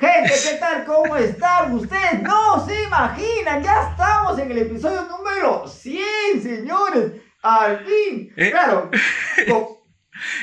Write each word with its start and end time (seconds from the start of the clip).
Gente, 0.00 0.32
¿qué 0.50 0.56
tal? 0.58 0.84
¿Cómo 0.86 1.14
están? 1.16 1.74
Ustedes 1.74 2.22
no 2.22 2.64
se 2.66 2.84
imaginan, 2.84 3.62
ya 3.62 3.90
estamos 3.90 4.38
en 4.38 4.50
el 4.50 4.58
episodio 4.58 5.02
número 5.02 5.68
100, 5.68 6.42
señores. 6.42 7.12
Al 7.42 7.80
fin. 7.84 8.32
Eh, 8.36 8.50
claro. 8.50 8.90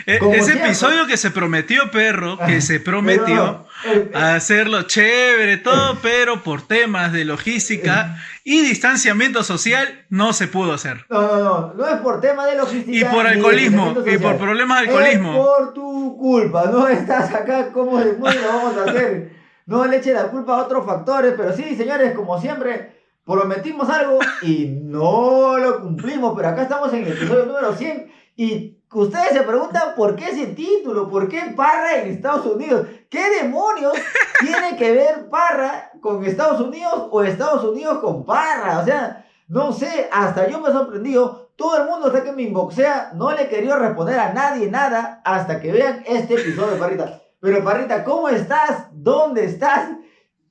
E- 0.07 0.17
Como 0.17 0.33
Ese 0.33 0.46
siempre. 0.46 0.65
episodio 0.70 1.05
que 1.05 1.17
se 1.17 1.29
prometió, 1.29 1.91
perro, 1.91 2.39
que 2.39 2.62
se 2.62 2.79
prometió 2.79 3.67
Pero, 3.83 4.01
eh, 4.01 4.12
hacerlo 4.15 4.81
chévere, 4.83 5.58
todo, 5.58 5.99
pero 6.01 6.42
por 6.42 6.63
temas 6.67 7.13
de 7.13 7.26
logística 7.26 8.17
y 8.44 8.62
distanciamiento 8.62 9.44
social 9.44 10.08
no 10.10 10.33
se 10.33 10.47
pudo 10.47 10.74
hacer. 10.74 11.05
No, 11.10 11.21
no, 11.21 11.37
no, 11.44 11.74
no 11.76 11.87
es 11.87 11.97
por 12.01 12.19
tema 12.21 12.47
de 12.47 12.55
logística. 12.55 12.97
Y 12.97 13.03
por 13.05 13.28
alcoholismo, 13.28 13.96
y 14.03 14.17
por 14.17 14.37
problemas 14.37 14.79
de 14.79 14.85
Es 14.87 14.89
alcoholismo. 14.89 15.33
por 15.46 15.74
tu 15.76 16.17
culpa, 16.17 16.66
no 16.71 16.88
estás 16.88 17.31
acá 17.35 17.71
como 17.71 17.99
demonios 17.99 18.41
lo 18.41 18.48
vamos 18.48 18.77
a 18.77 18.89
hacer. 18.89 19.37
No 19.68 19.86
le 19.86 19.98
eche 19.98 20.13
la 20.13 20.31
culpa 20.31 20.55
a 20.55 20.63
otros 20.63 20.86
factores, 20.86 21.34
pero 21.36 21.52
sí, 21.52 21.76
señores, 21.76 22.16
como 22.16 22.40
siempre, 22.40 22.96
prometimos 23.26 23.90
algo 23.90 24.18
y 24.41 24.66
no 24.82 25.58
lo 25.58 25.82
cumplimos, 25.82 26.34
pero 26.38 26.48
acá 26.48 26.62
estamos 26.62 26.94
en 26.94 27.04
el 27.04 27.12
episodio 27.12 27.46
número 27.46 27.76
100 27.76 28.10
y 28.38 28.77
ustedes 28.94 29.34
se 29.34 29.41
preguntan 29.41 29.94
por 29.98 30.16
qué 30.16 30.30
ese 30.30 30.48
título, 30.48 31.10
por 31.10 31.27
qué 31.27 31.54
Parra 31.54 31.98
en 31.98 32.14
Estados 32.14 32.46
Unidos. 32.46 32.88
¿Qué 33.10 33.41
demonios 33.41 33.91
tiene 34.40 34.77
que 34.77 34.94
ver 34.94 35.27
Parra 35.30 35.91
con 36.02 36.24
Estados 36.24 36.62
Unidos 36.62 37.10
o 37.12 37.22
Estados 37.22 37.66
Unidos 37.66 37.99
con 37.99 38.26
Parra? 38.26 38.80
O 38.80 38.86
sea, 38.86 39.26
no 39.49 39.74
sé, 39.74 40.08
hasta 40.13 40.48
yo 40.48 40.62
me 40.62 40.70
he 40.70 40.72
sorprendido. 40.72 41.49
Todo 41.58 41.76
el 41.76 41.90
mundo 41.90 42.08
está 42.08 42.24
que 42.24 42.32
me 42.32 42.44
inboxea. 42.44 43.12
No 43.16 43.34
le 43.34 43.49
quería 43.49 43.76
responder 43.76 44.18
a 44.18 44.32
nadie 44.32 44.72
nada 44.72 45.22
hasta 45.26 45.60
que 45.60 45.74
vean 45.74 46.04
este 46.08 46.36
episodio, 46.36 46.80
Parrita. 46.80 47.27
Pero, 47.40 47.64
Parrita, 47.64 48.04
¿cómo 48.04 48.30
estás? 48.30 48.88
¿Dónde 48.91 49.46
estás? 49.46 49.90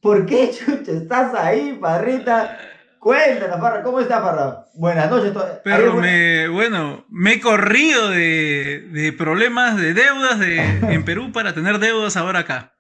¿Por 0.01 0.25
qué, 0.27 0.51
chucha, 0.53 0.93
estás 0.93 1.35
ahí, 1.35 1.79
Parrita? 1.81 2.59
Cuéntanos, 3.01 3.61
Parra, 3.61 3.83
¿cómo 3.83 4.01
estás, 4.01 4.21
Parra? 4.21 4.65
Buenas 4.75 5.11
noches. 5.11 5.33
Pero 5.65 5.93
buena- 5.95 6.01
me, 6.09 6.49
bueno, 6.49 7.05
me 7.09 7.35
he 7.35 7.41
corrido 7.41 8.11
de, 8.11 8.89
de 8.93 9.13
problemas 9.13 9.77
de 9.77 9.95
deudas 9.95 10.39
de, 10.39 10.59
en 10.61 11.05
Perú 11.05 11.33
para 11.33 11.55
tener 11.55 11.79
deudas 11.79 12.17
ahora 12.17 12.41
acá. 12.41 12.73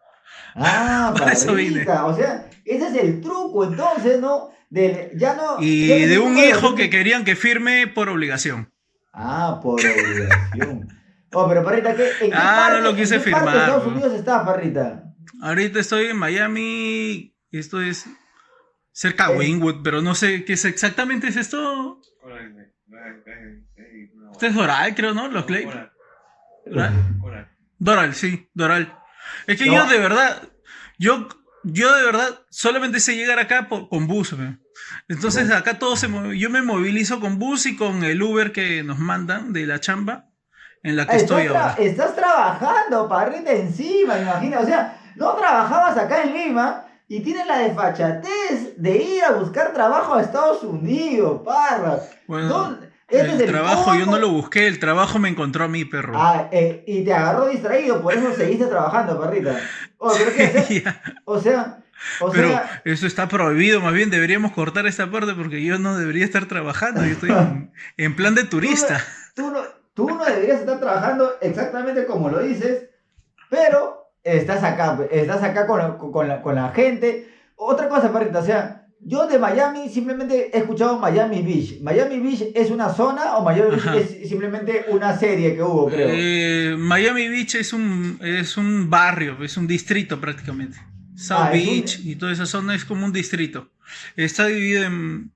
Ah, 0.54 1.14
Por 1.18 1.30
eso 1.30 1.54
vine. 1.54 1.82
O 1.88 2.14
sea, 2.16 2.46
ese 2.64 2.86
es 2.88 2.94
el 2.94 3.20
truco, 3.20 3.64
entonces, 3.64 4.20
¿no? 4.20 4.50
Del, 4.70 5.10
ya 5.16 5.34
no. 5.34 5.56
Y 5.60 5.86
ya 5.88 6.06
de 6.06 6.18
un 6.18 6.36
hijo 6.36 6.74
que 6.74 6.90
querían 6.90 7.24
que 7.24 7.36
firme 7.36 7.86
por 7.86 8.08
obligación. 8.08 8.72
Ah, 9.12 9.60
por 9.62 9.80
obligación. 9.80 10.88
Oh, 11.32 11.48
pero 11.48 11.64
Parrita, 11.64 11.94
¿qué, 11.96 12.08
¿en 12.22 12.30
qué 12.30 12.36
Ah, 12.36 12.66
parte, 12.68 12.78
no 12.82 12.90
lo 12.90 12.96
quise 12.96 13.16
en 13.16 13.22
qué 13.22 13.30
parte 13.30 13.46
de 13.46 13.52
firmar, 13.52 13.68
Estados. 13.68 13.86
Unidos 13.92 14.12
está, 14.14 14.44
Parrita? 14.44 15.02
Ahorita 15.42 15.80
estoy 15.80 16.06
en 16.06 16.16
Miami, 16.16 17.36
esto 17.50 17.80
es 17.82 18.06
cerca 18.92 19.28
de 19.28 19.34
Eh. 19.34 19.38
Wynwood, 19.38 19.82
pero 19.82 20.00
no 20.02 20.14
sé 20.14 20.44
qué 20.44 20.54
es 20.54 20.64
exactamente 20.64 21.28
es 21.28 21.36
esto. 21.36 22.00
Este 24.32 24.46
es 24.48 24.54
Doral, 24.54 24.94
creo, 24.94 25.14
¿no? 25.14 25.28
Los 25.28 25.44
Clay. 25.46 25.66
Doral. 26.66 27.48
Doral, 27.78 28.14
sí, 28.14 28.48
Doral. 28.54 28.98
Es 29.46 29.58
que 29.58 29.66
No. 29.66 29.74
yo 29.74 29.86
de 29.86 29.98
verdad, 29.98 30.42
yo, 30.98 31.28
yo 31.64 31.94
de 31.96 32.04
verdad 32.04 32.40
solamente 32.50 33.00
sé 33.00 33.16
llegar 33.16 33.38
acá 33.38 33.68
por- 33.68 33.88
con 33.88 34.06
bus. 34.06 34.34
Entonces 35.08 35.50
acá 35.50 35.78
todo 35.78 35.96
se. 35.96 36.08
Yo 36.38 36.50
me 36.50 36.62
movilizo 36.62 37.20
con 37.20 37.38
bus 37.38 37.66
y 37.66 37.76
con 37.76 38.04
el 38.04 38.22
Uber 38.22 38.52
que 38.52 38.82
nos 38.82 38.98
mandan 38.98 39.52
de 39.52 39.66
la 39.66 39.80
chamba 39.80 40.26
en 40.88 40.96
la 40.96 41.06
que 41.06 41.16
estoy 41.16 41.42
estás, 41.46 41.56
tra- 41.56 41.70
ahora. 41.70 41.82
estás 41.82 42.16
trabajando, 42.16 43.08
Parrita, 43.08 43.52
encima, 43.52 44.18
imagina. 44.18 44.60
O 44.60 44.64
sea, 44.66 44.98
no 45.16 45.34
trabajabas 45.34 45.96
acá 45.98 46.22
en 46.22 46.32
Lima 46.34 46.84
y 47.08 47.20
tienes 47.20 47.46
la 47.46 47.58
desfachatez 47.58 48.74
de 48.76 48.96
ir 48.96 49.24
a 49.24 49.32
buscar 49.32 49.72
trabajo 49.72 50.14
a 50.14 50.22
Estados 50.22 50.62
Unidos, 50.62 51.42
Parra. 51.44 51.98
Bueno, 52.26 52.48
¿Dónde? 52.48 52.86
Este 53.08 53.44
el 53.44 53.46
trabajo 53.46 53.94
yo 53.94 54.04
no 54.06 54.18
lo 54.18 54.30
busqué, 54.30 54.66
el 54.66 54.80
trabajo 54.80 55.20
me 55.20 55.28
encontró 55.28 55.62
a 55.64 55.68
mí, 55.68 55.84
perro. 55.84 56.14
Ah, 56.16 56.48
eh, 56.50 56.82
y 56.88 57.04
te 57.04 57.14
agarró 57.14 57.46
distraído, 57.46 58.02
por 58.02 58.12
eso 58.12 58.34
seguiste 58.34 58.66
trabajando, 58.66 59.20
Parrita. 59.20 59.56
Oh. 59.98 60.12
O 61.24 61.40
sea, 61.40 61.78
o 62.20 62.30
Pero 62.30 62.48
sea, 62.48 62.82
eso 62.84 63.06
está 63.06 63.28
prohibido, 63.28 63.80
más 63.80 63.92
bien 63.92 64.10
deberíamos 64.10 64.52
cortar 64.52 64.86
esta 64.86 65.10
parte 65.10 65.34
porque 65.34 65.62
yo 65.64 65.78
no 65.78 65.96
debería 65.96 66.24
estar 66.24 66.46
trabajando, 66.46 67.04
yo 67.04 67.12
estoy 67.12 67.30
en, 67.30 67.72
en 67.96 68.16
plan 68.16 68.34
de 68.34 68.42
turista. 68.44 69.00
tú 69.34 69.50
no, 69.50 69.60
tú 69.62 69.62
no 69.62 69.62
deberías 70.04 70.60
estar 70.60 70.78
trabajando 70.78 71.32
exactamente 71.40 72.04
como 72.06 72.28
lo 72.28 72.40
dices, 72.42 72.90
pero 73.50 74.10
estás 74.22 74.62
acá, 74.62 74.96
pues, 74.96 75.08
estás 75.12 75.42
acá 75.42 75.66
con, 75.66 75.78
la- 75.78 75.96
con 75.96 76.28
la, 76.28 76.42
con 76.42 76.54
la 76.54 76.70
gente. 76.70 77.28
Otra 77.56 77.88
cosa, 77.88 78.12
Parrita, 78.12 78.40
o 78.40 78.44
sea, 78.44 78.86
yo 79.00 79.26
de 79.26 79.38
Miami 79.38 79.88
simplemente 79.88 80.50
he 80.54 80.58
escuchado 80.58 80.98
Miami 80.98 81.42
Beach. 81.42 81.80
¿Miami 81.80 82.18
Beach 82.18 82.42
es 82.54 82.70
una 82.70 82.92
zona 82.92 83.36
o 83.36 83.42
Miami 83.44 83.70
Beach 83.70 83.86
Ajá. 83.86 83.96
es 83.96 84.28
simplemente 84.28 84.86
una 84.90 85.16
serie 85.16 85.54
que 85.54 85.62
hubo, 85.62 85.86
creo? 85.86 86.08
Eh, 86.10 86.74
Miami 86.76 87.28
Beach 87.28 87.54
es 87.54 87.72
un, 87.72 88.18
es 88.22 88.56
un 88.56 88.90
barrio, 88.90 89.42
es 89.44 89.56
un 89.56 89.66
distrito 89.66 90.20
prácticamente. 90.20 90.76
South 91.14 91.38
Ah, 91.40 91.50
es 91.54 91.62
un- 91.62 91.74
Beach 91.74 92.00
y 92.04 92.16
toda 92.16 92.32
esa 92.32 92.46
zona 92.46 92.74
es 92.74 92.84
como 92.84 93.06
un 93.06 93.12
distrito. 93.12 93.70
Está 94.16 94.46
dividido 94.46 94.84
en 94.84 95.32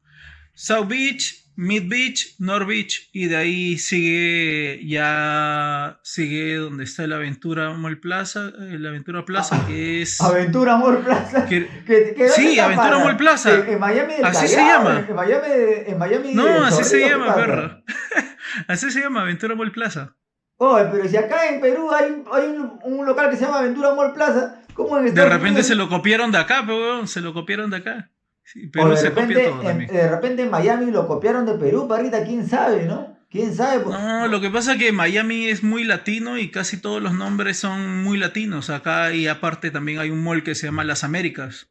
South 0.55 0.89
Beach, 0.89 1.47
Mid 1.57 1.89
Beach, 1.91 2.37
North 2.39 2.67
Beach 2.67 3.11
y 3.13 3.27
de 3.27 3.37
ahí 3.37 3.77
sigue 3.79 4.81
ya 4.87 6.01
sigue 6.03 6.55
donde 6.57 6.85
está 6.85 7.07
la 7.07 7.17
Aventura 7.17 7.71
Mall 7.75 7.99
Plaza, 8.01 8.49
eh, 8.61 8.79
la 8.79 8.89
Aventura 8.91 9.25
Plaza 9.27 9.67
que 9.67 10.01
es 10.03 10.21
Aventura 10.23 10.75
Amor 10.75 11.03
Plaza. 11.05 11.45
que- 11.47 11.69
Que- 11.87 12.15
que- 12.15 12.29
Sí, 12.31 12.43
¿dónde 12.43 12.53
está, 12.55 12.65
Aventura? 12.67 12.99
Mall 13.05 13.17
Plaza. 13.17 13.55
En, 13.55 13.69
en 13.75 13.79
Miami 13.81 14.15
del 14.15 14.25
Así 14.25 14.49
se 14.49 14.57
llama. 14.57 15.05
En 15.07 15.15
Miami, 15.15 15.47
en 15.87 15.99
Miami 15.99 16.35
No, 16.35 16.65
así 16.65 16.83
se 16.85 17.01
Chorrillos, 17.01 17.09
¿qué 17.11 17.11
llama, 17.11 17.35
perro. 17.35 17.83
Así 18.69 18.91
se 18.91 19.01
llama 19.01 19.23
Aventura 19.23 19.55
Mall 19.55 19.73
Plaza. 19.73 20.17
Oye, 20.57 20.87
pero 20.93 21.09
si 21.09 21.17
acá 21.17 21.47
en 21.49 21.61
Perú 21.61 21.91
hay, 21.93 22.11
un- 22.11 22.25
hay 22.33 22.45
un, 22.49 22.79
un 22.85 23.07
local 23.07 23.29
que 23.31 23.37
se 23.37 23.45
llama 23.45 23.59
Aventura 23.59 23.95
Mall 23.95 24.13
Plaza, 24.15 24.63
¿cómo 24.75 24.99
en 24.99 25.13
De 25.15 25.25
repente 25.25 25.49
Unidos? 25.51 25.67
se 25.67 25.75
lo 25.75 25.89
copiaron 25.89 26.31
de 26.33 26.39
acá, 26.39 26.63
pero 26.67 26.79
weón, 26.79 27.09
se 27.09 27.21
lo 27.21 27.33
copiaron 27.35 27.71
de 27.71 27.79
acá. 27.79 28.11
Sí, 28.53 28.67
O 28.67 28.71
Perú 28.71 28.89
de 28.91 28.97
se 28.97 29.09
repente, 29.11 29.35
copia 29.35 29.51
todo 29.61 29.71
en, 29.71 29.87
de 29.87 30.09
repente 30.09 30.43
en 30.43 30.51
Miami 30.51 30.91
lo 30.91 31.07
copiaron 31.07 31.47
de 31.47 31.55
Perú, 31.55 31.87
parrita, 31.87 32.25
quién 32.25 32.49
sabe, 32.49 32.85
¿no? 32.87 33.17
¿Quién 33.31 33.55
sabe? 33.55 33.81
Pues, 33.85 33.97
No, 33.97 34.27
lo 34.27 34.41
que 34.41 34.51
pasa 34.51 34.73
es 34.73 34.79
que 34.79 34.91
Miami 34.91 35.47
es 35.47 35.63
muy 35.63 35.85
latino 35.85 36.37
y 36.37 36.51
casi 36.51 36.79
todos 36.81 37.01
los 37.01 37.13
nombres 37.15 37.59
son 37.59 38.03
muy 38.03 38.19
latinos. 38.19 38.71
Acá 38.71 39.13
y 39.15 39.29
aparte 39.29 39.71
también 39.71 40.01
hay 40.01 40.11
un 40.11 40.25
mall 40.25 40.43
que 40.43 40.57
se 40.57 40.67
llama 40.67 40.83
Las 40.83 41.05
Américas. 41.05 41.69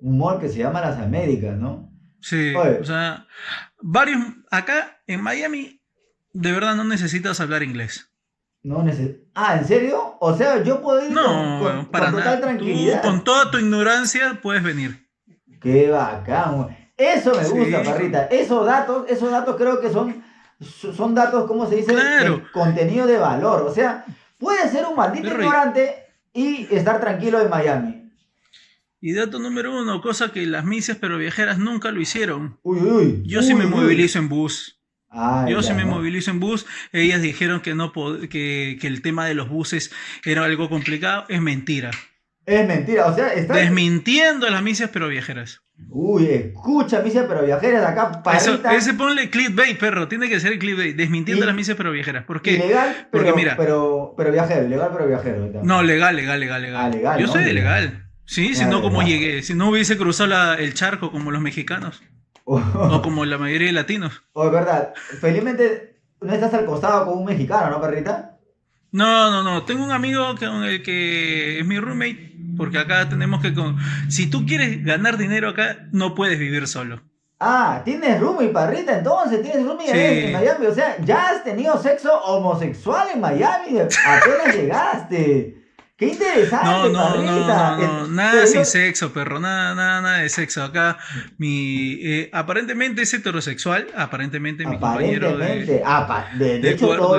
Un 0.00 0.18
mall 0.18 0.38
que 0.38 0.48
se 0.48 0.58
llama 0.58 0.80
Las 0.80 0.98
Américas, 0.98 1.58
¿no? 1.58 1.90
Sí, 2.20 2.54
Oye. 2.54 2.78
o 2.80 2.84
sea, 2.84 3.26
varios 3.82 4.20
acá 4.52 5.00
en 5.08 5.22
Miami 5.22 5.80
de 6.32 6.52
verdad 6.52 6.76
no 6.76 6.84
necesitas 6.84 7.40
hablar 7.40 7.62
inglés. 7.64 8.12
No 8.62 8.82
neces- 8.84 9.18
Ah, 9.34 9.56
¿en 9.58 9.64
serio? 9.66 10.16
O 10.20 10.36
sea, 10.36 10.62
yo 10.62 10.82
puedo 10.82 11.04
ir 11.04 11.10
No, 11.12 11.58
con, 11.60 11.76
con- 11.78 11.86
para 11.90 12.06
con 12.06 12.14
total 12.16 12.26
nada. 12.26 12.40
tranquilidad. 12.40 13.02
Tú 13.02 13.08
con 13.08 13.24
toda 13.24 13.50
tu 13.50 13.58
ignorancia 13.58 14.38
puedes 14.42 14.62
venir. 14.62 15.05
Qué 15.72 15.90
bacán. 15.90 16.76
Eso 16.96 17.32
me 17.34 17.48
gusta, 17.48 17.82
Sí. 17.82 17.90
parrita. 17.90 18.22
Esos 18.26 18.64
datos, 18.64 19.04
esos 19.08 19.30
datos 19.30 19.56
creo 19.56 19.80
que 19.80 19.90
son, 19.90 20.22
son 20.60 21.14
datos, 21.14 21.46
¿cómo 21.46 21.68
se 21.68 21.76
dice? 21.76 21.92
Claro. 21.92 22.36
De 22.38 22.50
contenido 22.52 23.06
de 23.06 23.18
valor. 23.18 23.62
O 23.62 23.74
sea, 23.74 24.04
puedes 24.38 24.70
ser 24.70 24.86
un 24.86 24.94
maldito 24.96 25.26
ignorante 25.28 25.96
y 26.32 26.68
estar 26.74 27.00
tranquilo 27.00 27.40
en 27.40 27.50
Miami. 27.50 28.02
Y 29.00 29.12
dato 29.12 29.38
número 29.38 29.78
uno, 29.78 30.00
cosa 30.00 30.32
que 30.32 30.46
las 30.46 30.64
misias 30.64 30.98
pero 31.00 31.18
viajeras 31.18 31.58
nunca 31.58 31.90
lo 31.90 32.00
hicieron. 32.00 32.58
Uy, 32.62 32.78
uy, 32.78 32.90
uy. 32.90 33.22
Yo 33.26 33.42
sí 33.42 33.54
me 33.54 33.66
movilizo 33.66 34.18
en 34.18 34.28
bus. 34.28 34.80
Ah, 35.10 35.46
Yo 35.48 35.62
sí 35.62 35.72
me 35.72 35.84
¿no? 35.84 35.96
movilizo 35.96 36.30
en 36.30 36.40
bus. 36.40 36.66
Ellas 36.92 37.22
dijeron 37.22 37.60
que 37.60 37.74
no 37.74 37.92
que, 37.92 38.78
que 38.80 38.86
el 38.86 39.02
tema 39.02 39.26
de 39.26 39.34
los 39.34 39.48
buses 39.48 39.90
era 40.24 40.44
algo 40.44 40.68
complicado. 40.68 41.24
Es 41.28 41.40
mentira. 41.40 41.90
Es 42.44 42.66
mentira, 42.66 43.06
o 43.06 43.14
sea, 43.14 43.32
está... 43.34 43.54
Desmintiendo 43.56 44.46
a 44.46 44.50
las 44.50 44.62
misias 44.62 44.90
pero 44.92 45.08
viajeras. 45.08 45.62
Uy, 45.88 46.26
escucha, 46.26 47.00
misa, 47.00 47.26
pero 47.28 47.44
viajeras 47.44 47.86
acá, 47.86 48.10
Eso, 48.36 48.52
parrita. 48.52 48.74
ese 48.74 48.94
ponle 48.94 49.30
clickbait, 49.30 49.78
perro. 49.78 50.08
Tiene 50.08 50.28
que 50.28 50.40
ser 50.40 50.52
el 50.52 50.58
clickbait. 50.58 50.96
Desmintiendo 50.96 51.44
Y- 51.44 51.46
las 51.46 51.54
misias 51.56 51.76
pero 51.76 51.90
viajeras. 51.92 52.24
¿Por 52.24 52.42
qué? 52.42 52.52
Ilegal, 52.52 53.08
Porque 53.10 53.26
pero, 53.26 53.36
mira. 53.36 53.56
pero, 53.56 54.14
pero 54.16 54.32
viajero, 54.32 54.64
ilegal, 54.66 54.90
pero 54.92 55.06
viajero. 55.06 55.50
No, 55.62 55.82
legal, 55.82 56.16
legal, 56.16 56.40
legal, 56.40 56.62
legal. 56.62 56.84
Ah, 56.86 56.88
legal, 56.88 57.20
Yo 57.20 57.26
¿no? 57.26 57.32
soy 57.32 57.44
de 57.44 57.52
Legal. 57.52 57.84
legal. 57.84 58.02
Sí, 58.24 58.54
si 58.54 58.64
Ah, 58.64 58.68
no, 58.68 58.82
como 58.82 59.02
legal. 59.02 59.18
llegué? 59.20 59.42
Si 59.42 59.54
no 59.54 59.68
hubiese 59.70 59.96
cruzado 59.96 60.28
la- 60.30 60.54
el 60.54 60.74
charco 60.74 61.10
como 61.12 61.30
los 61.30 61.40
mexicanos. 61.42 62.02
Oh, 62.48 62.60
O 62.74 63.02
como 63.02 63.24
la 63.24 63.38
mayoría 63.38 63.66
de 63.66 63.72
latinos. 63.72 64.22
oh, 64.32 64.46
es 64.46 64.52
verdad. 64.52 64.94
Felizmente 65.20 65.98
no 66.20 66.32
estás 66.32 66.54
al 66.54 66.64
costado 66.64 67.04
con 67.06 67.18
un 67.18 67.24
mexicano, 67.24 67.70
¿no, 67.70 67.80
perrita? 67.80 68.38
No, 68.92 69.32
no, 69.32 69.42
no. 69.42 69.64
Tengo 69.64 69.82
un 69.84 69.90
amigo 69.90 70.34
con 70.38 70.62
el 70.62 70.80
que 70.82 71.58
es 71.58 71.66
mi 71.66 71.78
roommate. 71.80 72.25
Porque 72.56 72.78
acá 72.78 73.08
tenemos 73.08 73.40
que. 73.42 73.52
con- 73.54 73.76
Si 74.08 74.28
tú 74.28 74.46
quieres 74.46 74.84
ganar 74.84 75.18
dinero 75.18 75.50
acá, 75.50 75.86
no 75.92 76.14
puedes 76.14 76.38
vivir 76.38 76.66
solo. 76.68 77.02
Ah, 77.38 77.82
tienes 77.84 78.18
roomie, 78.18 78.48
parrita, 78.48 78.96
entonces 78.96 79.42
tienes 79.42 79.62
roomie 79.64 79.88
Sí. 79.88 79.92
en 80.26 80.32
Miami. 80.32 80.66
O 80.66 80.74
sea, 80.74 80.96
ya 81.04 81.28
has 81.28 81.44
tenido 81.44 81.76
sexo 81.82 82.10
homosexual 82.24 83.08
en 83.12 83.20
Miami. 83.20 83.78
Apenas 83.78 84.54
llegaste. 84.56 85.52
Qué 85.98 86.08
interesante, 86.08 86.66
No, 86.66 86.88
no, 86.90 86.90
no, 86.90 87.14
parrita. 87.14 87.76
no, 87.76 87.76
no, 88.00 88.04
Eh, 88.04 88.08
nada 88.10 88.30
pero 88.32 88.46
sin 88.46 88.58
yo- 88.60 88.64
sexo, 88.66 89.12
perro, 89.14 89.40
nada, 89.40 89.74
nada, 89.74 90.02
nada 90.02 90.18
de 90.18 90.28
sexo. 90.28 90.62
Acá, 90.62 90.98
mi, 91.38 91.92
eh, 92.02 92.28
aparentemente 92.34 93.00
es 93.02 93.14
heterosexual, 93.14 93.86
aparentemente 93.96 94.66
mi 94.66 94.78
compañero 94.78 95.38
de, 95.38 95.44
Aparentemente. 95.44 95.82
apa- 95.86 96.26
de, 96.38 96.44
de 96.44 96.58
de 96.60 96.70
hecho, 96.72 96.86
todo. 96.96 97.18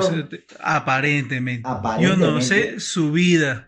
aparentemente. 0.61 1.67
Yo 1.99 2.15
no 2.17 2.39
sé 2.41 2.79
su 2.79 3.11
vida 3.11 3.66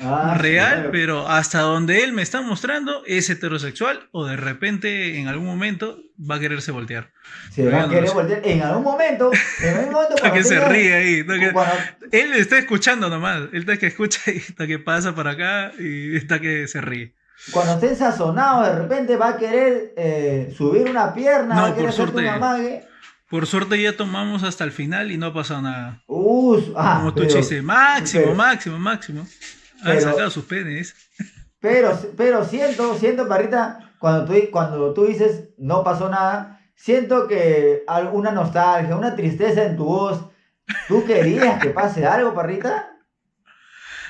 Ah, 0.00 0.36
real, 0.38 0.74
claro. 0.74 0.90
pero 0.92 1.28
hasta 1.28 1.60
donde 1.60 2.04
él 2.04 2.12
me 2.12 2.22
está 2.22 2.40
mostrando 2.40 3.02
es 3.06 3.28
heterosexual 3.30 4.08
o 4.12 4.24
de 4.26 4.36
repente 4.36 5.18
en 5.18 5.26
algún 5.26 5.46
momento 5.46 5.98
va 6.18 6.36
a 6.36 6.40
quererse 6.40 6.70
voltear. 6.70 7.10
Se 7.52 7.68
va 7.68 7.82
a 7.82 7.88
querer 7.88 8.10
voltear 8.12 8.40
en 8.44 8.62
algún 8.62 8.84
momento. 8.84 9.30
En 9.60 9.68
algún 9.76 9.92
momento. 9.92 10.14
Cuando 10.20 10.36
que 10.36 10.44
se 10.44 10.68
ríe 10.68 10.94
ahí. 10.94 11.26
que- 11.26 11.52
cuando- 11.52 11.74
Él 12.12 12.32
está 12.34 12.58
escuchando 12.58 13.08
nomás. 13.08 13.42
Él 13.52 13.60
está 13.60 13.76
que 13.76 13.86
escucha 13.88 14.20
y 14.30 14.36
está 14.38 14.66
que 14.68 14.78
pasa 14.78 15.14
para 15.14 15.32
acá 15.32 15.72
y 15.78 16.16
está 16.16 16.38
que 16.40 16.68
se 16.68 16.80
ríe. 16.80 17.14
cuando 17.50 17.74
esté 17.74 17.94
sazonado, 17.96 18.62
de 18.64 18.78
repente 18.80 19.16
va 19.16 19.30
a 19.30 19.36
querer 19.36 19.94
eh, 19.96 20.54
subir 20.56 20.88
una 20.88 21.12
pierna, 21.12 21.54
No, 21.56 21.62
va 21.62 21.68
a 21.68 21.74
querer 21.74 21.86
por 21.86 21.94
suerte. 21.94 22.18
un 22.20 22.26
amague. 22.28 22.84
Por 23.28 23.46
suerte 23.46 23.82
ya 23.82 23.94
tomamos 23.96 24.42
hasta 24.42 24.64
el 24.64 24.70
final 24.72 25.10
y 25.12 25.18
no 25.18 25.26
ha 25.26 25.34
pasado 25.34 25.60
nada. 25.62 26.02
Uh, 26.06 26.58
ah, 26.76 26.98
Como 27.00 27.12
tú 27.14 27.22
pero, 27.22 27.34
chiste, 27.34 27.60
máximo, 27.62 28.22
pero- 28.24 28.34
máximo, 28.36 28.78
máximo. 28.78 29.26
Han 29.82 29.96
pero- 29.96 30.00
sacado 30.00 30.30
sus 30.30 30.44
penes. 30.44 30.94
pero, 31.60 31.98
pero 32.16 32.44
siento, 32.44 32.96
siento, 32.98 33.28
Parrita, 33.28 33.92
cuando 33.98 34.24
tú, 34.24 34.34
cuando 34.50 34.94
tú 34.94 35.06
dices 35.06 35.50
no 35.58 35.82
pasó 35.84 36.08
nada, 36.08 36.60
siento 36.74 37.26
que 37.26 37.82
alguna 37.86 38.30
nostalgia, 38.30 38.96
una 38.96 39.16
tristeza 39.16 39.64
en 39.64 39.76
tu 39.76 39.84
voz. 39.84 40.24
¿Tú 40.86 41.04
querías 41.04 41.60
que 41.62 41.70
pase 41.70 42.04
algo, 42.06 42.34
Parrita? 42.34 42.90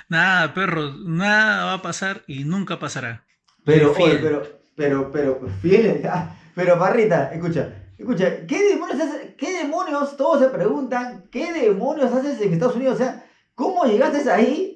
Nada, 0.09 0.55
perro, 0.55 0.93
nada 1.05 1.67
va 1.67 1.73
a 1.75 1.83
pasar 1.83 2.23
y 2.27 2.45
nunca 2.45 2.79
pasará. 2.79 3.25
Pero, 3.65 3.93
oye, 3.93 4.19
pero, 4.23 4.43
pero, 4.75 5.13
pero, 5.13 5.49
fiel, 5.61 6.03
ah, 6.11 6.35
pero 6.55 6.79
Parrita, 6.79 7.31
escucha, 7.33 7.69
escucha, 7.99 8.47
¿qué 8.47 8.71
demonios 8.71 9.01
haces? 9.01 9.35
¿Qué 9.37 9.59
demonios? 9.59 10.17
Todos 10.17 10.41
se 10.41 10.49
preguntan, 10.49 11.25
¿qué 11.31 11.53
demonios 11.53 12.13
haces 12.13 12.41
en 12.41 12.53
Estados 12.55 12.77
Unidos? 12.77 12.95
O 12.95 12.99
sea, 12.99 13.25
¿cómo 13.55 13.85
llegaste 13.85 14.31
ahí? 14.31 14.68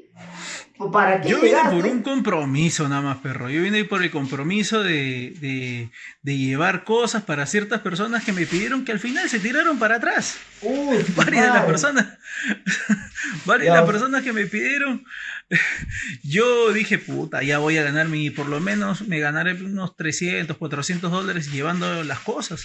¿Para 0.90 1.20
qué 1.20 1.28
Yo 1.28 1.36
vine 1.36 1.48
llegaste? 1.48 1.76
por 1.76 1.86
un 1.86 2.02
compromiso 2.02 2.88
nada 2.88 3.02
más, 3.02 3.18
perro. 3.18 3.48
Yo 3.50 3.62
vine 3.62 3.84
por 3.84 4.02
el 4.02 4.10
compromiso 4.10 4.82
de, 4.82 5.34
de- 5.40 5.90
de 6.22 6.36
llevar 6.38 6.84
cosas 6.84 7.22
para 7.22 7.46
ciertas 7.46 7.80
personas 7.80 8.24
que 8.24 8.32
me 8.32 8.46
pidieron 8.46 8.84
que 8.84 8.92
al 8.92 8.98
final 9.00 9.28
se 9.28 9.38
tiraron 9.38 9.78
para 9.78 9.96
atrás. 9.96 10.38
Uy, 10.62 10.98
Varias 11.16 11.44
de 11.46 11.50
las 11.50 11.64
personas, 11.64 12.06
varias 13.44 13.74
de 13.74 13.80
las 13.80 13.90
personas 13.90 14.22
que 14.22 14.32
me 14.32 14.46
pidieron, 14.46 15.04
yo 16.22 16.72
dije, 16.72 16.98
puta, 16.98 17.42
ya 17.42 17.58
voy 17.58 17.76
a 17.78 17.82
ganar 17.82 18.08
mi, 18.08 18.30
por 18.30 18.46
lo 18.48 18.60
menos 18.60 19.02
me 19.02 19.18
ganaré 19.18 19.52
unos 19.54 19.96
300, 19.96 20.56
400 20.56 21.10
dólares 21.10 21.50
llevando 21.52 22.02
las 22.04 22.20
cosas. 22.20 22.64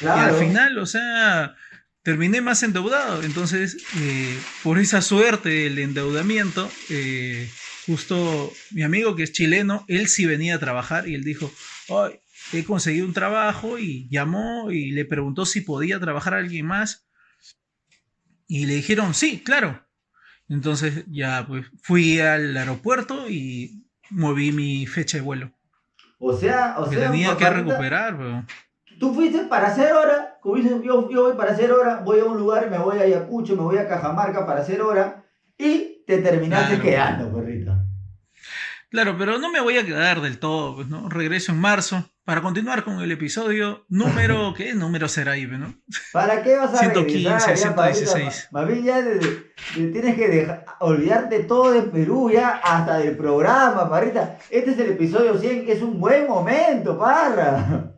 Y 0.00 0.06
al 0.06 0.12
Claro. 0.14 0.38
final, 0.38 0.78
o 0.78 0.86
sea, 0.86 1.56
terminé 2.06 2.40
más 2.40 2.62
endeudado. 2.62 3.24
Entonces, 3.24 3.84
eh, 3.98 4.38
por 4.62 4.78
esa 4.78 5.02
suerte 5.02 5.48
del 5.48 5.80
endeudamiento, 5.80 6.70
eh, 6.88 7.50
justo 7.84 8.52
mi 8.70 8.84
amigo 8.84 9.16
que 9.16 9.24
es 9.24 9.32
chileno, 9.32 9.84
él 9.88 10.06
sí 10.06 10.24
venía 10.24 10.54
a 10.54 10.60
trabajar 10.60 11.08
y 11.08 11.16
él 11.16 11.24
dijo, 11.24 11.52
"Ay, 11.88 12.20
he 12.52 12.62
conseguido 12.62 13.06
un 13.06 13.12
trabajo 13.12 13.76
y 13.80 14.08
llamó 14.08 14.70
y 14.70 14.92
le 14.92 15.04
preguntó 15.04 15.44
si 15.46 15.62
podía 15.62 15.98
trabajar 15.98 16.34
a 16.34 16.38
alguien 16.38 16.66
más. 16.66 17.08
Y 18.46 18.66
le 18.66 18.76
dijeron, 18.76 19.12
sí, 19.12 19.40
claro. 19.40 19.84
Entonces 20.48 21.06
ya 21.08 21.44
pues 21.48 21.66
fui 21.82 22.20
al 22.20 22.56
aeropuerto 22.56 23.28
y 23.28 23.84
moví 24.10 24.52
mi 24.52 24.86
fecha 24.86 25.16
de 25.16 25.24
vuelo. 25.24 25.52
O 26.20 26.36
sea, 26.36 26.76
o 26.78 26.88
Que 26.88 26.98
sea, 26.98 27.10
tenía 27.10 27.36
que 27.36 27.50
recuperar, 27.50 28.14
weón. 28.14 28.46
Tú 28.98 29.12
fuiste 29.14 29.44
para 29.44 29.68
hacer 29.68 29.92
hora, 29.92 30.38
como 30.40 30.56
dices, 30.56 30.72
yo, 30.82 31.08
yo 31.10 31.24
voy 31.24 31.36
para 31.36 31.52
hacer 31.52 31.70
hora, 31.72 32.00
voy 32.04 32.20
a 32.20 32.24
un 32.24 32.38
lugar, 32.38 32.70
me 32.70 32.78
voy 32.78 32.98
a 32.98 33.02
Ayacucho, 33.02 33.54
me 33.56 33.62
voy 33.62 33.78
a 33.78 33.88
Cajamarca 33.88 34.46
para 34.46 34.60
hacer 34.60 34.80
hora, 34.80 35.24
y 35.58 36.02
te 36.06 36.18
terminaste 36.18 36.76
Claro. 36.78 36.82
quedando, 36.82 37.34
perrita. 37.36 37.82
Claro, 38.88 39.16
pero 39.18 39.38
no 39.38 39.50
me 39.50 39.60
voy 39.60 39.76
a 39.78 39.84
quedar 39.84 40.20
del 40.20 40.38
todo, 40.38 40.76
pues, 40.76 40.88
¿no? 40.88 41.08
Regreso 41.08 41.50
en 41.52 41.58
marzo 41.60 42.08
para 42.24 42.40
continuar 42.40 42.84
con 42.84 43.00
el 43.00 43.10
episodio 43.12 43.84
número, 43.88 44.54
¿qué 44.56 44.74
número 44.74 45.08
será 45.08 45.32
ahí, 45.32 45.46
pues, 45.46 45.58
no? 45.58 45.74
¿Para 46.12 46.42
qué 46.42 46.56
vas 46.56 46.72
a 46.74 46.78
115, 46.78 47.28
regresar 47.28 47.50
allá, 47.50 47.74
Pablito? 47.74 47.98
116. 48.06 48.48
Más 48.52 48.66
bien 48.68 48.84
ya 48.84 49.02
de- 49.02 49.18
de- 49.18 49.88
tienes 49.92 50.14
que 50.14 50.28
dejar- 50.28 50.64
olvidarte 50.80 51.40
todo 51.40 51.72
de 51.72 51.82
Perú, 51.82 52.30
ya 52.32 52.60
hasta 52.62 52.98
del 52.98 53.16
programa, 53.16 53.90
parrita. 53.90 54.38
Este 54.50 54.70
es 54.70 54.78
el 54.78 54.92
episodio 54.92 55.36
100, 55.36 55.66
que 55.66 55.72
es 55.72 55.82
un 55.82 55.98
buen 56.00 56.26
momento, 56.28 56.96
parra. 56.98 57.92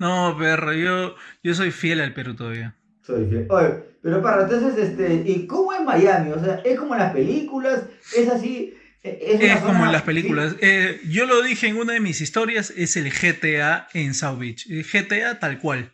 No, 0.00 0.34
perro, 0.36 0.72
yo, 0.72 1.14
yo 1.44 1.54
soy 1.54 1.70
fiel 1.70 2.00
al 2.00 2.12
Perú 2.14 2.34
todavía. 2.34 2.74
Soy 3.02 3.26
fiel. 3.26 3.46
Oye, 3.50 3.74
pero 4.02 4.22
parra, 4.22 4.44
entonces, 4.44 4.76
este, 4.90 5.22
¿y 5.26 5.46
cómo 5.46 5.72
es 5.74 5.82
Miami? 5.82 6.32
O 6.32 6.42
sea, 6.42 6.56
¿es 6.64 6.78
como 6.78 6.94
en 6.94 7.00
las 7.00 7.12
películas? 7.12 7.84
¿Es 8.16 8.28
así? 8.28 8.74
¿E- 9.02 9.38
¿Es, 9.40 9.60
como 9.60 9.84
en 9.84 9.92
las 9.92 10.02
películas. 10.02 10.56
Eh, 10.60 11.00
yo 11.08 11.26
lo 11.26 11.42
dije 11.42 11.66
en 11.68 11.76
una 11.76 11.92
de 11.92 12.00
mis 12.00 12.20
historias, 12.20 12.70
es 12.76 12.96
el 12.96 13.10
GTA 13.12 13.88
en 13.94 14.14
South 14.14 14.38
Beach. 14.38 14.66
El 14.70 14.84
GTA 14.84 15.38
tal 15.38 15.58
cual. 15.58 15.92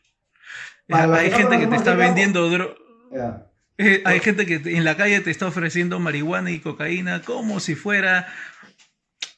Eh, 0.89 0.93
Para 0.93 1.17
hay 1.19 1.31
que 1.31 1.37
gente 1.37 1.59
que 1.59 1.67
te 1.67 1.77
está 1.77 1.95
GTA, 1.95 2.05
vendiendo 2.07 2.49
dro- 2.51 2.77
Ya. 3.13 3.47
eh, 3.79 4.03
hay 4.05 4.21
gente 4.21 4.47
que 4.47 4.55
en 4.77 4.85
la 4.85 4.97
calle 4.97 5.21
te 5.21 5.31
está 5.33 5.47
ofreciendo 5.49 5.99
marihuana 5.99 6.51
y 6.53 6.61
cocaína 6.61 7.23
como 7.23 7.59
si 7.61 7.75
fuera 7.75 8.27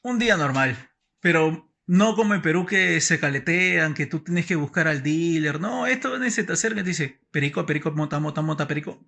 un 0.03 0.19
día 0.19 0.37
normal. 0.37 0.76
Pero 1.20 1.68
no 1.88 2.14
como 2.14 2.35
en 2.35 2.43
Perú 2.43 2.64
que 2.67 3.00
se 3.00 3.19
caletean, 3.19 3.94
que 3.94 4.06
tú 4.06 4.20
tienes 4.20 4.46
que 4.46 4.55
buscar 4.56 4.87
al 4.87 5.02
dealer. 5.02 5.58
No, 5.61 5.87
esto 5.87 6.11
se 6.31 6.44
te 6.44 6.52
acerca 6.52 6.81
y 6.81 6.85
te 6.85 6.90
dice, 6.90 7.19
perico, 7.32 7.67
perico, 7.67 7.90
mota, 7.90 8.20
mota, 8.20 8.40
mota, 8.43 8.69
perico. 8.69 9.00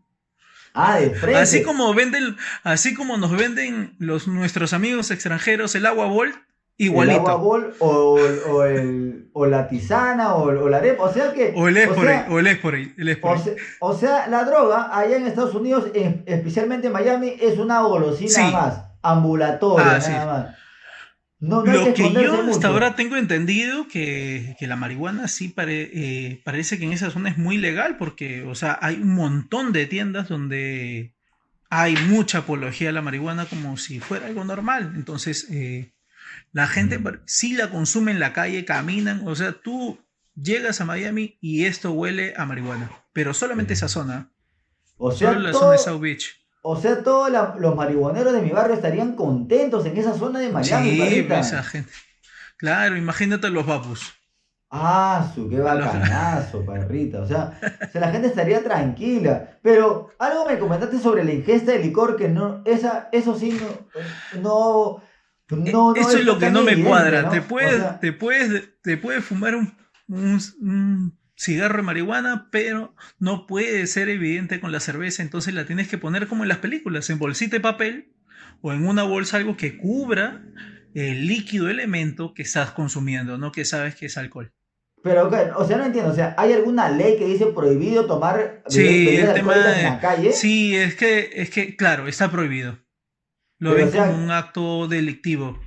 Ah, 0.75 0.99
de 0.99 1.11
frente. 1.11 1.39
Así 1.41 1.63
como 1.63 1.93
venden, 1.95 2.37
así 2.65 2.95
como 2.95 3.17
nos 3.19 3.33
venden 3.37 3.95
los 3.99 4.27
nuestros 4.29 4.73
amigos 4.73 5.11
extranjeros 5.11 5.75
el 5.75 5.85
agua 5.85 6.07
El 6.25 6.33
igualito. 6.79 7.21
agua 7.21 7.35
bol 7.35 7.75
o, 7.81 8.19
o, 8.49 8.65
el, 8.65 9.29
o 9.33 9.47
la 9.47 9.69
tisana 9.69 10.35
o, 10.35 10.45
o 10.45 10.69
la 10.69 10.79
arepa. 10.79 11.03
O 11.05 11.13
sea 11.13 11.33
que. 11.35 11.53
O 11.57 11.69
el 11.69 11.77
o 11.77 11.95
sea, 11.95 12.27
o 12.31 12.39
el 12.39 12.47
Esporay, 12.47 12.95
el 12.97 13.19
O 13.23 13.37
sea, 13.39 13.55
o 13.81 13.95
sea, 13.99 14.27
la 14.29 14.45
droga 14.45 14.97
allá 14.97 15.17
en 15.17 15.27
Estados 15.27 15.55
Unidos, 15.55 15.89
en- 15.93 16.23
especialmente 16.27 16.87
en 16.87 16.93
Miami, 16.93 17.37
es 17.41 17.59
una 17.59 17.81
golosina 17.83 18.31
Sí. 18.31 18.43
más, 18.53 18.85
ambulatoria, 19.03 19.85
Ah, 19.85 19.99
nada 19.99 20.01
sí. 20.01 20.13
más. 20.13 20.57
No, 21.41 21.65
Lo 21.65 21.95
que 21.95 22.03
yo 22.13 22.35
hasta 22.35 22.43
mucho. 22.43 22.67
ahora 22.69 22.95
tengo 22.97 23.17
entendido 23.17 23.89
que, 23.89 24.57
que 24.59 24.67
la 24.67 24.77
marihuana 24.77 25.27
sí 25.27 25.49
pare- 25.49 25.91
eh, 25.95 26.41
parece 26.45 26.79
que 26.79 26.85
en 26.85 26.93
esa 26.93 27.11
zona 27.11 27.31
es 27.31 27.39
muy 27.39 27.57
legal 27.57 27.97
porque, 27.97 28.43
o 28.43 28.55
sea, 28.55 28.79
hay 28.83 28.97
un 28.97 29.15
montón 29.15 29.73
de 29.73 29.87
tiendas 29.87 30.29
donde 30.29 31.15
hay 31.71 31.95
mucha 32.09 32.39
apología 32.39 32.91
a 32.91 32.93
la 32.93 33.01
marihuana 33.01 33.47
como 33.47 33.79
si 33.79 34.01
fuera 34.01 34.27
algo 34.27 34.45
normal. 34.45 34.93
Entonces, 34.97 35.47
eh, 35.51 35.93
la 36.53 36.67
gente 36.67 36.99
Mm. 36.99 37.21
sí 37.25 37.55
la 37.55 37.71
consume 37.71 38.11
en 38.13 38.21
la 38.21 38.35
calle, 38.35 38.67
caminan, 38.67 39.27
o 39.27 39.35
sea, 39.35 39.53
tú 39.53 39.99
llegas 40.35 40.81
a 40.83 40.85
Miami 40.85 41.39
y 41.41 41.65
esto 41.65 41.93
huele 41.93 42.35
a 42.37 42.45
marihuana, 42.45 42.91
pero 43.15 43.33
solamente 43.33 43.73
esa 43.73 43.89
zona, 43.89 44.31
O 44.99 45.11
sea, 45.11 45.29
solo 45.33 45.41
la 45.41 45.53
zona 45.55 45.73
de 45.73 45.79
South 45.79 46.01
Beach. 46.03 46.40
O 46.63 46.77
sea, 46.81 47.03
todos 47.03 47.31
la- 47.31 47.55
los 47.59 47.75
marihuaneros 47.75 48.33
de 48.33 48.43
mi 48.43 48.51
barrio 48.51 48.75
estarían 48.75 49.15
contentos 49.17 49.85
en 49.87 49.97
esa 49.97 50.15
zona 50.15 50.41
de 50.41 50.51
Miami, 50.51 50.91
Sí, 50.91 51.27
esa 51.31 51.63
gente. 51.63 51.93
Claro, 52.57 52.97
imagínate 52.97 53.49
los 53.51 53.67
babus. 53.67 54.13
Ah, 54.73 55.33
su 55.35 55.49
qué 55.49 55.59
bacanazo, 55.59 56.65
perrita. 56.65 57.21
O 57.23 57.27
sea, 57.27 57.59
o 57.89 57.91
sea, 57.91 58.01
la 58.01 58.13
gente 58.13 58.29
estaría 58.29 58.63
tranquila. 58.63 59.59
Pero 59.63 60.11
algo 60.19 60.47
me 60.47 60.59
comentaste 60.61 60.99
sobre 61.01 61.25
la 61.25 61.33
ingesta 61.33 61.73
de 61.73 61.81
licor 61.81 62.17
que 62.17 62.29
no, 62.29 62.63
esa, 62.65 63.09
eso 63.11 63.37
sí 63.37 63.59
no, 63.61 64.41
no, 64.41 65.03
no, 65.51 65.73
no 65.73 65.95
Eso 65.97 66.19
es 66.19 66.25
lo 66.25 66.39
que 66.39 66.51
no 66.51 66.63
me 66.63 66.73
evidente, 66.73 66.89
cuadra. 66.89 67.23
¿no? 67.23 67.31
Te 67.31 67.39
O 67.41 67.49
puedes, 67.49 67.77
sea, 67.81 67.99
te 67.99 68.13
puedes, 68.13 68.81
te 68.83 68.97
puedes 68.97 69.25
fumar 69.25 69.57
un, 69.57 69.77
un- 70.09 70.41
un 70.61 71.19
cigarro 71.41 71.79
de 71.79 71.83
marihuana, 71.85 72.49
pero 72.51 72.95
no 73.19 73.47
puede 73.47 73.87
ser 73.87 74.11
evidente 74.11 74.61
con 74.61 74.73
la 74.73 74.81
cerveza. 74.81 75.23
Entonces 75.23 75.55
la 75.55 75.65
tienes 75.65 75.89
que 75.89 75.97
poner 75.97 76.27
como 76.29 76.43
en 76.45 76.49
las 76.49 76.59
películas, 76.59 77.09
en 77.09 77.19
bolsita 77.19 77.57
de 77.57 77.61
papel 77.61 78.13
o 78.61 78.73
en 78.75 78.87
una 78.87 79.05
bolsa 79.05 79.39
algo 79.39 79.57
que 79.57 79.79
cubra 79.79 80.43
el 80.95 81.27
líquido 81.27 81.71
elemento 81.71 82.35
que 82.35 82.43
estás 82.43 82.73
consumiendo, 82.73 83.39
no 83.39 83.53
que 83.53 83.65
sabes 83.65 83.95
que 83.95 84.07
es 84.07 84.19
alcohol. 84.19 84.53
Pero, 85.03 85.31
o 85.57 85.65
sea, 85.67 85.79
no 85.79 85.85
entiendo. 85.87 86.11
O 86.11 86.15
sea, 86.15 86.35
¿hay 86.37 86.53
alguna 86.53 86.91
ley 86.91 87.17
que 87.17 87.25
dice 87.25 87.47
prohibido 87.47 88.05
tomar 88.07 88.63
Sí, 88.69 89.17
el 89.17 89.33
tema 89.33 89.55
alcohólicas 89.55 89.77
de- 89.77 89.81
en 89.81 89.85
la 89.95 90.01
calle? 90.01 90.33
Sí, 90.35 90.77
es 90.77 90.95
que, 90.95 91.31
es 91.37 91.49
que, 91.49 91.75
claro, 91.75 92.07
está 92.07 92.31
prohibido. 92.31 92.79
Lo 93.59 93.71
Pero, 93.71 93.77
ven 93.77 93.89
o 93.89 93.93
sea, 93.93 94.07
como 94.11 94.23
un 94.25 94.31
acto 94.31 94.89
delictivo, 94.89 95.59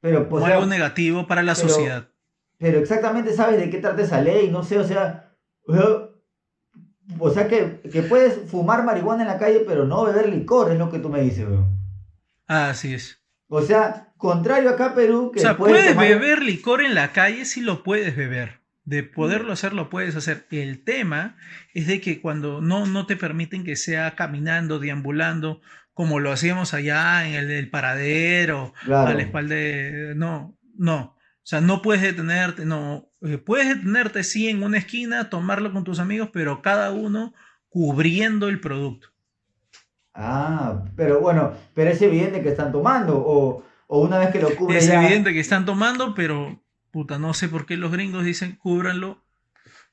Pero, 0.00 0.28
pues, 0.28 0.40
o 0.40 0.44
o 0.44 0.46
sea, 0.48 0.56
algo 0.58 0.66
negativo 0.68 1.26
para 1.26 1.42
la 1.42 1.56
pero- 1.56 1.68
sociedad. 1.68 2.10
Pero 2.58 2.78
exactamente 2.78 3.32
sabes 3.32 3.58
de 3.58 3.70
qué 3.70 3.78
trata 3.78 4.02
esa 4.02 4.20
ley, 4.20 4.50
no 4.50 4.62
sé, 4.62 4.78
o 4.78 4.84
sea, 4.84 5.34
o 7.18 7.30
sea, 7.30 7.48
que, 7.48 7.80
que 7.92 8.02
puedes 8.02 8.50
fumar 8.50 8.84
marihuana 8.84 9.22
en 9.22 9.28
la 9.28 9.38
calle, 9.38 9.62
pero 9.66 9.84
no 9.86 10.04
beber 10.04 10.28
licor, 10.28 10.72
es 10.72 10.78
lo 10.78 10.90
que 10.90 10.98
tú 10.98 11.08
me 11.08 11.20
dices, 11.22 11.46
weón. 11.48 11.78
Ah, 12.48 12.70
así 12.70 12.94
es. 12.94 13.22
O 13.48 13.62
sea, 13.62 14.12
contrario 14.16 14.70
acá 14.70 14.86
a 14.86 14.94
Perú, 14.94 15.30
que 15.32 15.38
O 15.40 15.42
sea, 15.42 15.56
puedes 15.56 15.76
puedes 15.76 15.90
tomar- 15.94 16.08
beber 16.08 16.42
licor 16.42 16.82
en 16.82 16.94
la 16.94 17.12
calle, 17.12 17.44
sí 17.44 17.60
lo 17.60 17.82
puedes 17.82 18.16
beber. 18.16 18.60
De 18.84 19.02
poderlo 19.02 19.52
hacer, 19.52 19.72
lo 19.72 19.88
puedes 19.90 20.14
hacer. 20.14 20.46
El 20.52 20.84
tema 20.84 21.36
es 21.74 21.88
de 21.88 22.00
que 22.00 22.20
cuando 22.20 22.60
no, 22.60 22.86
no 22.86 23.06
te 23.06 23.16
permiten 23.16 23.64
que 23.64 23.74
sea 23.74 24.14
caminando, 24.14 24.78
deambulando, 24.78 25.60
como 25.92 26.20
lo 26.20 26.30
hacíamos 26.30 26.72
allá 26.72 27.26
en 27.26 27.50
el, 27.50 27.68
paradero, 27.70 28.74
Claro. 28.84 29.10
a 29.10 29.14
la 29.14 29.22
espalda 29.22 29.54
de... 29.56 30.12
No, 30.14 30.56
no. 30.76 31.15
O 31.46 31.48
sea, 31.48 31.60
no 31.60 31.80
puedes 31.80 32.02
detenerte, 32.02 32.66
no. 32.66 33.08
Eh, 33.22 33.38
Puedes 33.38 33.68
detenerte, 33.68 34.24
sí, 34.24 34.48
en 34.48 34.64
una 34.64 34.78
esquina, 34.78 35.30
tomarlo 35.30 35.72
con 35.72 35.84
tus 35.84 36.00
amigos, 36.00 36.30
pero 36.32 36.60
cada 36.60 36.90
uno 36.90 37.34
cubriendo 37.68 38.48
el 38.48 38.58
producto. 38.58 39.10
Ah, 40.12 40.82
pero 40.96 41.20
bueno, 41.20 41.52
pero 41.72 41.90
es 41.90 42.02
evidente 42.02 42.42
que 42.42 42.48
están 42.48 42.72
tomando, 42.72 43.16
o, 43.18 43.62
o 43.86 44.00
una 44.00 44.18
vez 44.18 44.30
que 44.30 44.40
lo 44.40 44.54
cubre 44.56 44.78
Es 44.78 44.88
ya- 44.88 45.00
evidente 45.00 45.32
que 45.32 45.38
están 45.38 45.64
tomando, 45.64 46.14
pero 46.16 46.60
puta, 46.90 47.16
no 47.20 47.32
sé 47.32 47.48
por 47.48 47.64
qué 47.64 47.76
los 47.76 47.92
gringos 47.92 48.24
dicen 48.24 48.56
cúbranlo. 48.56 49.22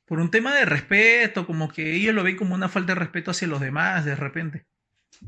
Por 0.05 0.19
un 0.19 0.31
tema 0.31 0.55
de 0.55 0.65
respeto, 0.65 1.45
como 1.45 1.69
que 1.71 1.93
ellos 1.95 2.15
lo 2.15 2.23
ven 2.23 2.35
como 2.35 2.55
una 2.55 2.67
falta 2.67 2.93
de 2.95 2.99
respeto 2.99 3.29
hacia 3.29 3.47
los 3.47 3.61
demás, 3.61 4.05
de 4.05 4.15
repente. 4.15 4.65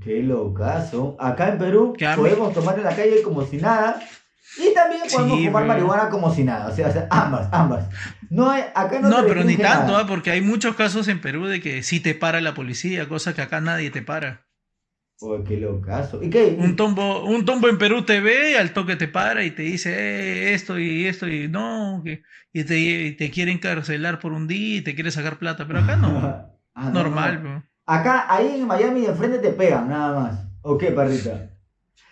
Qué 0.01 0.24
locazo. 0.24 1.15
Acá 1.20 1.50
en 1.50 1.60
Perú 1.60 1.94
podemos 2.15 2.51
tomar 2.53 2.77
en 2.79 2.84
la 2.86 2.96
calle 2.96 3.22
como 3.22 3.46
si 3.46 3.58
nada. 3.58 4.01
Y 4.57 4.74
también 4.74 5.01
podemos 5.12 5.38
Sí, 5.38 5.45
fumar 5.47 5.65
marihuana 5.65 6.09
como 6.09 6.33
si 6.33 6.43
nada. 6.43 6.67
O 6.67 6.75
sea, 6.75 6.88
o 6.88 6.91
sea, 6.91 7.07
ambas, 7.09 7.50
ambas. 7.51 7.85
No 8.29 8.50
hay, 8.50 8.63
acá 8.74 9.00
no, 9.00 9.09
No, 9.09 9.21
te 9.24 9.27
pero 9.27 9.43
ni 9.43 9.57
tanto, 9.57 9.91
nada. 9.91 10.03
¿ah? 10.03 10.07
porque 10.07 10.31
hay 10.31 10.41
muchos 10.41 10.75
casos 10.75 11.07
en 11.09 11.19
Perú 11.21 11.45
de 11.45 11.59
que 11.62 11.83
sí 11.83 12.00
te 12.00 12.15
para 12.15 12.39
la 12.41 12.53
policía, 12.53 13.07
cosa 13.09 13.33
que 13.33 13.41
acá 13.41 13.59
nadie 13.62 13.89
te 13.91 14.01
para. 14.01 14.45
Oh, 15.21 15.41
qué 15.45 15.57
locazo. 15.57 16.21
¿Y 16.21 16.29
qué? 16.29 16.55
Un 16.59 16.75
tombo, 16.75 17.24
un 17.24 17.45
tombo 17.45 17.69
en 17.69 17.77
Perú 17.77 18.03
te 18.03 18.19
ve 18.19 18.51
y 18.51 18.55
al 18.55 18.71
toque 18.71 18.95
te 18.97 19.07
para 19.07 19.43
y 19.45 19.51
te 19.51 19.62
dice 19.63 19.93
"Eh, 19.93 20.53
esto 20.53 20.77
y 20.77 21.05
esto 21.05 21.27
y 21.27 21.47
no, 21.47 22.01
que, 22.03 22.21
y 22.51 22.63
te, 22.65 22.77
y 22.79 23.12
te 23.15 23.31
quiere 23.31 23.51
encarcelar 23.53 24.19
por 24.19 24.33
un 24.33 24.45
día 24.47 24.77
y 24.77 24.81
te 24.81 24.93
quiere 24.93 25.12
sacar 25.12 25.38
plata, 25.38 25.65
pero 25.67 25.79
acá 25.79 25.95
no, 25.95 26.09
Ah, 26.75 26.85
no, 26.89 26.91
normal. 26.91 27.35
no. 27.43 27.50
bro. 27.50 27.63
Acá, 27.85 28.25
ahí 28.27 28.55
en 28.59 28.67
Miami 28.67 29.01
de 29.05 29.13
frente 29.13 29.38
te 29.39 29.51
pegan, 29.51 29.88
nada 29.88 30.19
más. 30.19 30.39
¿O 30.62 30.77
qué, 30.77 30.91
perrita? 30.91 31.50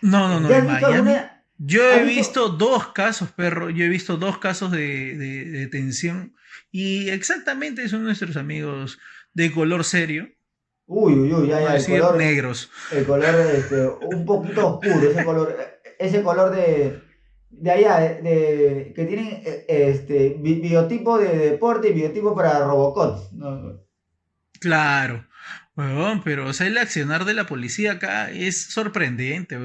No, 0.00 0.28
no, 0.28 0.40
no, 0.40 0.48
¿Ya 0.48 0.56
has 0.58 0.62
en 0.62 0.68
visto 0.70 0.86
Miami. 0.88 1.10
alguna- 1.10 1.33
Yo 1.58 1.82
he 1.90 2.00
¿Has 2.00 2.06
visto- 2.06 2.48
dos 2.48 2.88
casos, 2.92 3.30
perro. 3.30 3.70
Yo 3.70 3.84
he 3.84 3.88
visto 3.88 4.16
dos 4.16 4.38
casos 4.38 4.70
de, 4.72 5.16
de, 5.16 5.44
de 5.50 5.66
tensión. 5.68 6.34
Y 6.70 7.08
exactamente 7.10 7.88
son 7.88 8.02
nuestros 8.04 8.36
amigos 8.36 8.98
de 9.34 9.52
color 9.52 9.84
serio. 9.84 10.28
Uy, 10.86 11.14
uy, 11.14 11.32
uy, 11.32 11.48
ya, 11.48 11.60
ya, 11.60 11.76
el 11.76 11.84
color, 11.86 12.16
negros. 12.16 12.70
el 12.92 13.04
color 13.06 13.34
este, 13.54 13.86
un 13.86 14.24
poquito 14.26 14.74
oscuro, 14.78 15.10
ese 15.10 15.24
color, 15.24 15.56
ese 15.98 16.22
color 16.22 16.54
de, 16.54 17.00
de 17.50 17.70
allá, 17.70 18.00
de, 18.00 18.22
de- 18.22 18.92
que 18.94 19.04
tienen 19.06 19.28
eh, 19.46 19.64
este, 19.68 20.36
bi- 20.38 20.60
biotipo 20.60 21.18
de 21.18 21.38
deporte 21.52 21.88
y 21.88 21.92
biotipo 21.94 22.34
para 22.34 22.58
Robocop. 22.66 23.32
¿no? 23.32 23.80
Claro. 24.60 25.26
Huevón, 25.76 26.22
pero 26.22 26.46
o 26.48 26.52
sea, 26.52 26.66
el 26.66 26.78
accionar 26.78 27.24
de 27.24 27.34
la 27.34 27.46
policía 27.46 27.92
acá 27.92 28.30
es 28.30 28.66
sorprendente. 28.66 29.56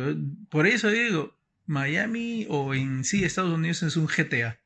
Por 0.49 0.65
eso 0.67 0.87
digo, 0.87 1.35
Miami 1.69 2.45
o 2.49 2.73
en 2.73 3.03
sí 3.03 3.23
Estados 3.23 3.53
Unidos 3.53 3.83
es 3.83 3.97
un 3.97 4.07
GTA. 4.07 4.57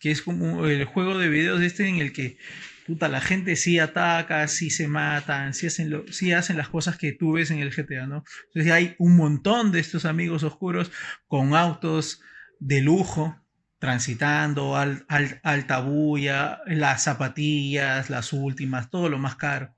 Que 0.00 0.10
es 0.10 0.22
como 0.22 0.66
el 0.66 0.84
juego 0.84 1.18
de 1.18 1.28
videos 1.28 1.62
este 1.62 1.88
en 1.88 1.98
el 1.98 2.12
que 2.12 2.38
puta, 2.86 3.08
la 3.08 3.20
gente 3.20 3.56
sí 3.56 3.78
ataca, 3.78 4.46
sí 4.48 4.70
se 4.70 4.88
matan, 4.88 5.54
sí 5.54 5.66
hacen, 5.66 5.90
lo, 5.90 6.04
sí 6.12 6.32
hacen 6.32 6.56
las 6.58 6.68
cosas 6.68 6.98
que 6.98 7.12
tú 7.12 7.32
ves 7.32 7.50
en 7.50 7.58
el 7.60 7.72
GTA, 7.74 8.06
¿no? 8.06 8.24
Entonces 8.48 8.72
hay 8.72 8.94
un 8.98 9.16
montón 9.16 9.72
de 9.72 9.80
estos 9.80 10.04
amigos 10.04 10.42
oscuros 10.42 10.92
con 11.26 11.54
autos 11.54 12.20
de 12.58 12.80
lujo, 12.82 13.40
transitando, 13.78 14.76
al, 14.76 15.04
al- 15.08 15.40
alta 15.44 15.80
bulla, 15.80 16.60
las 16.66 17.04
zapatillas, 17.04 18.10
las 18.10 18.32
últimas, 18.32 18.90
todo 18.90 19.08
lo 19.08 19.18
más 19.18 19.36
caro. 19.36 19.74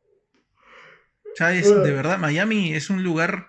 ¿Sabes? 1.35 1.81
De 1.83 1.93
verdad, 1.93 2.19
Miami 2.19 2.75
es 2.75 2.91
un 2.91 3.03
lugar, 3.05 3.49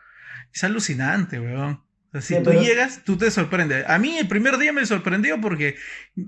es 0.53 0.63
alucinante, 0.63 1.39
weón. 1.39 1.83
Si 2.13 2.21
Sí, 2.21 2.35
tú 2.37 2.45
pero- 2.51 2.61
llegas, 2.61 3.01
tú 3.03 3.17
te 3.17 3.29
sorprendes. 3.29 3.85
A 3.87 3.99
mí 3.99 4.17
el 4.17 4.27
primer 4.27 4.57
día 4.57 4.71
me 4.73 4.85
sorprendió 4.85 5.39
porque 5.41 5.75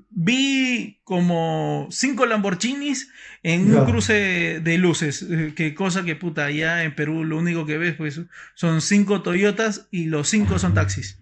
vi 0.09 1.00
como 1.03 1.88
cinco 1.89 2.25
Lamborghinis 2.25 3.09
en 3.43 3.71
un 3.71 3.79
Ya. 3.79 3.86
cruce 3.86 4.59
de 4.62 4.77
luces. 4.77 5.24
eh, 5.29 5.53
Que 5.55 5.74
cosa 5.74 6.03
que 6.03 6.15
puta, 6.15 6.45
allá 6.45 6.83
en 6.83 6.95
Perú 6.95 7.24
lo 7.24 7.38
único 7.38 7.65
que 7.65 7.77
ves 7.77 7.95
pues 7.95 8.21
son 8.55 8.81
cinco 8.81 9.21
Toyotas 9.21 9.88
y 9.91 10.05
los 10.05 10.27
cinco 10.29 10.59
son 10.59 10.74
taxis. 10.74 11.17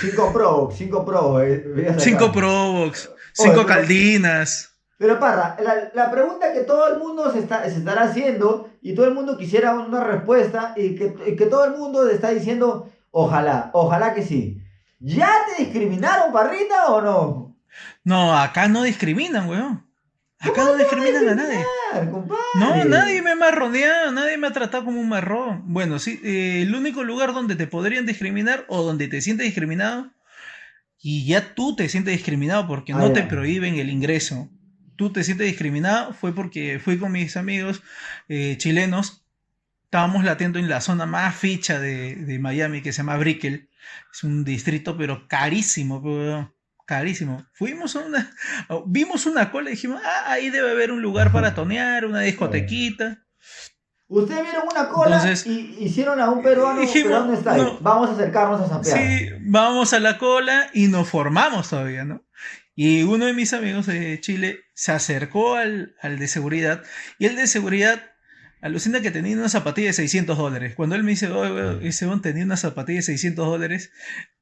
Cinco 0.00 0.32
Pro, 0.32 0.70
cinco 0.74 1.04
Pro. 1.04 1.42
eh. 1.42 1.94
Cinco 1.98 2.32
Probox, 2.32 3.10
cinco 3.34 3.52
pero- 3.56 3.66
Caldinas. 3.66 4.72
Pero 4.98 5.20
Parra, 5.20 5.58
la, 5.62 5.90
la 5.94 6.10
pregunta 6.10 6.54
que 6.54 6.60
todo 6.60 6.90
el 6.90 6.98
mundo 6.98 7.30
se, 7.30 7.40
está, 7.40 7.68
se 7.68 7.76
estará 7.76 8.04
haciendo 8.04 8.70
y 8.80 8.94
todo 8.94 9.04
el 9.06 9.12
mundo 9.12 9.36
quisiera 9.36 9.74
una 9.74 10.02
respuesta 10.02 10.72
y 10.74 10.94
que, 10.94 11.14
y 11.26 11.36
que 11.36 11.44
todo 11.44 11.66
el 11.66 11.72
mundo 11.72 12.08
está 12.08 12.30
diciendo, 12.30 12.90
ojalá, 13.10 13.70
ojalá 13.72 14.14
que 14.14 14.22
sí. 14.22 14.62
¿Ya 15.00 15.30
te 15.46 15.64
discriminaron, 15.64 16.32
Parrita, 16.32 16.86
o 16.88 17.00
no? 17.00 17.56
No, 18.04 18.36
acá 18.36 18.68
no 18.68 18.82
discriminan, 18.82 19.48
weón. 19.48 19.86
Acá 20.38 20.64
no 20.64 20.76
discriminan 20.76 21.28
a 21.28 21.34
nadie. 21.34 21.64
Compadre. 22.10 22.42
No, 22.58 22.84
nadie 22.84 23.22
me 23.22 23.32
ha 23.32 23.36
marroneado, 23.36 24.12
nadie 24.12 24.36
me 24.36 24.46
ha 24.46 24.52
tratado 24.52 24.84
como 24.84 25.00
un 25.00 25.08
marrón. 25.08 25.62
Bueno, 25.66 25.98
sí, 25.98 26.20
eh, 26.22 26.62
el 26.62 26.74
único 26.74 27.04
lugar 27.04 27.32
donde 27.32 27.56
te 27.56 27.66
podrían 27.66 28.06
discriminar 28.06 28.64
o 28.68 28.82
donde 28.82 29.08
te 29.08 29.20
sientes 29.20 29.46
discriminado 29.46 30.10
y 31.00 31.26
ya 31.26 31.54
tú 31.54 31.76
te 31.76 31.88
sientes 31.88 32.14
discriminado 32.14 32.66
porque 32.66 32.92
Ah, 32.92 32.98
no 32.98 33.12
te 33.12 33.22
prohíben 33.22 33.76
el 33.76 33.90
ingreso. 33.90 34.48
Tú 34.96 35.12
te 35.12 35.24
sientes 35.24 35.46
discriminado 35.46 36.12
fue 36.14 36.34
porque 36.34 36.78
fui 36.78 36.98
con 36.98 37.12
mis 37.12 37.36
amigos 37.36 37.82
eh, 38.28 38.56
chilenos. 38.58 39.25
Estábamos 39.96 40.24
latiendo 40.24 40.58
en 40.58 40.68
la 40.68 40.82
zona 40.82 41.06
más 41.06 41.34
ficha 41.34 41.80
de, 41.80 42.16
de 42.16 42.38
Miami 42.38 42.82
que 42.82 42.92
se 42.92 42.98
llama 42.98 43.16
Brickell. 43.16 43.70
Es 44.12 44.24
un 44.24 44.44
distrito 44.44 44.94
pero 44.98 45.26
carísimo, 45.26 46.02
pero 46.02 46.54
carísimo. 46.84 47.46
Fuimos 47.54 47.96
a 47.96 48.00
una, 48.00 48.30
vimos 48.86 49.24
una 49.24 49.50
cola 49.50 49.70
y 49.70 49.72
dijimos, 49.72 50.02
ah, 50.04 50.32
ahí 50.32 50.50
debe 50.50 50.72
haber 50.72 50.92
un 50.92 51.00
lugar 51.00 51.32
para 51.32 51.54
tonear, 51.54 52.04
una 52.04 52.20
discotequita. 52.20 53.24
Ustedes 54.08 54.42
vieron 54.42 54.64
una 54.70 54.90
cola 54.90 55.16
Entonces, 55.16 55.46
y 55.46 55.78
hicieron 55.80 56.20
a 56.20 56.28
un 56.28 56.42
peruano, 56.42 56.78
dijimos, 56.78 57.42
no. 57.46 57.78
Vamos 57.80 58.10
a 58.10 58.12
acercarnos 58.12 58.60
a 58.60 58.68
Zapear. 58.68 58.98
Sí, 58.98 59.30
vamos 59.46 59.94
a 59.94 59.98
la 59.98 60.18
cola 60.18 60.68
y 60.74 60.88
nos 60.88 61.08
formamos 61.08 61.70
todavía, 61.70 62.04
¿no? 62.04 62.22
Y 62.74 63.02
uno 63.04 63.24
de 63.24 63.32
mis 63.32 63.54
amigos 63.54 63.86
de 63.86 64.20
Chile 64.20 64.60
se 64.74 64.92
acercó 64.92 65.56
al, 65.56 65.96
al 66.02 66.18
de 66.18 66.28
seguridad 66.28 66.82
y 67.18 67.24
el 67.24 67.36
de 67.36 67.46
seguridad 67.46 68.02
alucina 68.66 69.00
que 69.00 69.10
tenía 69.10 69.36
una 69.36 69.48
zapatilla 69.48 69.88
de 69.88 69.92
600 69.94 70.36
dólares. 70.38 70.74
Cuando 70.76 70.94
él 70.96 71.02
me 71.04 71.10
dice, 71.12 71.28
"Oye, 71.28 71.50
oye, 71.50 71.88
ese 71.88 72.06
hombre 72.06 72.30
tenía 72.32 72.44
una 72.44 72.56
zapatilla 72.56 72.98
de 72.98 73.02
600 73.02 73.46
dólares 73.46 73.90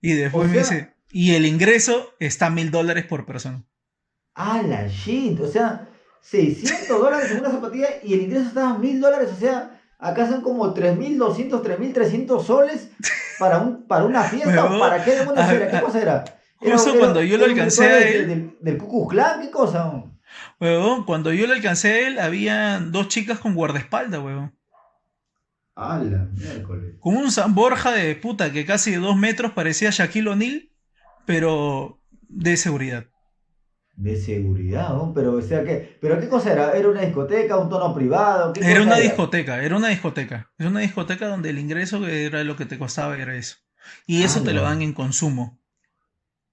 y 0.01 0.13
después 0.15 0.47
O 0.47 0.49
me 0.53 0.63
sea- 0.65 0.77
dice, 0.77 0.95
y 1.13 1.35
el 1.35 1.47
ingreso 1.47 2.15
está 2.19 2.51
mil 2.51 2.71
dólares 2.71 3.05
por 3.07 3.25
persona. 3.27 3.65
Ah, 4.35 4.63
la 4.67 4.89
shit. 4.89 5.39
O 5.41 5.47
sea, 5.49 5.89
600 6.23 6.99
dólares 7.01 7.31
en 7.31 7.39
una 7.39 7.51
zapatilla 7.51 7.89
y 8.03 8.15
el 8.15 8.23
ingreso 8.23 8.49
estaba 8.49 8.77
1000 8.79 9.01
dólares. 9.01 9.29
O 9.37 9.39
sea, 9.39 9.81
acá 9.99 10.29
son 10.29 10.41
como 10.43 10.73
3200, 10.75 11.63
3300 11.63 12.45
soles 12.47 12.89
para, 13.39 13.59
un, 13.61 13.87
para 13.87 14.05
una 14.07 14.25
fiesta. 14.25 14.51
Huevón. 14.65 14.77
¿O 14.77 14.81
¿Para 14.81 15.05
qué 15.05 15.13
demonios 15.13 15.47
Ah, 15.47 15.55
era? 15.55 15.71
¿Qué 15.71 15.77
ah, 15.77 15.81
cosa 15.83 16.01
era? 16.03 16.25
justo 16.59 16.99
cuando 16.99 17.23
yo 17.23 17.37
lo 17.37 17.45
alcancé 17.45 17.85
a 17.85 17.95
Del, 17.97 18.57
del 18.61 18.79
Ku 18.79 19.07
Klux 19.07 19.11
Klan, 19.13 19.41
¿qué 19.43 19.51
cosa? 19.51 20.03
Huevón, 20.61 21.05
cuando 21.05 21.33
yo 21.33 21.47
le 21.47 21.55
alcancé 21.55 21.93
a 21.93 22.09
él, 22.09 22.19
había 22.19 22.81
dos 22.81 23.09
chicas 23.09 23.39
con 23.39 23.55
guardaespaldas, 23.55 24.21
huevón. 24.21 24.53
Ah, 25.77 25.99
la 26.03 26.25
miércoles. 26.33 26.97
Con 27.01 27.17
un 27.17 27.31
San 27.31 27.55
Borja 27.55 27.93
de 27.93 28.15
puta 28.17 28.53
que 28.53 28.65
casi 28.67 28.91
de 28.93 28.97
dos 28.99 29.17
metros 29.17 29.53
parecía 29.53 29.91
Shaquille 29.91 30.31
O'Neal, 30.31 30.71
pero 31.27 32.01
de 32.29 32.57
seguridad. 32.57 33.07
De 33.97 34.17
seguridad, 34.17 34.89
¿no? 34.91 35.13
Pero, 35.15 35.35
o 35.35 35.43
sea, 35.43 35.65
¿qué? 35.65 35.97
¿Pero 36.01 36.19
qué 36.21 36.29
cosa 36.29 36.53
era? 36.53 36.73
¿Era 36.77 36.89
una 36.89 37.03
discoteca, 37.03 37.57
un 37.59 37.69
tono 37.69 37.95
privado? 37.95 38.53
¿Qué 38.53 38.61
Era 38.69 38.83
una 38.83 38.97
discoteca, 38.99 39.63
era 39.63 39.77
una 39.77 39.89
discoteca. 39.89 40.51
Es 40.59 40.67
una 40.67 40.81
discoteca 40.81 41.29
donde 41.29 41.51
el 41.51 41.59
ingreso 41.59 42.07
era 42.07 42.43
lo 42.45 42.57
que 42.57 42.67
te 42.67 42.79
costaba, 42.79 43.17
era 43.17 43.37
eso. 43.37 43.57
Y 44.07 44.23
eso 44.23 44.41
Ah, 44.41 44.45
te 44.45 44.53
lo 44.53 44.63
dan 44.63 44.83
en 44.83 44.93
consumo. 44.95 45.61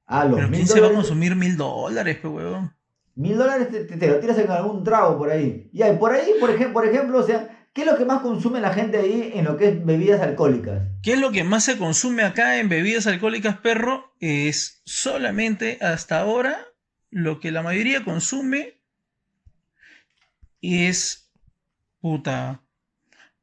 Ah, 0.05 0.25
los 0.25 0.35
Pero 0.35 0.49
mil 0.49 0.57
¿quién 0.57 0.67
se 0.67 0.79
va 0.81 0.87
a 0.87 0.93
consumir 0.93 1.35
mil 1.35 1.57
dólares, 1.57 2.17
pe 2.17 2.27
huevón? 2.27 2.75
Mil 3.21 3.37
dólares 3.37 3.67
te, 3.69 4.07
lo 4.07 4.19
tiras 4.19 4.39
en 4.39 4.49
algún 4.49 4.83
trago 4.83 5.15
por 5.15 5.29
ahí. 5.29 5.69
Y 5.71 5.83
ahí, 5.83 5.95
por 5.97 6.11
ahí, 6.11 6.31
por 6.39 6.49
ejemplo, 6.49 6.73
por 6.73 6.87
ejemplo, 6.87 7.19
o 7.19 7.23
sea, 7.23 7.67
¿qué 7.71 7.81
es 7.81 7.87
lo 7.87 7.95
que 7.95 8.03
más 8.03 8.21
consume 8.21 8.59
la 8.59 8.73
gente 8.73 8.97
ahí 8.97 9.31
en 9.35 9.45
lo 9.45 9.57
que 9.57 9.67
es 9.67 9.85
bebidas 9.85 10.21
alcohólicas? 10.21 10.81
¿Qué 11.03 11.13
es 11.13 11.19
lo 11.19 11.31
que 11.31 11.43
más 11.43 11.63
se 11.63 11.77
consume 11.77 12.23
acá 12.23 12.59
en 12.59 12.67
bebidas 12.67 13.05
alcohólicas, 13.05 13.57
perro? 13.57 14.15
Es 14.19 14.81
solamente 14.85 15.77
hasta 15.81 16.19
ahora 16.19 16.65
lo 17.11 17.39
que 17.39 17.51
la 17.51 17.61
mayoría 17.61 18.03
consume 18.03 18.81
es 20.61 21.31
puta, 21.99 22.63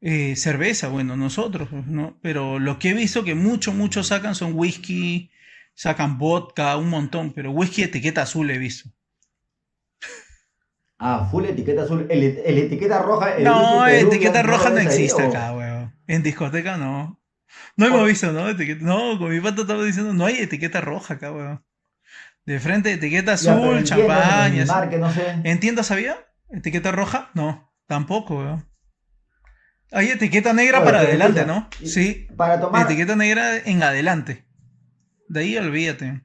eh, 0.01 0.35
cerveza, 0.35 0.89
bueno, 0.89 1.17
nosotros, 1.17 1.71
¿no? 1.71 2.19
Pero 2.21 2.59
lo 2.59 2.81
que 2.81 2.91
he 2.91 2.95
visto 2.95 3.23
que 3.23 3.37
mucho, 3.37 3.73
muchos 3.73 4.09
sacan 4.09 4.35
son 4.35 4.55
whisky, 4.55 5.31
sacan 5.75 6.19
vodka, 6.19 6.77
un 6.77 6.89
montón, 6.89 7.33
pero 7.33 7.53
whisky 7.53 7.85
etiqueta 7.85 8.23
azul 8.23 8.51
he 8.51 8.59
visto. 8.59 8.91
Ah, 10.99 11.29
full 11.31 11.45
etiqueta 11.45 11.83
azul. 11.83 12.07
El, 12.11 12.23
el 12.23 12.59
etiqueta 12.59 12.99
roja. 13.01 13.37
el 13.37 13.45
No, 13.45 13.83
Perú, 13.87 14.09
etiqueta 14.09 14.43
¿no 14.43 14.49
roja 14.51 14.71
no 14.71 14.77
ahí, 14.79 14.87
existe 14.87 15.23
o? 15.23 15.29
acá, 15.29 15.53
weón. 15.53 15.95
En 16.07 16.23
discoteca 16.23 16.77
no. 16.77 17.21
No 17.77 17.87
hemos 17.87 18.07
visto, 18.07 18.33
¿no? 18.33 18.49
Etiqueta- 18.49 18.83
No, 18.85 19.19
con 19.19 19.31
mi 19.31 19.41
pata 19.41 19.63
estaba 19.63 19.83
diciendo, 19.85 20.13
no 20.13 20.27
hay 20.27 20.39
etiqueta 20.39 20.81
roja 20.81 21.15
acá, 21.15 21.33
weón. 21.33 21.65
De 22.45 22.59
frente, 22.61 22.93
etiqueta 22.93 23.35
azul, 23.35 23.85
champaña. 23.85 24.65
no 24.99 25.13
sé. 25.13 25.37
¿En 25.45 25.61
tiendas 25.61 25.91
había? 25.91 26.17
¿Etiqueta 26.51 26.91
roja? 26.93 27.31
No, 27.35 27.73
tampoco, 27.87 28.39
weón. 28.39 28.69
Hay 29.93 30.09
etiqueta 30.09 30.53
negra 30.53 30.79
Oye, 30.79 30.85
para 30.87 30.99
adelante, 31.01 31.47
¿no? 31.47 31.69
y- 31.81 31.89
Sí, 31.89 32.27
Para 32.37 32.61
tomar. 32.61 32.85
etiqueta 32.87 33.17
negra 33.17 33.57
en 33.59 33.83
adelante. 33.83 34.45
De 35.29 35.41
ahí 35.41 35.57
olvídate. 35.57 36.23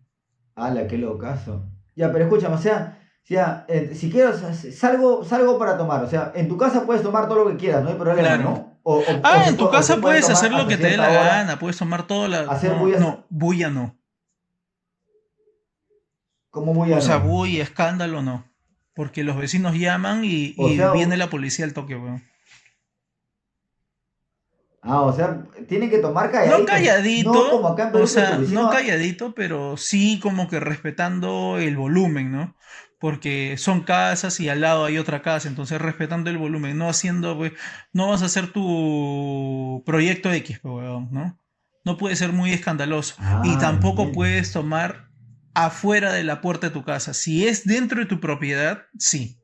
Ala, 0.56 0.88
qué 0.88 0.98
locazo. 0.98 1.70
Ya, 1.96 2.12
pero 2.12 2.26
escúchame, 2.26 2.56
o 2.56 2.60
sea, 2.62 3.00
o 3.24 3.26
sea, 3.26 3.66
eh, 3.70 3.92
si 3.96 4.12
quiero, 4.12 4.34
salgo, 4.72 5.24
salgo 5.24 5.58
para 5.58 5.78
tomar. 5.78 6.04
O 6.04 6.10
sea, 6.10 6.32
en 6.36 6.48
tu 6.50 6.58
casa 6.58 6.86
puedes 6.86 7.02
tomar 7.04 7.28
todo 7.30 7.46
lo 7.46 7.52
que 7.52 7.58
quieras, 7.58 7.84
no 7.84 7.90
hay 7.90 7.96
problema, 7.96 8.28
Claro. 8.28 8.44
¿no? 8.44 8.80
O- 8.84 9.00
o- 9.00 9.04
Ah, 9.24 9.44
o 9.46 9.50
en 9.50 9.56
tu 9.56 9.70
casa 9.70 9.98
puedes 9.98 10.30
hacer 10.30 10.52
lo 10.52 10.68
que 10.68 10.76
te 10.78 10.88
dé 10.88 10.98
la 10.98 11.10
hora. 11.10 11.24
gana, 11.24 11.58
puedes 11.60 11.78
tomar 11.78 12.06
toda 12.06 12.28
la... 12.28 12.42
Hacer 12.52 12.74
no, 12.74 12.80
bullas. 12.80 13.00
no, 13.00 13.26
bulla 13.30 13.70
no. 13.70 13.98
¿Cómo 16.50 16.74
voy 16.74 16.92
a 16.94 16.98
O 16.98 17.02
sea, 17.02 17.20
no? 17.20 17.26
bulla, 17.26 17.64
escándalo 17.64 18.22
no. 18.22 18.46
Porque 18.94 19.24
los 19.24 19.38
vecinos 19.38 19.74
llaman 19.76 20.24
y, 20.26 20.54
O 20.58 20.68
y 20.68 20.76
sea, 20.78 20.92
viene 20.92 21.16
la 21.18 21.30
policía 21.30 21.66
al 21.66 21.74
toque, 21.74 21.96
weón. 21.96 22.22
Ah, 24.82 25.02
o 25.04 25.14
sea, 25.14 25.46
tienen 25.70 25.90
que 25.90 26.00
tomar 26.00 26.30
calladito. 26.30 26.60
No 26.60 26.66
calladito, 26.66 27.32
No 27.34 27.50
como 27.52 27.68
acá 27.70 27.90
en 27.90 27.96
o 27.96 28.06
sea, 28.06 28.38
no 28.38 28.70
calladito, 28.70 29.34
pero 29.34 29.78
sí 29.78 30.20
como 30.22 30.50
que 30.50 30.60
respetando 30.60 31.58
el 31.58 31.78
volumen, 31.78 32.34
¿no? 32.34 32.56
Porque 33.04 33.58
son 33.58 33.82
casas 33.82 34.40
y 34.40 34.48
al 34.48 34.62
lado 34.62 34.86
hay 34.86 34.98
otra 34.98 35.22
casa, 35.22 35.50
entonces 35.50 35.82
respetando 35.82 36.30
el 36.30 36.38
volumen, 36.38 36.78
no 36.78 36.88
haciendo, 36.88 37.36
pues, 37.36 37.52
no 37.92 38.08
vas 38.08 38.22
a 38.22 38.28
hacer 38.28 38.54
tu 38.54 39.84
proyecto 39.86 40.32
X, 40.32 40.60
pues, 40.62 40.74
weón, 40.74 41.10
¿no? 41.12 41.38
No 41.84 41.98
puede 41.98 42.16
ser 42.16 42.32
muy 42.32 42.54
escandaloso. 42.54 43.16
y 43.44 43.56
Ah, 43.56 43.58
tampoco 43.60 44.14
puedes 44.14 44.54
tomar 44.54 45.10
afuera 45.54 46.14
de 46.14 46.24
la 46.24 46.40
puerta 46.40 46.68
de 46.68 46.74
tu 46.74 46.86
casa. 46.86 47.14
Si 47.14 47.46
es 47.46 47.66
dentro 47.66 48.00
de 48.00 48.06
tu 48.06 48.22
propiedad, 48.22 48.84
sí. 48.98 49.38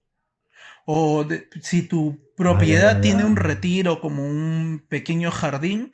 O 0.86 1.26
de- 1.26 1.50
si 1.62 1.82
tu 1.82 2.18
propiedad 2.38 3.00
Ah, 3.00 3.02
tiene 3.02 3.26
un 3.26 3.36
retiro 3.36 4.00
como 4.00 4.26
un 4.26 4.86
pequeño 4.88 5.32
jardín, 5.32 5.92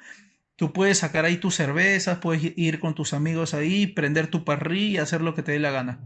tú 0.56 0.72
puedes 0.72 1.00
sacar 1.00 1.26
ahí 1.26 1.38
tus 1.38 1.56
cervezas, 1.56 2.20
puedes 2.20 2.44
ir 2.56 2.80
con 2.80 2.94
tus 2.94 3.14
amigos 3.14 3.56
ahí, 3.56 3.88
prender 3.88 4.28
tu 4.28 4.46
parrilla 4.46 5.00
y 5.00 5.04
hacer 5.04 5.22
lo 5.22 5.34
que 5.34 5.42
te 5.42 5.54
dé 5.54 5.60
la 5.60 5.72
gana. 5.72 6.00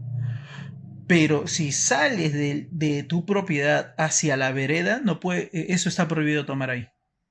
Pero 1.10 1.48
si 1.48 1.72
sales 1.72 2.32
de, 2.32 2.68
de 2.70 3.02
tu 3.02 3.26
propiedad 3.26 3.96
hacia 3.98 4.36
la 4.36 4.52
vereda, 4.52 5.00
no 5.02 5.18
puede, 5.18 5.50
eh, 5.52 5.66
eso 5.70 5.88
está 5.88 6.06
prohibido 6.06 6.46
tomar 6.46 6.70
ahí. 6.70 6.88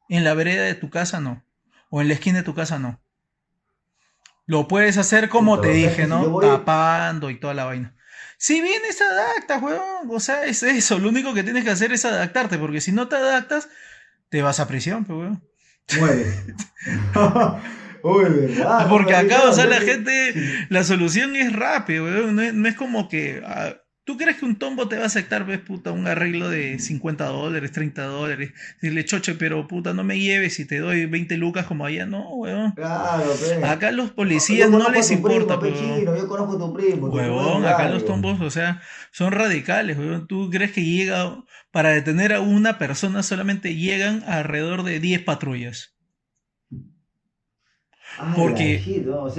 En 0.10 0.26
la 0.26 0.34
vereda 0.34 0.64
de 0.64 0.76
tu 0.76 0.90
casa 0.90 1.22
no. 1.22 1.46
O 1.90 2.02
en 2.02 2.10
la 2.10 2.16
esquina 2.16 2.40
de 2.40 2.44
tu 2.44 2.54
casa 2.54 2.78
no. 2.78 3.00
Lo 4.46 4.68
puedes 4.68 4.98
hacer 4.98 5.30
como 5.30 5.62
te 5.62 5.70
dije, 5.70 6.08
¿no? 6.08 6.30
voy- 6.30 6.46
Tapando 6.46 7.30
y 7.30 7.40
toda 7.40 7.54
la 7.54 7.64
vaina. 7.64 7.96
Si 8.38 8.60
vienes, 8.60 8.98
te 8.98 9.06
adaptas, 9.06 9.62
weón. 9.62 10.10
O 10.10 10.20
sea, 10.20 10.44
es 10.44 10.62
eso. 10.62 11.00
Lo 11.00 11.08
único 11.08 11.34
que 11.34 11.44
tienes 11.44 11.64
que 11.64 11.70
hacer 11.70 11.94
es 11.94 12.04
adaptarte. 12.04 12.58
Porque 12.58 12.82
si 12.82 12.92
no 12.92 13.08
te 13.08 13.16
adaptas, 13.16 13.70
te 14.28 14.42
vas 14.42 14.60
a 14.60 14.68
prisión, 14.68 15.06
pues, 15.06 15.20
weón. 15.20 15.44
Mueres. 16.00 16.44
Uy, 18.04 18.24
¿verdad? 18.30 18.88
Porque 18.88 19.14
No, 19.14 19.18
acá, 19.18 19.38
no, 19.44 19.50
o 19.50 19.54
sea, 19.54 19.66
no, 19.66 19.72
la 19.72 19.82
gente, 19.82 20.34
la 20.70 20.84
solución 20.84 21.36
es 21.36 21.54
rápida, 21.54 22.04
weón. 22.04 22.36
No 22.36 22.42
es, 22.42 22.54
no 22.54 22.68
es 22.68 22.76
como 22.76 23.08
que. 23.10 23.42
ah, 23.46 23.76
¿Tú 24.06 24.18
crees 24.18 24.38
que 24.38 24.46
un 24.46 24.58
tombo 24.58 24.88
te 24.88 24.98
va 24.98 25.04
a 25.04 25.06
aceptar, 25.06 25.46
ves, 25.46 25.60
puta, 25.60 25.92
un 25.92 26.08
arreglo 26.08 26.50
de 26.50 26.80
50 26.80 27.26
dólares, 27.26 27.72
30 27.72 28.06
dólares? 28.06 28.54
Dile, 28.82 29.06
choche, 29.06 29.36
pero 29.36 29.68
puta, 29.68 29.94
no 29.94 30.04
me 30.04 30.20
lleves 30.20 30.56
si 30.56 30.66
te 30.66 30.80
doy 30.80 31.06
20 31.06 31.38
lucas 31.38 31.68
como 31.68 31.86
allá. 31.86 32.08
No, 32.08 32.28
weón. 32.36 32.72
Claro, 32.72 33.24
pe. 33.40 33.64
Acá 33.66 33.92
los 33.92 34.10
policías 34.12 34.70
no 34.70 34.88
a 34.88 34.92
les 34.92 35.12
importa, 35.12 35.60
primo, 35.60 35.60
pe, 35.60 35.68
weón. 35.84 36.00
chino, 36.00 36.18
Yo 36.18 36.28
conozco 36.28 36.56
a 36.56 36.60
tu 36.60 36.74
primo. 36.74 37.12
primo 37.12 37.58
acá 37.68 37.88
los 37.90 38.04
tombos, 38.06 38.42
o 38.42 38.50
sea, 38.50 38.82
son 39.12 39.32
radicales, 39.32 39.98
huevón. 39.98 40.28
¿Tú 40.28 40.50
crees 40.50 40.72
que 40.72 40.84
llega, 40.84 41.44
para 41.72 41.90
detener 41.92 42.34
a 42.34 42.42
una 42.42 42.80
persona 42.80 43.22
solamente 43.22 43.76
llegan 43.76 44.24
alrededor 44.26 44.84
de 44.84 45.00
10 45.00 45.22
patrullas? 45.24 45.96
Ah, 48.20 48.34
porque- 48.36 48.82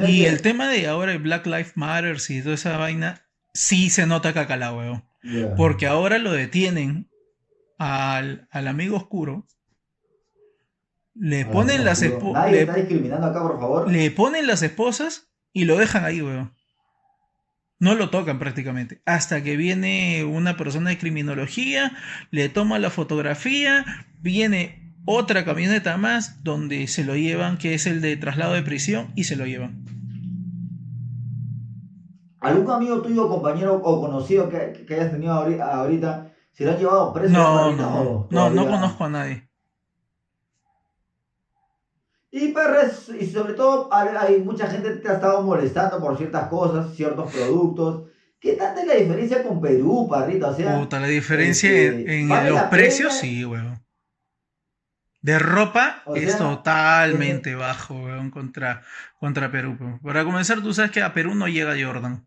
Y 0.07 0.23
que- 0.23 0.29
el 0.29 0.43
tema 0.43 0.69
de 0.69 0.87
ahora 0.87 1.13
el 1.13 1.19
Black 1.19 1.47
Lives 1.47 1.73
Matter 1.77 2.17
y 2.29 2.43
toda 2.43 2.55
esa 2.55 2.77
vaina, 2.77 3.27
sí 3.55 3.91
se 3.91 4.07
nota 4.07 4.33
cacalá, 4.33 4.73
huevón. 4.73 5.05
Ya. 5.23 5.55
Porque 5.55 5.87
ahora 5.87 6.19
lo 6.19 6.33
detienen 6.33 7.11
al, 7.79 8.49
al 8.51 8.69
amigo 8.69 8.97
oscuro, 8.97 9.47
le 11.15 11.43
Ah, 11.43 11.51
ponen 11.51 11.79
no, 11.79 11.85
las 11.85 11.99
juro. 12.03 12.19
espo- 12.19 12.33
Nadie 12.33 12.53
le- 12.53 12.61
está 12.63 12.75
discriminando 12.75 13.27
acá, 13.27 13.43
por 13.43 13.59
favor. 13.61 13.91
le 13.93 14.11
ponen 14.11 14.47
las 14.47 14.63
esposas 14.63 15.31
y 15.53 15.65
lo 15.65 15.77
dejan 15.77 16.05
ahí, 16.05 16.23
weón. 16.23 16.55
No 17.79 17.95
lo 17.95 18.11
tocan 18.11 18.39
prácticamente. 18.39 19.01
Hasta 19.07 19.43
que 19.43 19.57
viene 19.57 20.25
una 20.25 20.57
persona 20.59 20.91
de 20.91 20.99
criminología, 20.99 21.93
le 22.31 22.49
toma 22.51 22.79
la 22.79 22.91
fotografía, 22.91 23.85
viene 24.19 24.80
otra 25.05 25.45
camioneta 25.45 25.97
más 25.97 26.43
donde 26.45 26.87
se 26.87 27.05
lo 27.05 27.17
llevan, 27.17 27.59
que 27.59 27.75
es 27.75 27.87
el 27.87 28.01
de 28.01 28.17
traslado 28.17 28.55
de 28.55 28.63
prisión, 28.63 29.13
y 29.17 29.25
se 29.25 29.37
lo 29.37 29.47
llevan. 29.47 29.85
¿Algún 32.41 32.71
amigo 32.71 33.03
tuyo, 33.03 33.29
compañero 33.29 33.75
o 33.83 34.01
conocido 34.01 34.49
que, 34.49 34.85
que 34.87 34.95
hayas 34.95 35.11
tenido 35.13 35.35
ahori- 35.35 35.61
ahorita, 35.61 36.33
se 36.53 36.65
lo 36.65 36.71
han 36.73 36.79
llevado 36.79 37.13
preso? 37.13 37.33
No, 37.33 37.73
no, 37.73 38.27
no, 38.31 38.51
no, 38.51 38.67
conozco 38.69 39.05
a 39.05 39.09
nadie. 39.11 39.47
Y, 42.33 42.53
perres, 42.53 43.11
y 43.21 43.27
sobre 43.27 43.55
todo 43.55 43.89
hay, 43.93 44.41
mucha 44.41 44.69
gente 44.69 44.89
que 44.89 45.01
te 45.01 45.09
ha 45.09 45.15
estado 45.15 45.43
molestando 45.43 46.01
por 46.01 46.17
ciertas 46.17 46.49
cosas, 46.49 46.95
ciertos 46.95 47.31
productos. 47.33 48.09
¿Qué 48.39 48.53
tanta 48.53 48.83
es 48.83 48.87
la 48.87 48.95
diferencia 48.95 49.43
con 49.43 49.61
Perú, 49.61 50.07
parrita? 50.09 50.49
O 50.51 50.55
sea, 50.55 50.79
Puta, 50.79 51.01
la 51.01 51.09
diferencia 51.09 51.69
este, 51.71 52.21
en 52.21 52.29
¿vale 52.29 52.51
los 52.51 52.63
precios, 52.63 53.09
pena? 53.15 53.21
sí, 53.21 53.45
weón. 53.45 53.83
De 55.23 55.39
ropa 55.39 56.03
O 56.07 56.17
es 56.17 56.39
totalmente 56.39 57.55
bajo, 57.55 57.95
weón, 57.95 58.31
contra, 58.31 58.83
contra 59.19 59.51
Perú. 59.51 59.77
weón. 59.79 59.99
Para 60.01 60.25
comenzar, 60.25 60.63
tú 60.63 60.73
sabes 60.73 60.91
que 60.91 61.03
a 61.03 61.13
Perú 61.13 61.35
no 61.35 61.47
llega 61.47 61.77
Jordan. 61.79 62.25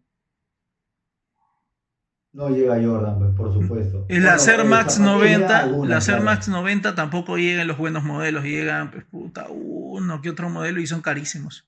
no 2.34 2.50
llega 2.50 2.82
Jordan, 2.84 3.20
pues, 3.20 3.36
por 3.36 3.54
supuesto. 3.54 4.06
El 4.10 4.28
Acer 4.28 4.60
eh, 4.60 4.64
Max 4.64 4.96
zapatillas 4.96 5.40
90, 5.40 5.60
algunas, 5.60 5.90
la 5.90 5.98
Acer 5.98 6.16
claro. 6.16 6.26
Max 6.26 6.48
90 6.48 6.96
tampoco 6.96 7.38
llega 7.38 7.62
en 7.62 7.68
los 7.68 7.78
buenos 7.78 8.04
modelos, 8.04 8.44
llegan, 8.44 8.92
pues 8.92 9.06
puta, 9.06 9.48
uno 9.50 10.22
que 10.22 10.30
otro 10.30 10.50
modelo 10.50 10.82
y 10.82 10.88
son 10.88 11.02
carísimos. 11.02 11.68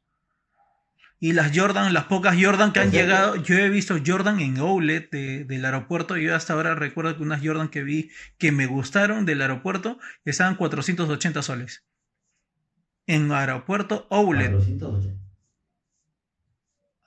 Y 1.20 1.32
las 1.34 1.58
Jordan, 1.58 1.94
las 1.94 2.06
pocas 2.06 2.36
Jordan 2.40 2.74
que 2.74 2.82
han 2.82 2.92
llegado, 2.92 3.36
yo 3.38 3.58
he 3.58 3.70
visto 3.70 3.98
Jordan 4.06 4.40
en 4.42 4.58
outlet 4.58 5.10
de- 5.12 5.46
del 5.46 5.64
aeropuerto, 5.66 6.18
yo 6.18 6.36
hasta 6.36 6.54
ahora 6.54 6.76
recuerdo 6.76 7.16
que 7.16 7.24
unas 7.24 7.42
Jordan 7.44 7.70
que 7.70 7.84
vi 7.84 8.12
que 8.38 8.52
me 8.52 8.66
gustaron 8.68 9.26
del 9.26 9.42
aeropuerto 9.42 9.98
estaban 10.26 10.56
480 10.56 11.42
soles. 11.42 11.86
En 13.08 13.32
aeropuerto 13.32 14.08
outlet. 14.12 14.52
480. 14.52 15.22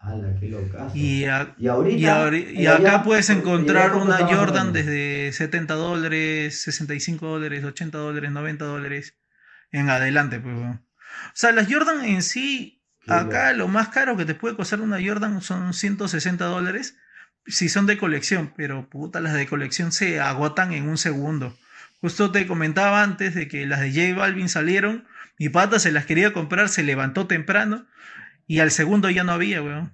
¡Hala, 0.00 0.34
qué 0.38 0.48
locazo! 0.48 0.96
Y, 0.96 1.24
a- 1.24 1.54
Y 1.58 1.66
ahorita. 1.66 1.98
y, 1.98 2.02
y 2.62 2.66
allá, 2.66 2.76
acá 2.76 3.02
puedes 3.02 3.28
¿y 3.28 3.32
allá 3.32 3.40
encontrar 3.40 3.94
una 3.96 4.18
Jordan 4.26 4.72
desde 4.72 5.32
70 5.32 5.74
dólares, 5.74 6.62
65 6.62 7.26
dólares, 7.26 7.64
80 7.64 7.98
dólares, 7.98 8.30
90 8.30 8.64
dólares 8.64 9.18
en 9.72 9.90
adelante, 9.90 10.38
pues, 10.40 10.54
weón. 10.56 10.86
O 11.26 11.30
sea, 11.34 11.50
las 11.52 11.70
Jordan 11.72 12.04
en 12.04 12.22
sí, 12.22 12.77
acá 13.08 13.52
lo 13.52 13.68
más 13.68 13.88
caro 13.88 14.16
que 14.16 14.24
te 14.24 14.34
puede 14.34 14.56
costar 14.56 14.80
una 14.80 14.98
Jordan 15.04 15.40
son 15.42 15.72
160 15.72 16.44
dólares 16.44 16.96
si 17.46 17.68
son 17.68 17.86
de 17.86 17.96
colección, 17.96 18.52
pero 18.56 18.88
puta, 18.88 19.20
las 19.20 19.32
de 19.34 19.46
colección 19.46 19.90
se 19.90 20.20
agotan 20.20 20.72
en 20.72 20.88
un 20.88 20.98
segundo. 20.98 21.56
Justo 22.00 22.30
te 22.30 22.46
comentaba 22.46 23.02
antes 23.02 23.34
de 23.34 23.48
que 23.48 23.66
las 23.66 23.80
de 23.80 23.90
J 23.90 24.18
Balvin 24.18 24.48
salieron, 24.48 25.06
mi 25.38 25.48
pata 25.48 25.78
se 25.78 25.90
las 25.90 26.04
quería 26.04 26.32
comprar, 26.32 26.68
se 26.68 26.82
levantó 26.82 27.26
temprano 27.26 27.86
y 28.46 28.60
al 28.60 28.70
segundo 28.70 29.08
ya 29.10 29.24
no 29.24 29.32
había, 29.32 29.62
weón. 29.62 29.92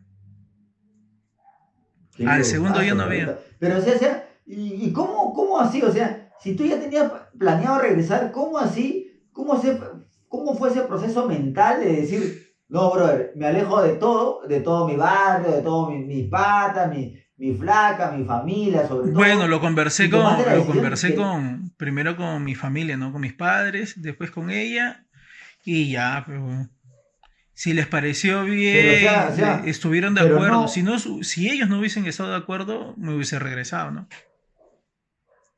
Qué 2.17 2.27
Al 2.27 2.45
segundo 2.45 2.83
ya 2.83 2.91
no 2.95 2.99
la 2.99 3.05
había. 3.05 3.27
verdad. 3.27 3.41
Pero, 3.59 3.79
o 3.79 3.83
sea, 3.83 3.95
o 3.95 3.99
sea, 3.99 4.29
¿y, 4.47 4.87
y 4.87 4.93
cómo, 4.93 5.33
cómo 5.33 5.61
así? 5.61 5.83
O 5.83 5.93
sea, 5.93 6.31
si 6.41 6.55
tú 6.55 6.65
ya 6.65 6.79
tenías 6.79 7.11
planeado 7.39 7.81
regresar, 7.81 8.31
¿cómo 8.33 8.59
así? 8.59 9.23
¿Cómo, 9.33 9.61
se, 9.61 9.81
¿Cómo 10.29 10.57
fue 10.57 10.71
ese 10.71 10.83
proceso 10.83 11.27
mental 11.27 11.81
de 11.81 11.93
decir, 12.01 12.44
no, 12.69 12.91
brother, 12.93 13.33
me 13.37 13.47
alejo 13.47 13.83
de 13.83 13.95
todo, 13.95 14.41
de 14.47 14.61
todo 14.61 14.87
mi 14.89 14.97
barrio, 14.97 15.51
de 15.53 15.63
todo 15.63 15.91
mi, 15.91 15.99
mi 16.05 16.23
pata, 16.25 16.87
mi, 16.89 17.17
mi 17.37 17.55
flaca, 17.55 18.11
mi 18.13 18.25
familia, 18.25 18.87
sobre 18.87 19.09
todo. 19.11 19.19
Bueno, 19.19 19.47
lo 19.49 19.61
conversé 19.61 20.11
con, 20.11 20.23
lo 20.53 20.67
conversé 20.67 21.15
con, 21.15 21.71
primero 21.77 22.17
con 22.17 22.43
mi 22.45 22.55
familia, 22.55 22.97
¿no? 22.97 23.13
Con 23.13 23.21
mis 23.21 23.35
padres, 23.35 24.01
después 24.01 24.31
con 24.31 24.51
ella, 24.51 25.07
y 25.65 25.91
ya, 25.91 26.25
pero 26.27 26.69
si 27.53 27.73
les 27.73 27.87
pareció 27.87 28.45
bien, 28.45 28.77
Pero, 28.83 28.93
o 28.95 28.97
sea, 28.97 29.29
o 29.31 29.35
sea, 29.37 29.63
le- 29.63 29.71
estuvieron 29.71 30.15
de 30.15 30.23
acuerdo. 30.23 30.63
no- 30.63 30.69
Si 30.69 30.83
no, 30.83 30.99
si 30.99 31.49
ellos 31.49 31.69
no 31.69 31.79
hubiesen 31.79 32.07
estado 32.07 32.31
de 32.31 32.37
acuerdo, 32.37 32.95
me 32.97 33.15
hubiese 33.15 33.39
regresado, 33.39 33.91
¿no? 33.91 34.09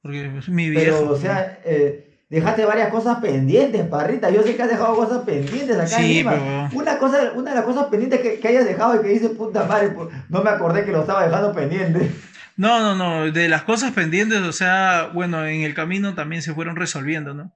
Porque 0.03 0.39
es 0.39 0.49
mi 0.49 0.69
viejo. 0.71 0.99
Pero, 1.01 1.11
o 1.13 1.17
sea, 1.17 1.61
eh, 1.65 2.06
dejaste 2.29 2.65
varias 2.65 2.89
cosas 2.91 3.19
pendientes, 3.21 3.87
parrita. 3.87 4.31
Yo 4.31 4.43
sé 4.43 4.57
que 4.57 4.63
has 4.63 4.69
dejado 4.69 4.97
cosas 4.97 5.23
pendientes 5.25 5.77
acá 5.77 5.97
en 6.01 6.03
Sí, 6.07 6.15
Lima. 6.15 6.31
pero- 6.33 6.69
Una, 6.81 6.99
cosa, 6.99 7.33
una 7.35 7.51
de 7.51 7.57
las 7.57 7.65
cosas 7.65 7.85
pendientes 7.87 8.21
que, 8.21 8.41
que 8.41 8.49
hayas 8.49 8.65
dejado 8.65 8.97
y 8.97 9.03
que 9.03 9.09
dices, 9.09 9.31
puta 9.31 9.65
madre, 9.65 9.93
no 10.29 10.43
me 10.43 10.51
acordé 10.51 10.85
que 10.85 10.93
lo 10.93 11.01
estaba 11.01 11.25
dejando 11.25 11.53
pendiente. 11.55 12.11
No, 12.57 12.81
no, 12.81 12.95
no, 12.97 13.31
de 13.31 13.49
las 13.49 13.63
cosas 13.65 13.93
pendientes, 13.93 14.41
o 14.41 14.53
sea, 14.53 15.11
bueno, 15.13 15.45
en 15.47 15.61
el 15.63 15.75
camino 15.75 16.15
también 16.15 16.41
se 16.43 16.55
fueron 16.55 16.75
resolviendo, 16.77 17.35
¿no? 17.35 17.53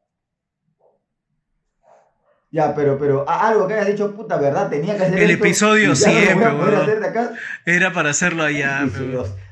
Ya, 2.52 2.74
pero, 2.74 2.98
pero 2.98 3.24
algo 3.28 3.68
que 3.68 3.74
hayas 3.74 3.86
dicho, 3.86 4.14
puta 4.14 4.36
verdad, 4.36 4.68
tenía 4.68 4.96
que 4.96 5.04
hacer 5.04 5.18
El 5.22 5.30
esto, 5.30 5.44
episodio 5.44 5.88
no 5.90 5.94
siempre, 5.96 7.06
acá. 7.06 7.30
Era 7.64 7.92
para 7.92 8.10
hacerlo 8.10 8.42
allá, 8.42 8.80
pero-. 8.92 9.22
No 9.24 9.49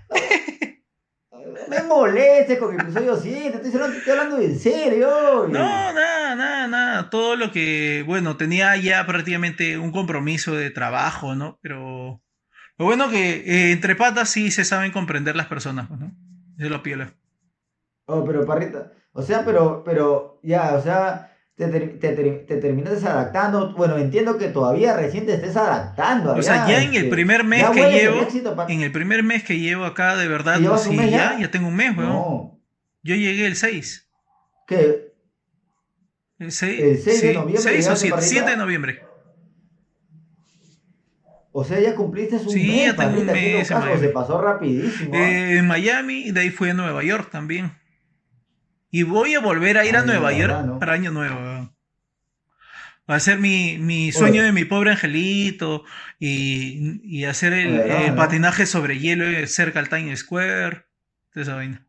molestes 1.88 2.58
con 2.58 2.78
episodio 2.78 3.16
7, 3.16 3.48
estoy, 3.56 3.72
hablando- 3.74 3.96
estoy 3.98 4.12
hablando 4.12 4.38
en 4.38 4.58
serio. 4.58 5.08
No, 5.48 5.92
nada, 5.92 6.34
nada, 6.36 6.68
nada. 6.68 7.10
Todo 7.10 7.34
lo 7.36 7.50
que, 7.50 8.04
bueno, 8.06 8.36
tenía 8.36 8.76
ya 8.76 9.04
prácticamente 9.06 9.78
un 9.78 9.90
compromiso 9.90 10.54
de 10.54 10.70
trabajo, 10.70 11.34
¿no? 11.34 11.58
Pero 11.62 12.22
lo 12.76 12.84
bueno 12.84 13.10
que 13.10 13.38
eh, 13.46 13.72
entre 13.72 13.96
patas 13.96 14.28
sí 14.28 14.50
se 14.50 14.64
saben 14.64 14.92
comprender 14.92 15.34
las 15.34 15.46
personas, 15.46 15.90
¿no? 15.90 16.06
Eso 16.56 16.66
es 16.66 16.70
lo 16.70 16.82
piola. 16.82 17.12
Oh, 18.06 18.24
pero 18.24 18.44
parrita, 18.46 18.92
o 19.12 19.22
sea, 19.22 19.44
pero, 19.44 19.82
pero, 19.84 20.40
ya, 20.42 20.74
o 20.74 20.82
sea, 20.82 21.36
te, 21.58 21.80
te, 21.80 22.10
te 22.12 22.56
terminaste 22.56 23.06
adaptando. 23.06 23.74
Bueno, 23.74 23.98
entiendo 23.98 24.38
que 24.38 24.48
todavía 24.48 24.96
recién 24.96 25.26
te 25.26 25.34
estés 25.34 25.56
adaptando. 25.56 26.34
O 26.34 26.42
sea, 26.42 26.64
allá, 26.64 26.78
ya 26.78 26.84
en 26.84 26.90
el 26.90 26.96
este, 26.96 27.10
primer 27.10 27.42
mes 27.42 27.68
que 27.70 27.90
llevo, 27.90 28.22
éxito, 28.22 28.56
en 28.68 28.82
el 28.82 28.92
primer 28.92 29.24
mes 29.24 29.42
que 29.42 29.58
llevo 29.58 29.84
acá, 29.84 30.16
de 30.16 30.28
verdad, 30.28 30.60
¿Llevas 30.60 30.86
un 30.86 30.96
sí, 30.96 31.10
ya, 31.10 31.36
ya? 31.36 31.50
tengo 31.50 31.66
un 31.66 31.74
mes, 31.74 31.96
weón. 31.96 32.10
No, 32.10 32.60
Yo 33.02 33.16
llegué 33.16 33.46
el 33.46 33.56
6. 33.56 34.08
que 34.68 35.12
El 36.38 36.52
6, 36.52 36.80
El 36.80 36.98
6 36.98 37.22
de 37.22 37.34
noviembre 37.34 37.62
6 37.62 37.66
o 37.66 37.70
llegaste 37.70 38.06
7, 38.06 38.10
para 38.10 38.22
arriba. 38.22 38.30
7 38.30 38.50
de 38.50 38.56
noviembre. 38.56 39.02
O 41.50 41.64
sea, 41.64 41.80
ya 41.80 41.96
cumpliste 41.96 42.36
un 42.36 42.50
Sí, 42.50 42.68
mes, 42.68 42.86
ya 42.86 42.94
tengo 42.96 43.20
un 43.20 43.26
qué 43.26 43.32
mes 43.32 43.70
en 43.70 43.98
se 43.98 44.08
pasó 44.10 44.40
rapidísimo. 44.40 45.10
¿ah? 45.12 45.18
Eh, 45.18 45.58
en 45.58 45.66
Miami 45.66 46.28
y 46.28 46.30
de 46.30 46.40
ahí 46.40 46.50
fui 46.50 46.70
a 46.70 46.74
Nueva 46.74 47.02
York 47.02 47.30
también. 47.32 47.72
Y 48.90 49.02
voy 49.02 49.34
a 49.34 49.40
volver 49.40 49.76
a 49.78 49.84
ir 49.84 49.96
a 49.96 50.02
Nueva 50.04 50.32
York 50.32 50.48
verdad, 50.52 50.64
¿no? 50.64 50.78
para 50.78 50.92
Año 50.94 51.10
Nuevo. 51.10 51.70
Va 53.10 53.14
a 53.16 53.20
ser 53.20 53.38
mi, 53.38 53.78
mi 53.78 54.12
sueño 54.12 54.40
Oye. 54.40 54.42
de 54.42 54.52
mi 54.52 54.64
pobre 54.64 54.90
angelito 54.90 55.84
y, 56.18 57.00
y 57.04 57.24
hacer 57.24 57.52
el, 57.54 57.76
La 57.76 57.82
verdad, 57.84 58.04
el 58.04 58.10
¿no? 58.10 58.16
patinaje 58.16 58.66
sobre 58.66 58.98
hielo 58.98 59.24
cerca 59.46 59.78
al 59.80 59.88
Times 59.88 60.20
Square. 60.20 60.84
Esa 61.34 61.54
vaina. 61.54 61.86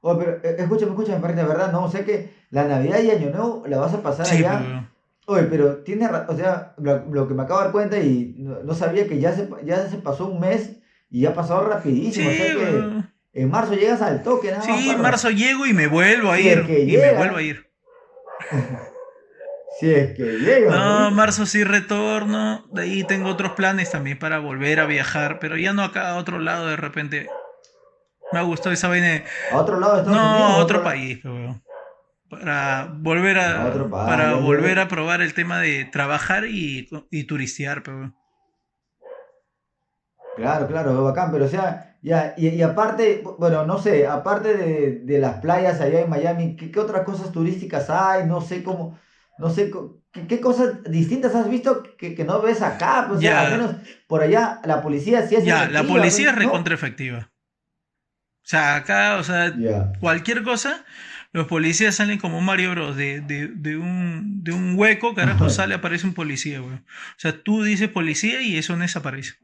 Oh, 0.00 0.18
pero 0.18 0.32
eh, 0.42 0.56
escúchame, 0.58 0.90
escúchame, 0.92 1.20
parrita, 1.20 1.42
de 1.42 1.48
verdad, 1.48 1.72
no, 1.72 1.84
o 1.84 1.90
sea 1.90 2.04
que 2.04 2.30
la 2.50 2.64
Navidad 2.64 3.00
y 3.02 3.10
Año 3.10 3.30
Nuevo 3.30 3.64
la 3.66 3.78
vas 3.78 3.94
a 3.94 4.02
pasar 4.02 4.26
Sí, 4.26 4.36
allá. 4.38 4.60
pero- 4.62 4.94
Oye, 5.26 5.44
pero 5.44 5.76
tiene, 5.78 6.06
o 6.06 6.36
sea, 6.36 6.74
lo, 6.76 7.06
lo 7.10 7.26
que 7.26 7.32
me 7.32 7.44
acabo 7.44 7.60
de 7.60 7.64
dar 7.64 7.72
cuenta 7.72 7.98
y 7.98 8.34
no, 8.38 8.74
sabía 8.74 9.08
que 9.08 9.18
ya 9.18 9.32
se, 9.32 9.48
ya 9.64 9.88
se 9.88 9.96
pasó 9.96 10.26
un 10.26 10.38
mes 10.38 10.76
y 11.08 11.22
ya 11.22 11.30
ha 11.30 11.34
pasado 11.34 11.66
rapidísimo. 11.66 12.28
Sí, 12.30 12.36
o 12.36 12.44
sea 12.44 12.54
que. 12.54 13.04
En 13.34 13.50
marzo 13.50 13.74
llegas 13.74 14.00
al 14.02 14.22
toque, 14.22 14.50
nada 14.52 14.66
más. 14.66 14.78
Sí, 14.80 14.90
en 14.90 15.00
marzo 15.02 15.30
llego 15.30 15.66
y 15.66 15.72
me 15.74 15.86
vuelvo 15.88 16.30
a 16.30 16.36
Si 16.36 16.48
es 16.48 16.56
ir. 16.58 16.66
que 16.66 16.80
Y 16.80 16.96
me 16.96 17.12
vuelvo 17.14 17.36
a 17.36 17.42
ir. 17.42 17.70
Si 19.80 19.92
es 19.92 20.14
que 20.14 20.22
llega. 20.38 20.70
No, 20.70 21.00
¿no? 21.00 21.10
marzo 21.10 21.46
sí 21.46 21.64
retorno. 21.64 22.64
De 22.70 22.82
ahí 22.82 23.02
tengo 23.02 23.28
otros 23.30 23.52
planes 23.54 23.90
también 23.90 24.16
para 24.20 24.38
volver 24.38 24.78
a 24.78 24.86
viajar, 24.86 25.40
pero 25.40 25.56
ya 25.56 25.72
no 25.72 25.82
acá 25.82 26.10
a 26.10 26.16
otro 26.16 26.38
lado 26.38 26.68
de 26.68 26.76
repente. 26.76 27.28
Me 28.30 28.40
gustó 28.42 28.70
esa 28.70 28.86
vaina. 28.86 29.06
de- 29.08 29.24
A 29.50 29.56
otro 29.56 29.80
lado 29.80 29.94
de 29.94 29.98
Estados 30.02 30.16
No, 30.22 30.30
Unidos. 30.36 30.50
a 30.52 30.56
otro 30.58 30.84
país, 30.84 31.18
pero. 31.22 31.60
Para 32.30 32.88
volver 32.94 33.36
a, 33.38 33.72
para 33.90 34.34
volver 34.34 34.78
a 34.78 34.86
probar 34.88 35.20
el 35.22 35.34
tema 35.34 35.58
de 35.60 35.84
trabajar 35.86 36.44
y, 36.46 36.88
y 37.10 37.24
turistear, 37.24 37.82
pero. 37.82 38.14
Claro, 40.36 40.66
claro, 40.68 41.02
bacán, 41.04 41.30
pero 41.32 41.44
o 41.44 41.48
sea, 41.48 41.93
y, 42.36 42.48
y 42.48 42.62
aparte, 42.62 43.22
bueno, 43.38 43.64
no 43.66 43.78
sé, 43.78 44.06
aparte 44.06 44.56
de, 44.56 44.98
de 45.00 45.18
las 45.18 45.40
playas 45.40 45.80
allá 45.80 46.00
en 46.00 46.10
Miami, 46.10 46.56
¿qué, 46.56 46.70
qué 46.70 46.80
otras 46.80 47.04
cosas 47.04 47.32
turísticas 47.32 47.88
hay? 47.90 48.26
No 48.26 48.40
sé 48.40 48.62
cómo, 48.62 48.98
no 49.38 49.50
sé, 49.50 49.70
qué, 50.12 50.26
qué 50.26 50.40
cosas 50.40 50.82
distintas 50.84 51.34
has 51.34 51.48
visto 51.48 51.82
que, 51.98 52.14
que 52.14 52.24
no 52.24 52.42
ves 52.42 52.62
acá, 52.62 53.06
pues, 53.08 53.20
o 53.20 53.22
sea, 53.22 53.32
Ya. 53.32 53.40
al 53.40 53.48
menos 53.48 53.76
por 54.06 54.22
allá 54.22 54.60
la 54.64 54.82
policía 54.82 55.26
sí 55.26 55.36
es 55.36 55.44
Ya, 55.44 55.66
la 55.68 55.82
policía 55.86 56.30
es 56.30 56.36
recontra 56.36 56.74
efectiva. 56.74 57.30
O 58.44 58.46
sea, 58.46 58.76
acá, 58.76 59.16
o 59.16 59.24
sea, 59.24 59.64
cualquier 60.00 60.42
cosa, 60.42 60.84
los 61.32 61.46
policías 61.46 61.94
salen 61.96 62.18
como 62.18 62.40
Mario 62.40 62.72
Bros. 62.72 62.96
De, 62.96 63.20
de, 63.22 63.48
de 63.48 63.76
un, 63.78 64.44
de 64.44 64.52
un 64.52 64.74
hueco, 64.78 65.14
carajo, 65.14 65.48
sale, 65.48 65.74
aparece 65.74 66.06
un 66.06 66.14
policía, 66.14 66.60
güey. 66.60 66.74
O 66.76 66.82
sea, 67.18 67.42
tú 67.42 67.62
dices 67.62 67.88
policía 67.88 68.42
y 68.42 68.56
eso 68.58 68.76
no 68.76 68.82
desaparece. 68.82 69.34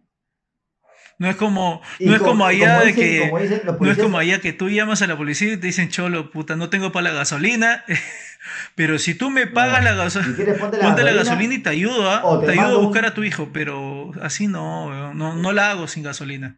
No 1.20 1.28
es 1.28 1.37
como, 1.37 1.83
Y 1.98 2.06
no 2.06 2.14
es 2.14 2.18
como- 2.18 2.30
como 2.33 2.46
allá 2.46 2.76
como 2.76 2.87
de 2.87 2.94
que, 2.94 3.02
dicen 3.42 3.61
no 3.78 3.90
es 3.90 3.98
como 3.98 4.16
allá 4.18 4.40
que 4.40 4.54
tú 4.54 4.70
llamas 4.70 5.02
a 5.02 5.06
la 5.06 5.18
policía 5.18 5.52
y 5.52 5.56
te 5.59 5.66
dicen, 5.66 5.90
cholo, 5.90 6.30
puta, 6.30 6.56
no 6.56 6.70
tengo 6.70 6.92
para 6.92 7.11
la 7.11 7.14
gasolina, 7.14 7.85
pero 8.74 8.98
si 8.98 9.14
tú 9.14 9.28
me 9.30 9.46
pagas 9.46 9.80
No, 9.80 9.90
la 9.90 9.94
gasolina, 9.96 10.35
Si 10.35 10.44
ponte 10.59 10.78
la 10.78 10.85
ponte 10.87 11.02
la 11.02 11.12
gasolina, 11.12 11.12
gasolina 11.22 11.54
y 11.54 11.59
te 11.59 11.68
ayudo, 11.68 12.11
¿ah? 12.11 12.22
o 12.24 12.40
te 12.40 12.46
te 12.46 12.52
ayudo 12.52 12.78
a 12.78 12.80
buscar 12.80 13.04
a 13.04 13.12
tu 13.12 13.22
hijo, 13.22 13.50
pero 13.52 14.12
así 14.22 14.46
no, 14.46 15.12
no, 15.12 15.35
no 15.37 15.52
la 15.52 15.70
hago 15.72 15.87
sin 15.88 16.02
gasolina. 16.04 16.56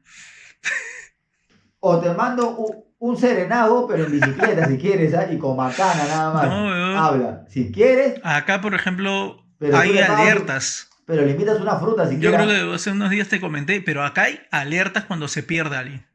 o 1.80 1.98
te 1.98 2.14
mando 2.14 2.50
un, 2.56 2.84
un 3.00 3.16
serenado, 3.18 3.88
pero 3.88 4.04
en 4.04 4.12
bicicleta 4.12 4.68
si 4.68 4.78
quieres, 4.78 5.12
¿ah? 5.14 5.26
y 5.28 5.38
con 5.38 5.56
macana 5.56 6.04
nada 6.06 6.32
más. 6.32 6.46
No. 6.48 6.98
Habla, 7.04 7.44
si 7.48 7.72
quieres, 7.72 8.20
Acá, 8.22 8.60
por 8.60 8.74
ejemplo, 8.76 9.44
Pero 9.58 9.76
hay 9.76 9.98
alertas. 9.98 10.88
Pero 11.06 11.24
le 11.24 11.32
invitas 11.32 11.60
una 11.60 11.78
fruta 11.78 12.08
si 12.08 12.18
Yo 12.18 12.32
creo 12.32 12.46
que 12.46 12.74
hace 12.74 12.90
unos 12.90 13.10
días 13.10 13.28
te 13.28 13.40
comenté, 13.40 13.80
pero 13.80 14.04
acá 14.04 14.24
hay 14.24 14.40
alertas 14.50 15.04
cuando 15.04 15.28
se 15.28 15.42
pierde 15.42 15.76
alguien. 15.76 16.06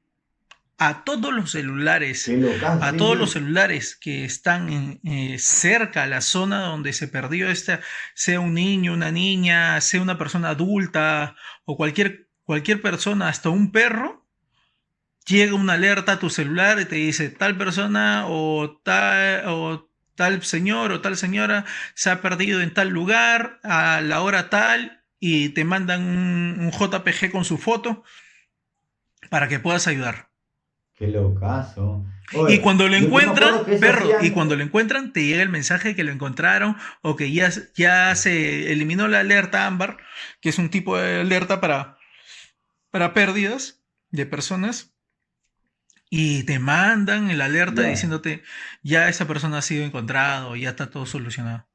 A 0.80 1.04
todos 1.04 1.34
los 1.34 1.52
celulares, 1.52 2.30
a 2.64 2.92
sí, 2.92 2.98
todos 2.98 3.14
sí. 3.14 3.20
los 3.20 3.32
celulares 3.32 3.96
que 3.96 4.26
están 4.26 4.70
en, 4.70 5.00
eh, 5.04 5.38
cerca 5.40 6.04
a 6.04 6.08
la 6.08 6.22
zona 6.22 6.62
donde 6.62 6.94
se 6.94 7.08
perdió 7.08 7.50
esta, 7.50 7.82
sea 8.14 8.40
un 8.40 8.54
niño, 8.54 8.94
una 8.94 9.12
niña, 9.12 9.82
sea 9.82 10.02
una 10.04 10.20
persona 10.20 10.50
adulta 10.50 11.36
o 11.66 11.76
cualquier, 11.78 12.28
cualquier 12.44 12.82
persona, 12.82 13.28
hasta 13.28 13.50
un 13.50 13.72
perro, 13.72 14.28
llega 15.26 15.56
una 15.56 15.74
alerta 15.74 16.14
a 16.14 16.20
tu 16.20 16.30
celular 16.30 16.80
y 16.80 16.86
te 16.86 16.96
dice 16.96 17.30
tal 17.30 17.58
persona 17.58 18.26
o 18.28 18.80
tal, 18.84 19.48
o 19.48 19.87
tal 20.18 20.44
señor 20.44 20.92
o 20.92 21.00
tal 21.00 21.16
señora 21.16 21.64
se 21.94 22.10
ha 22.10 22.22
perdido 22.22 22.60
en 22.60 22.74
tal 22.74 22.90
lugar 22.90 23.62
a 23.64 24.02
la 24.02 24.22
hora 24.22 24.50
tal 24.50 25.06
y 25.20 25.50
te 25.50 25.64
mandan 25.64 26.02
un, 26.04 26.58
un 26.60 26.72
JPG 26.72 27.32
con 27.32 27.46
su 27.46 27.58
foto 27.58 28.04
para 29.30 29.48
que 29.48 29.60
puedas 29.60 29.88
ayudar. 29.88 30.30
Qué 30.96 31.08
locazo. 31.08 32.06
Y 32.50 32.60
cuando 32.60 32.88
lo 32.88 32.96
encuentran, 32.96 33.54
perro, 33.80 34.00
hacían- 34.06 34.26
y 34.26 34.32
cuando 34.32 34.56
lo 34.56 34.64
encuentran, 34.64 35.14
te 35.14 35.24
llega 35.26 35.44
el 35.44 35.50
mensaje 35.50 35.96
que 35.96 36.04
lo 36.04 36.12
encontraron 36.12 36.76
o 37.02 37.16
que 37.16 37.32
ya, 37.32 37.50
ya 37.76 38.14
se 38.16 38.72
eliminó 38.74 39.08
la 39.08 39.20
alerta 39.22 39.66
ámbar, 39.68 39.98
que 40.42 40.50
es 40.50 40.58
un 40.58 40.70
tipo 40.70 40.98
de 40.98 41.22
alerta 41.22 41.62
para, 41.62 41.98
para 42.90 43.14
pérdidas 43.14 43.82
de 44.10 44.26
personas. 44.26 44.97
Y 46.10 46.44
te 46.44 46.58
mandan 46.60 47.30
el 47.30 47.42
alerta 47.42 47.82
diciéndote, 47.84 48.44
ya 48.82 49.10
esa 49.10 49.28
persona 49.28 49.58
ha 49.58 49.62
sido 49.62 49.84
encontrado, 49.84 50.56
ya 50.56 50.70
está 50.70 50.90
todo 50.90 51.06
solucionado. 51.06 51.68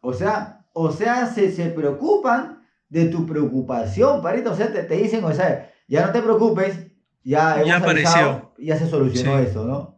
O 0.00 0.12
sea, 0.14 0.64
o 0.72 0.90
sea, 0.92 1.26
se, 1.26 1.52
se 1.52 1.66
preocupan 1.70 2.66
de 2.88 3.06
tu 3.06 3.26
preocupación, 3.26 4.22
parito. 4.22 4.52
O 4.52 4.56
sea, 4.56 4.72
te, 4.72 4.82
te 4.84 4.96
dicen, 4.96 5.24
o 5.24 5.32
sea, 5.32 5.70
ya 5.88 6.06
no 6.06 6.12
te 6.12 6.22
preocupes, 6.22 6.86
ya, 7.22 7.56
hemos 7.56 7.66
Ya 7.68 7.76
avisado, 7.76 8.30
apareció. 8.30 8.54
ya 8.58 8.78
se 8.78 8.88
solucionó 8.88 9.38
Sí. 9.38 9.46
eso, 9.46 9.66
¿no? 9.66 9.96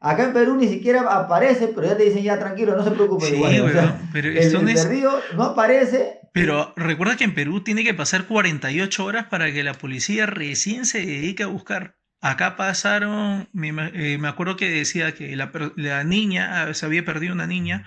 Acá 0.00 0.22
en 0.24 0.32
Perú 0.32 0.54
ni 0.54 0.68
siquiera 0.68 1.00
aparece, 1.12 1.68
pero 1.74 1.88
ya 1.88 1.96
te 1.96 2.04
dicen, 2.04 2.22
ya 2.22 2.38
tranquilo, 2.38 2.76
no 2.76 2.84
se 2.84 2.92
preocupen. 2.92 3.28
Sí, 3.34 3.58
o 3.58 3.68
sea, 3.68 4.00
pero 4.12 4.28
el, 4.28 4.36
el 4.38 4.68
es- 4.68 4.84
perdido 4.86 5.20
no 5.34 5.42
aparece. 5.42 6.20
Pero 6.32 6.72
recuerda 6.76 7.16
que 7.16 7.24
en 7.24 7.34
Perú 7.34 7.64
tiene 7.64 7.82
que 7.82 7.94
pasar 7.94 8.26
48 8.26 9.04
horas 9.04 9.26
para 9.26 9.50
que 9.52 9.64
la 9.64 9.74
policía 9.74 10.26
recién 10.26 10.84
se 10.84 10.98
dedique 11.00 11.42
a 11.42 11.48
buscar. 11.48 11.96
Acá 12.20 12.56
pasaron, 12.56 13.48
me, 13.52 13.68
eh, 13.68 14.18
me 14.18 14.28
acuerdo 14.28 14.56
que 14.56 14.68
decía 14.68 15.14
que 15.14 15.36
la, 15.36 16.04
niña, 16.04 16.62
ah, 16.62 16.74
se 16.74 16.84
había 16.84 17.04
perdido 17.04 17.32
una 17.32 17.46
niña, 17.46 17.86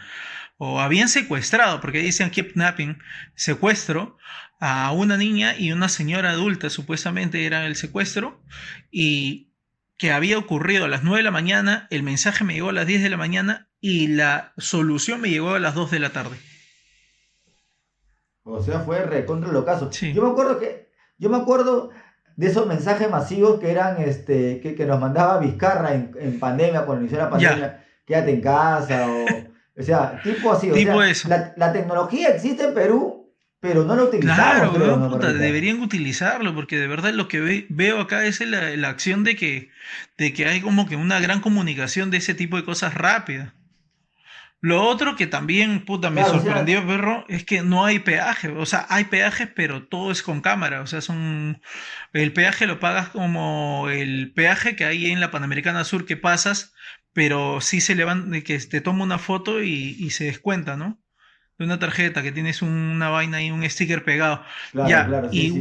o 0.58 0.80
habían 0.80 1.10
secuestrado, 1.10 1.82
porque 1.82 2.02
decían 2.02 2.30
kidnapping, 2.30 2.98
secuestro, 3.36 4.18
a 4.60 4.92
una 4.92 5.18
niña 5.18 5.58
y 5.58 5.72
una 5.74 5.90
señora 5.90 6.32
adulta, 6.32 6.70
supuestamente 6.70 7.46
era 7.46 7.66
el 7.66 7.76
secuestro, 7.76 8.42
y 8.90 9.52
que 9.98 10.12
había 10.12 10.38
ocurrido 10.38 10.86
a 10.86 10.88
las 10.88 11.04
9 11.04 11.18
de 11.18 11.24
la 11.24 11.32
mañana, 11.32 11.88
el 11.90 12.04
mensaje 12.04 12.44
me 12.44 12.54
llegó 12.54 12.70
a 12.70 12.74
las 12.74 12.88
10 12.88 13.04
de 13.04 13.10
la 13.10 13.18
mañana 13.18 13.70
y 13.82 14.08
la 14.08 14.54
solución 14.58 15.22
me 15.22 15.30
llegó 15.30 15.56
a 15.56 15.60
las 15.60 15.76
2 15.76 15.92
de 15.92 16.00
la 16.00 16.12
tarde. 16.12 16.38
O 18.44 18.64
sea, 18.64 18.80
fue 18.80 19.04
recontra 19.04 19.52
los 19.52 19.66
casos. 19.66 19.96
Sí. 19.96 20.14
Yo 20.14 20.24
me 20.24 20.32
acuerdo 20.32 20.60
que, 20.60 20.90
yo 21.18 21.30
me 21.30 21.38
acuerdo 21.38 21.92
de 22.36 22.48
esos 22.48 22.66
mensajes 22.68 23.10
masivos 23.10 23.60
que 23.60 23.72
eran, 23.72 24.02
este, 24.02 24.60
que, 24.62 24.76
que 24.76 24.86
nos 24.86 25.00
mandaba 25.00 25.40
Vizcarra 25.40 25.94
en, 25.94 26.12
en 26.20 26.40
pandemia, 26.40 26.86
cuando 26.86 27.02
inició 27.04 27.20
la 27.20 27.30
pandemia, 27.30 27.86
quédate 28.06 28.32
en 28.34 28.42
casa, 28.42 29.08
o, 29.08 29.26
o 29.80 29.84
sea, 29.84 30.20
tipo 30.24 30.52
así, 30.52 30.72
o 30.72 30.76
sea, 30.76 31.08
eso. 31.10 31.30
La, 31.30 31.54
la 31.58 31.72
tecnología 31.74 32.30
existe 32.30 32.64
en 32.64 32.74
Perú, 32.74 33.30
pero 33.60 33.84
no 33.84 33.96
la 33.96 34.04
utilizamos, 34.04 34.44
Claro, 34.44 34.74
creo, 34.74 34.98
¿no, 34.98 35.10
puta, 35.12 35.34
deberían 35.34 35.82
utilizarlo, 35.82 36.56
porque 36.56 36.80
de 36.80 36.88
verdad 36.88 37.14
lo 37.14 37.28
que 37.28 37.40
ve- 37.42 37.66
veo 37.70 38.00
acá 38.02 38.26
es 38.26 38.42
la, 38.42 38.76
la 38.76 38.90
acción 38.90 39.24
de 39.24 39.36
que, 39.36 39.70
de 40.18 40.34
que 40.34 40.48
hay 40.48 40.62
como 40.62 40.88
que 40.90 40.96
una 40.96 41.20
gran 41.20 41.42
comunicación 41.42 42.10
de 42.10 42.18
ese 42.18 42.34
tipo 42.34 42.58
de 42.58 42.64
cosas 42.66 42.96
rápida. 42.96 43.54
Lo 44.64 44.84
otro 44.84 45.16
que 45.16 45.26
también, 45.26 45.86
puta, 45.86 46.12
me 46.12 46.22
Claro, 46.22 46.38
o 46.38 46.40
sea- 46.40 46.44
sorprendió, 46.46 46.86
perro, 46.86 47.26
es 47.28 47.44
que 47.44 47.64
no 47.64 47.84
hay 47.84 47.98
peaje. 48.00 48.50
O 48.50 48.66
sea, 48.68 48.86
hay 48.90 49.06
peajes, 49.06 49.50
pero 49.56 49.88
todo 49.88 50.12
es 50.12 50.22
con 50.22 50.42
cámara. 50.42 50.82
O 50.82 50.88
sea, 50.88 51.02
son. 51.02 51.62
El 52.14 52.32
peaje 52.32 52.68
lo 52.68 52.80
pagas 52.80 53.10
como 53.10 53.88
el 53.90 54.32
peaje 54.34 54.76
que 54.76 54.86
hay 54.86 55.10
en 55.12 55.20
la 55.20 55.32
Panamericana 55.32 55.84
Sur 55.84 56.06
que 56.06 56.16
pasas, 56.16 56.74
pero 57.14 57.60
sí 57.62 57.82
se 57.82 57.96
levanta, 57.96 58.40
que 58.42 58.60
te 58.60 58.82
toma 58.82 59.04
una 59.04 59.18
foto 59.18 59.64
y, 59.64 59.96
y 60.00 60.12
se 60.12 60.26
descuenta, 60.26 60.78
¿no? 60.78 61.02
De 61.58 61.66
una 61.66 61.80
tarjeta 61.80 62.22
que 62.24 62.32
tienes 62.32 62.62
una 62.62 63.10
vaina 63.10 63.42
y 63.44 63.50
un 63.52 63.68
sticker 63.70 64.04
pegado. 64.04 64.44
Claro, 64.72 64.90
Ya, 64.90 65.08
claro, 65.08 65.32
sí, 65.32 65.50
sí. 65.50 65.60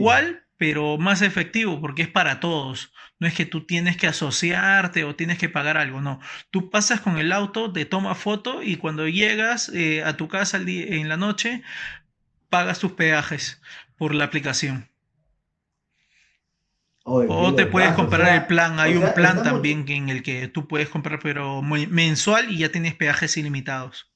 Pero 0.61 0.99
más 0.99 1.23
efectivo, 1.23 1.81
porque 1.81 2.03
es 2.03 2.09
para 2.09 2.39
todos. 2.39 2.93
No 3.19 3.27
es 3.27 3.33
que 3.33 3.47
tú 3.47 3.65
tienes 3.65 3.97
que 3.97 4.07
asociarte 4.07 5.05
o 5.05 5.17
tienes 5.17 5.39
que 5.39 5.49
pagar 5.49 5.79
algo, 5.79 6.03
no. 6.03 6.21
Tú 6.51 6.69
pasas 6.69 7.01
con 7.01 7.17
el 7.19 7.33
auto, 7.33 7.73
te 7.73 7.87
toma 7.87 8.15
foto 8.15 8.63
y 8.63 8.77
cuando 8.77 9.09
llegas 9.09 9.71
eh, 9.71 10.05
a 10.05 10.19
tu 10.19 10.29
casa 10.29 10.59
en 10.59 11.09
la 11.09 11.17
noche, 11.17 11.63
pagas 12.51 12.79
tus 12.79 12.93
peajes 12.93 13.63
por 13.97 14.15
la 14.15 14.25
aplicación. 14.25 14.91
Oye, 17.05 17.27
O 17.31 17.55
te 17.55 17.65
puedes 17.65 17.93
o 17.93 17.97
comprar 17.97 18.27
sea, 18.27 18.35
el 18.37 18.47
plan. 18.47 18.79
Hay 18.81 18.97
o 18.97 19.01
un 19.01 19.15
plan 19.15 19.37
mucho- 19.39 19.49
también 19.51 19.87
en 19.89 20.11
el 20.11 20.23
que 20.23 20.47
tú 20.49 20.69
puedes 20.69 20.91
comprar, 20.91 21.21
pero 21.23 21.63
mensual 21.63 22.51
y 22.53 22.59
ya 22.59 22.71
tienes 22.71 22.95
peajes 22.95 23.35
ilimitados. 23.39 24.11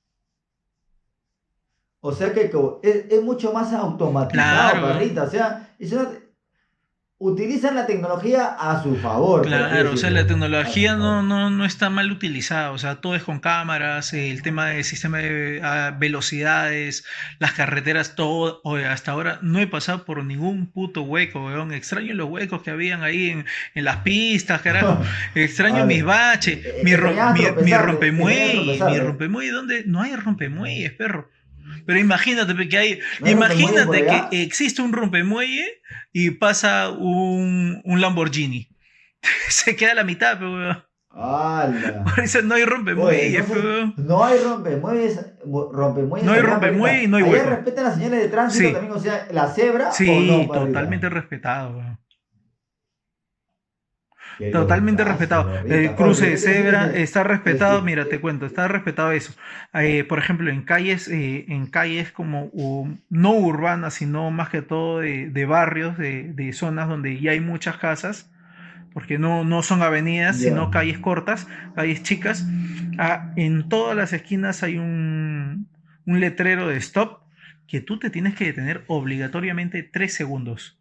O 2.00 2.12
sea 2.12 2.34
que 2.34 2.50
es, 2.82 3.06
es 3.10 3.22
mucho 3.22 3.50
más 3.54 3.72
automatizado, 3.72 4.72
Claro. 4.82 4.98
perrita. 4.98 5.22
O 5.22 5.30
sea, 5.30 5.74
es 5.78 5.90
una- 5.92 6.10
utilizan 7.26 7.74
la 7.74 7.86
tecnología 7.86 8.48
a 8.58 8.82
su 8.82 8.96
favor. 8.96 9.42
Claro, 9.46 9.92
o 9.92 9.96
sea, 9.96 10.10
la 10.10 10.26
tecnología 10.26 10.94
no, 10.96 11.22
no, 11.22 11.48
no 11.48 11.64
está 11.64 11.88
mal 11.88 12.12
utilizada, 12.12 12.70
o 12.70 12.76
sea, 12.78 12.96
todo 12.96 13.14
es 13.16 13.22
con 13.22 13.40
cámaras, 13.40 14.12
eh, 14.12 14.30
el 14.30 14.42
tema 14.42 14.66
del 14.68 14.84
sistema 14.84 15.18
de 15.18 15.60
ah, 15.62 15.96
velocidades, 15.98 17.04
las 17.38 17.52
carreteras, 17.52 18.14
todo, 18.14 18.60
oye, 18.64 18.84
hasta 18.84 19.12
ahora 19.12 19.38
no 19.42 19.58
he 19.58 19.66
pasado 19.66 20.04
por 20.04 20.22
ningún 20.22 20.66
puto 20.70 21.02
hueco, 21.02 21.46
weón, 21.46 21.72
extraño 21.72 22.12
los 22.14 22.28
huecos 22.28 22.62
que 22.62 22.70
habían 22.70 23.02
ahí 23.02 23.30
en, 23.30 23.46
en 23.74 23.84
las 23.84 23.98
pistas, 23.98 24.60
carajo, 24.60 25.00
extraño 25.34 25.86
mis 25.86 26.04
ver, 26.04 26.04
baches, 26.04 26.58
eh, 26.64 26.80
mi, 26.84 26.94
ro- 26.94 27.08
extrañabas 27.08 27.56
mi, 27.56 27.62
mi 27.64 27.74
rompemuelle, 27.74 28.60
mi 28.60 28.64
tropezarte. 28.76 29.00
rompemuelle, 29.00 29.50
¿dónde? 29.52 29.82
No 29.86 30.02
hay 30.02 30.14
rompemuelles, 30.16 30.92
perro. 30.92 31.30
Pero 31.86 31.98
imagínate 31.98 32.68
que 32.68 32.78
hay, 32.78 32.98
¿No 33.20 33.26
rompemuelle 33.26 33.32
imagínate 33.32 34.06
que 34.30 34.42
existe 34.42 34.82
un 34.82 34.92
rompemuelle 34.92 35.80
y 36.12 36.30
pasa 36.32 36.90
un, 36.90 37.80
un 37.84 38.00
Lamborghini. 38.00 38.68
Se 39.48 39.74
queda 39.76 39.92
a 39.92 39.94
la 39.96 40.04
mitad, 40.04 40.38
pero 40.38 40.52
weón. 40.54 40.84
Por 42.04 42.24
eso 42.24 42.42
no 42.42 42.54
hay 42.56 42.62
Oye, 42.62 42.70
rompemuelles, 42.70 43.34
entonces, 43.36 43.62
pe, 43.62 43.68
weón. 43.68 43.94
no 43.98 44.24
hay 44.24 44.38
rompemuelles, 44.40 45.20
mu- 45.44 45.70
rompemuelles 45.72 46.26
No 46.26 46.32
hay 46.32 46.40
allá, 46.40 46.48
rompemuelle 46.48 47.02
y 47.04 47.06
no 47.06 47.16
hay 47.18 47.22
hueco. 47.22 47.50
respetan 47.50 47.84
las 47.84 47.94
señales 47.94 48.20
de 48.20 48.28
tránsito 48.28 48.66
Sí. 48.68 48.72
también, 48.72 48.92
o 48.92 48.98
sea, 48.98 49.28
la 49.30 49.46
cebra 49.48 49.92
Sí, 49.92 50.08
o 50.10 50.20
no, 50.20 50.46
totalmente 50.52 51.08
respetado, 51.08 51.76
weón. 51.78 51.98
Totalmente 54.52 55.04
respetado. 55.04 55.54
El 55.64 55.94
cruce 55.94 56.24
Oye, 56.24 56.30
de 56.30 56.36
¿qué 56.36 56.42
quiere 56.42 56.60
decir 56.60 56.64
cebra 56.64 56.92
está 56.94 57.24
respetado, 57.24 57.82
mira, 57.82 58.06
te 58.06 58.20
cuento, 58.20 58.46
está 58.46 58.68
respetado 58.68 59.12
eso. 59.12 59.32
Eh, 59.74 60.04
por 60.04 60.18
ejemplo, 60.18 60.50
en 60.50 60.62
calles, 60.62 61.08
eh, 61.08 61.44
en 61.48 61.66
calles 61.66 62.12
como 62.12 62.46
um, 62.52 62.98
no 63.10 63.32
urbanas, 63.32 63.94
sino 63.94 64.30
más 64.30 64.48
que 64.48 64.62
todo 64.62 65.00
de, 65.00 65.28
de 65.30 65.46
barrios, 65.46 65.98
de, 65.98 66.32
de 66.32 66.52
zonas 66.52 66.88
donde 66.88 67.20
ya 67.20 67.32
hay 67.32 67.40
muchas 67.40 67.76
casas, 67.76 68.30
porque 68.92 69.18
no, 69.18 69.44
no 69.44 69.62
son 69.62 69.82
avenidas, 69.82 70.38
sino 70.38 70.70
calles 70.70 70.98
cortas, 70.98 71.48
calles 71.74 72.02
chicas. 72.02 72.46
Ah, 72.98 73.32
en 73.36 73.68
todas 73.68 73.96
las 73.96 74.12
esquinas 74.12 74.62
hay 74.62 74.78
un, 74.78 75.68
un 76.06 76.20
letrero 76.20 76.68
de 76.68 76.76
stop 76.76 77.22
que 77.66 77.80
tú 77.80 77.98
te 77.98 78.10
tienes 78.10 78.34
que 78.34 78.44
detener 78.44 78.84
obligatoriamente 78.86 79.82
tres 79.82 80.14
segundos 80.14 80.78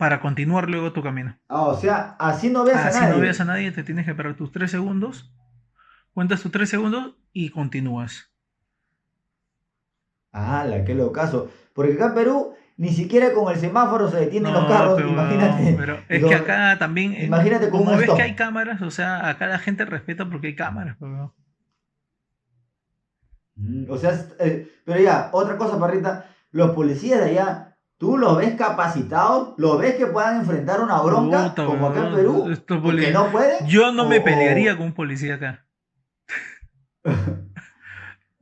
para 0.00 0.18
continuar 0.20 0.70
luego 0.70 0.94
tu 0.94 1.02
camino. 1.02 1.38
Ah, 1.48 1.64
o 1.66 1.76
sea, 1.78 2.16
así 2.18 2.48
no 2.48 2.64
ves 2.64 2.74
a 2.74 2.88
Así 2.88 2.98
nadie. 3.00 3.14
no 3.14 3.20
veas 3.20 3.38
a 3.40 3.44
nadie, 3.44 3.70
te 3.70 3.82
tienes 3.84 4.06
que 4.06 4.14
parar 4.14 4.34
tus 4.34 4.50
tres 4.50 4.70
segundos, 4.70 5.30
cuentas 6.14 6.40
tus 6.40 6.50
tres 6.50 6.70
segundos 6.70 7.16
y 7.34 7.50
continúas. 7.50 8.32
¡Hala, 10.32 10.84
qué 10.86 10.94
locazo! 10.94 11.50
Porque 11.74 11.92
acá 11.94 12.06
en 12.06 12.14
Perú 12.14 12.54
ni 12.78 12.88
siquiera 12.94 13.34
con 13.34 13.52
el 13.52 13.60
semáforo 13.60 14.08
se 14.10 14.20
detienen 14.20 14.54
los 14.54 14.64
carros, 14.66 14.94
pero, 14.96 15.10
imagínate. 15.10 15.74
pero 15.76 15.98
es 16.08 16.24
que 16.24 16.34
acá 16.34 16.78
también, 16.78 17.12
eh, 17.12 17.24
imagínate 17.26 17.68
con 17.68 17.80
como 17.80 17.90
ves 17.92 18.02
stop. 18.04 18.16
que 18.16 18.22
hay 18.22 18.34
cámaras, 18.34 18.80
o 18.80 18.90
sea, 18.90 19.28
acá 19.28 19.48
la 19.48 19.58
gente 19.58 19.84
respeta 19.84 20.28
porque 20.30 20.46
hay 20.46 20.56
cámaras. 20.56 20.96
pero- 20.98 21.34
Mm, 23.56 23.90
O 23.90 23.98
sea, 23.98 24.18
eh, 24.38 24.66
pero 24.86 24.98
ya, 25.00 25.28
otra 25.34 25.58
cosa, 25.58 25.78
parrita, 25.78 26.24
los 26.52 26.70
policías 26.70 27.20
de 27.20 27.30
allá, 27.32 27.69
¿tú 28.00 28.16
los 28.18 28.38
ves 28.38 28.54
capacitados? 28.56 29.52
¿Los 29.58 29.78
ves 29.78 29.94
que 29.94 30.06
puedan 30.06 30.40
enfrentar 30.40 30.80
una 30.80 31.00
bronca 31.02 31.50
Puta, 31.50 31.64
como 31.66 31.86
acá 31.88 32.08
en 32.08 32.14
Perú? 32.14 32.48
estos 32.50 32.78
¿Porque 32.80 33.02
poli- 33.02 33.12
no 33.12 33.30
pueden? 33.30 33.66
Yo 33.68 33.92
no 33.92 34.08
me 34.08 34.20
pelearía 34.22 34.74
con 34.76 34.86
un 34.86 34.92
policía 34.94 35.34
acá. 35.36 35.64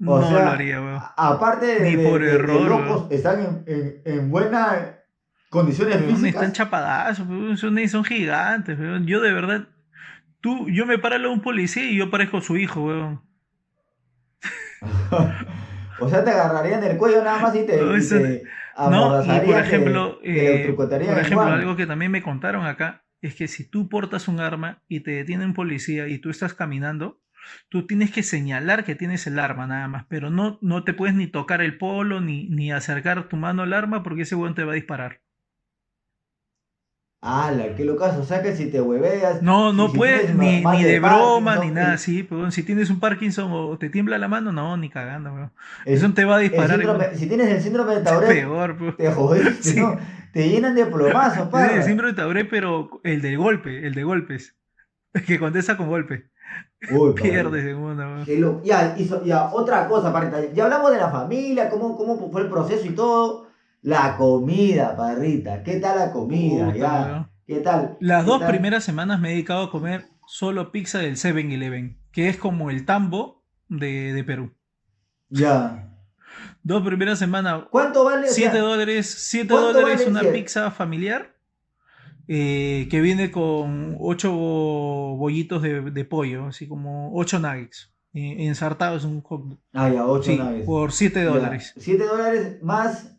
No 0.01 0.23
sea, 0.23 0.45
lo 0.45 0.51
haría, 0.53 0.81
weón. 0.81 1.01
Aparte 1.17 1.67
de, 1.67 1.91
Ni 1.97 2.05
por 2.09 2.21
de- 2.21 2.27
de 2.29 2.35
error, 2.37 2.69
locos, 2.69 3.07
están 3.11 3.41
en, 3.41 3.65
en, 3.67 4.03
en 4.05 4.31
buenas 4.31 4.93
condiciones 5.51 5.97
Weón, 5.97 6.11
Están 6.11 6.23
físicas. 6.25 6.53
chapadazos, 6.53 7.27
weón, 7.27 7.57
son, 7.57 7.89
son 7.89 8.05
gigantes, 8.05 8.79
weón. 8.79 9.07
Yo 9.09 9.21
de 9.21 9.33
verdad, 9.33 9.67
tú, 10.41 10.69
yo 10.71 10.87
me 10.87 10.99
paro 10.99 11.17
a 11.17 11.33
un 11.33 11.41
policía 11.41 11.83
y 11.83 11.97
yo 11.97 12.13
parezco 12.13 12.41
su 12.41 12.57
hijo, 12.57 12.85
weón. 12.85 13.23
o 16.01 16.09
sea, 16.09 16.23
te 16.25 16.31
agarrarían 16.31 16.81
del 16.81 16.97
cuello 16.97 17.25
nada 17.25 17.41
más 17.41 17.55
y 17.57 17.65
te, 17.67 17.77
No, 17.83 17.97
y 17.97 17.99
eso- 17.99 18.19
te 18.19 18.45
No, 18.79 19.23
y 19.25 19.41
por 19.41 19.59
ejemplo, 19.59 20.21
eh, 20.23 20.73
por 20.77 21.19
ejemplo, 21.19 21.43
algo 21.43 21.77
que 21.77 21.87
también 21.87 22.13
me 22.13 22.23
contaron 22.23 22.67
acá 22.67 23.05
es 23.21 23.35
que 23.35 23.49
si 23.49 23.69
tú 23.69 23.89
portas 23.89 24.29
un 24.29 24.41
arma 24.41 24.83
y 24.87 25.01
te 25.01 25.11
detiene 25.11 25.45
un 25.45 25.55
policía 25.55 26.07
y 26.09 26.19
tú 26.19 26.31
estás 26.31 26.55
caminando, 26.55 27.21
tú 27.69 27.87
tienes 27.87 28.13
que 28.13 28.23
señalar 28.23 28.85
que 28.85 28.95
tienes 28.95 29.27
el 29.27 29.39
arma 29.39 29.67
nada 29.67 29.89
más, 29.89 30.07
pero 30.09 30.31
no, 30.31 30.59
no 30.63 30.85
te 30.85 30.95
puedes 30.95 31.17
ni 31.17 31.27
tocar 31.27 31.61
el 31.61 31.79
polo 31.79 32.21
ni, 32.21 32.49
ni 32.49 32.71
acercar 32.71 33.29
tu 33.29 33.37
mano 33.37 33.63
al 33.63 33.73
arma 33.73 34.03
porque 34.03 34.23
ese 34.23 34.37
weón 34.37 34.55
te 34.55 34.65
va 34.65 34.73
a 34.73 34.77
disparar. 34.77 35.23
¡Hala, 37.21 37.75
qué 37.75 37.85
locazo! 37.85 38.21
O 38.21 38.25
sea 38.25 38.43
que 38.43 38.55
si 38.55 38.71
te 38.71 38.81
hueveas... 38.81 39.43
No, 39.43 39.73
no 39.73 39.89
si 39.89 39.97
puedes 39.97 40.35
ni, 40.37 40.65
ni 40.65 40.83
de 40.85 40.93
de 40.93 41.01
broma 41.01 41.55
Parkinson, 41.57 41.67
ni 41.67 41.81
nada 41.81 41.95
así, 41.95 42.23
pero 42.23 42.49
si 42.53 42.63
tienes 42.63 42.91
un 42.91 43.01
Parkinson 43.01 43.51
o 43.53 43.77
te 43.77 43.91
tiembla 43.91 44.19
la 44.19 44.29
mano, 44.29 44.53
no, 44.53 44.77
ni 44.77 44.89
cagando, 44.89 45.31
el- 45.37 45.51
Eso 45.93 46.09
te 46.13 46.25
va 46.25 46.37
a 46.37 46.39
disparar. 46.39 46.79
síndrome- 46.79 47.15
si 47.15 47.27
tienes 47.27 47.49
el 47.49 47.61
síndrome 47.61 47.97
de 47.97 48.01
Tourette, 48.05 48.29
peor, 48.29 48.97
te 48.97 49.11
jodiste, 49.13 49.63
Sí. 49.63 49.81
¿no? 49.81 49.97
Te 50.33 50.49
llenan 50.49 50.77
de 50.77 50.87
plomazos, 50.87 51.49
parra. 51.49 51.75
el 51.75 51.83
síndrome 51.83 52.13
de 52.13 52.23
Tourette, 52.23 52.49
pero 52.51 53.01
el 53.03 53.21
del 53.21 53.37
golpe, 53.37 53.85
el 53.87 53.95
de 53.95 54.05
golpes. 54.05 54.55
Que 55.27 55.41
contesta 55.41 55.77
con 55.77 55.89
golpe. 55.89 56.31
Uy. 56.93 57.15
Pierde 57.21 57.63
segunda, 57.63 58.25
Ya, 58.63 58.95
hizo- 58.97 59.25
ya, 59.25 59.51
otra 59.53 59.89
cosa, 59.89 60.13
parrita. 60.13 60.39
Ya 60.55 60.65
hablamos 60.65 60.93
de 60.93 60.99
la 60.99 61.11
familia, 61.11 61.69
cómo, 61.69 61.97
cómo 61.97 62.31
fue 62.31 62.43
el 62.43 62.49
proceso 62.49 62.87
y 62.87 62.91
todo. 62.91 63.48
La 63.83 64.17
comida, 64.17 64.97
parrita. 64.97 65.63
¿Qué 65.63 65.79
tal 65.81 65.99
la 65.99 66.13
comida? 66.13 66.67
Puta, 66.67 66.77
ya. 66.79 67.31
¿Qué 67.47 67.61
tal? 67.61 67.97
Las 68.01 68.25
¿Qué 68.25 68.31
dos 68.31 68.41
tal? 68.41 68.51
primeras 68.51 68.85
semanas 68.85 69.21
me 69.21 69.29
he 69.29 69.33
dedicado 69.33 69.65
a 69.65 69.71
comer 69.71 70.07
solo 70.27 70.71
pizza 70.73 70.99
del 70.99 71.17
7-Eleven, 71.17 71.99
que 72.13 72.29
es 72.29 72.37
como 72.37 72.71
el 72.71 72.85
tambo 72.85 73.45
de, 73.69 74.13
de 74.13 74.25
Perú. 74.25 74.53
Ya. 75.31 75.85
Dos 76.63 76.83
primeras 76.85 77.19
semanas, 77.19 77.63
¿Cuánto 77.71 78.05
vale? 78.05 78.29
O 78.29 78.33
7 78.33 78.53
sea, 78.53 78.61
dólares, 78.61 79.15
7 79.19 79.49
¿cuánto 79.49 79.73
dólares 79.73 79.99
vale 80.07 80.11
una 80.11 80.33
pizza 80.33 80.71
familiar 80.71 81.35
eh, 82.27 82.89
que 82.91 83.01
viene 83.01 83.31
con 83.31 83.97
8 83.99 84.31
bollitos 84.31 85.63
de, 85.63 85.81
de 85.91 86.05
pollo, 86.05 86.47
así 86.47 86.69
como 86.69 87.11
8 87.15 87.39
nuggets 87.39 87.95
eh, 88.13 88.37
ensartados 88.47 89.05
en 89.05 89.11
un 89.13 89.23
hot 89.23 89.45
dog. 89.45 89.59
Ah, 89.73 89.89
ya, 89.89 90.07
8 90.07 90.23
Sí, 90.23 90.37
naves. 90.37 90.67
por 90.67 90.93
7 90.93 91.21
Ya, 91.21 91.27
dólares. 91.27 91.73
7 91.79 92.05
dólares 92.05 92.63
más 92.63 93.18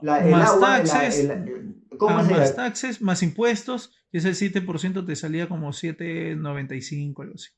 La, 0.00 0.24
el 0.24 0.32
más 0.32 0.50
agua, 0.50 0.68
la- 0.68 0.84
taxes, 0.84 1.18
el- 1.20 1.76
¿cómo 1.98 2.18
ah, 2.18 2.24
se 2.24 2.30
más 2.32 2.56
taxes, 2.56 3.02
más 3.02 3.22
impuestos, 3.22 3.92
y 4.12 4.18
ese 4.18 4.34
7% 4.34 5.04
te 5.04 5.16
salía 5.16 5.48
como 5.48 5.72
7.95, 5.72 7.22
algo 7.22 7.34
así. 7.34 7.50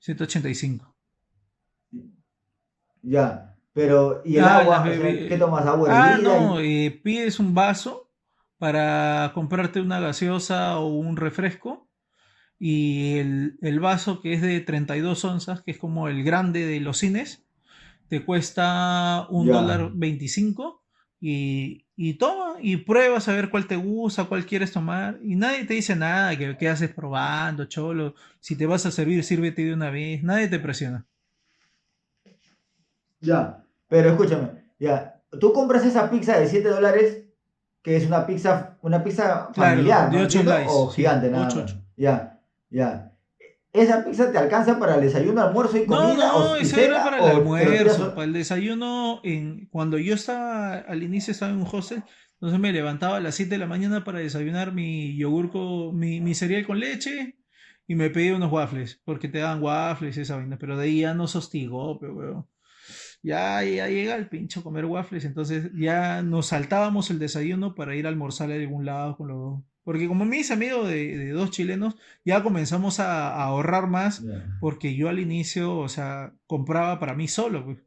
7.85. 0.00 0.94
Ya, 3.02 3.56
pero 3.72 4.22
¿y 4.24 4.36
el 4.36 4.44
Ah, 4.44 4.58
agua? 4.60 4.80
O 4.82 4.84
sea, 4.84 5.28
¿Qué 5.28 5.36
tomas? 5.38 5.66
¿Agua 5.66 5.88
Ah, 5.90 6.18
no, 6.22 6.60
eh, 6.60 7.00
pides 7.02 7.40
un 7.40 7.54
vaso 7.54 8.10
para 8.58 9.32
comprarte 9.34 9.80
una 9.80 9.98
gaseosa 9.98 10.78
o 10.78 10.86
un 10.86 11.16
refresco 11.16 11.88
y 12.60 13.18
el, 13.18 13.58
el 13.60 13.80
vaso 13.80 14.20
que 14.20 14.34
es 14.34 14.42
de 14.42 14.60
32 14.60 15.24
onzas, 15.24 15.62
que 15.62 15.72
es 15.72 15.78
como 15.78 16.08
el 16.08 16.22
grande 16.22 16.64
de 16.64 16.78
los 16.80 16.98
cines, 16.98 17.44
te 18.08 18.24
cuesta 18.24 19.26
un 19.30 19.50
dólar 19.50 19.90
25 19.94 20.81
y, 21.22 21.86
y 21.96 22.14
toma 22.16 22.56
y 22.60 22.78
pruebas 22.78 23.28
a 23.28 23.34
ver 23.34 23.50
cuál 23.50 23.66
te 23.68 23.76
gusta, 23.76 24.24
cuál 24.26 24.46
quieres 24.46 24.72
tomar 24.72 25.20
y 25.24 25.36
nadie 25.36 25.64
te 25.66 25.74
dice 25.74 25.96
nada, 25.96 26.36
que 26.38 26.58
qué 26.58 26.68
haces 26.70 26.90
probando, 26.92 27.66
cholo, 27.66 28.14
si 28.40 28.56
te 28.56 28.66
vas 28.66 28.86
a 28.86 28.90
servir, 28.92 29.24
sírvete 29.24 29.64
de 29.64 29.74
una 29.74 29.90
vez, 29.90 30.22
nadie 30.24 30.48
te 30.48 30.60
presiona. 30.60 31.06
Ya, 33.20 33.64
pero 33.88 34.10
escúchame, 34.10 34.64
ya, 34.78 35.22
tú 35.40 35.52
compras 35.52 35.84
esa 35.86 36.10
pizza 36.10 36.38
de 36.38 36.46
7 36.48 36.68
dólares, 36.68 37.24
que 37.82 37.96
es 37.96 38.06
una 38.06 38.26
pizza, 38.26 38.78
una 38.82 39.02
pizza 39.04 39.50
Claro, 39.52 39.82
familiar, 39.82 40.10
de 40.10 40.16
¿no? 40.16 40.22
ocho 40.24 40.38
¿Entiendo? 40.40 40.52
slices, 40.52 40.72
O 40.72 40.90
sí, 40.90 40.96
gigante, 40.96 41.30
nada 41.30 41.46
ocho, 41.46 41.60
más. 41.60 41.70
ocho. 41.72 41.82
Ya, 41.96 42.40
ya. 42.70 43.11
¿Esa 43.72 44.04
pizza 44.04 44.30
te 44.30 44.36
alcanza 44.36 44.78
para 44.78 44.96
el 44.96 45.00
desayuno, 45.00 45.40
almuerzo 45.40 45.78
y 45.78 45.86
No, 45.86 45.96
comida? 45.96 46.28
no, 46.28 46.52
o, 46.52 46.58
y 46.58 46.62
eso 46.62 46.78
era 46.78 47.02
para 47.02 47.18
el 47.18 47.36
almuerzo, 47.36 48.14
para 48.14 48.24
el 48.24 48.32
desayuno. 48.34 49.20
En, 49.24 49.66
cuando 49.66 49.98
yo 49.98 50.14
estaba, 50.14 50.74
al 50.74 51.02
inicio 51.02 51.32
estaba 51.32 51.52
en 51.52 51.58
un 51.58 51.68
hostel, 51.70 52.02
entonces 52.34 52.60
me 52.60 52.72
levantaba 52.72 53.16
a 53.16 53.20
las 53.20 53.34
7 53.34 53.50
de 53.52 53.58
la 53.58 53.66
mañana 53.66 54.04
para 54.04 54.18
desayunar 54.18 54.72
mi 54.72 55.16
yogur 55.16 55.50
con, 55.50 55.96
mi, 55.96 56.20
mi 56.20 56.34
cereal 56.34 56.66
con 56.66 56.80
leche 56.80 57.38
y 57.86 57.94
me 57.94 58.10
pedía 58.10 58.36
unos 58.36 58.52
waffles, 58.52 59.00
porque 59.04 59.28
te 59.28 59.38
dan 59.38 59.62
waffles 59.62 60.16
y 60.18 60.20
esa 60.20 60.36
vaina, 60.36 60.58
pero 60.58 60.76
de 60.76 60.84
ahí 60.84 61.00
ya 61.00 61.14
no 61.14 61.24
hostigó, 61.24 61.98
pero. 61.98 62.48
Ya, 63.22 63.62
ya 63.62 63.86
llega 63.88 64.16
el 64.16 64.28
pincho 64.28 64.60
a 64.60 64.62
comer 64.64 64.84
waffles, 64.84 65.24
entonces 65.24 65.70
ya 65.74 66.22
nos 66.22 66.46
saltábamos 66.46 67.10
el 67.10 67.18
desayuno 67.20 67.74
para 67.74 67.94
ir 67.94 68.06
a 68.06 68.08
almorzar 68.08 68.50
a 68.50 68.54
algún 68.54 68.84
lado 68.84 69.16
con 69.16 69.28
los... 69.28 69.60
Porque 69.84 70.06
como 70.08 70.24
me 70.24 70.38
hice 70.38 70.52
amigo 70.54 70.84
de, 70.84 71.16
de 71.18 71.30
dos 71.30 71.50
chilenos, 71.50 71.96
ya 72.24 72.42
comenzamos 72.42 73.00
a, 73.00 73.28
a 73.34 73.44
ahorrar 73.44 73.86
más 73.88 74.22
porque 74.60 74.94
yo 74.94 75.08
al 75.08 75.18
inicio, 75.20 75.76
o 75.76 75.88
sea, 75.88 76.32
compraba 76.46 76.98
para 77.00 77.14
mí 77.14 77.26
solo, 77.28 77.64
pues, 77.64 77.78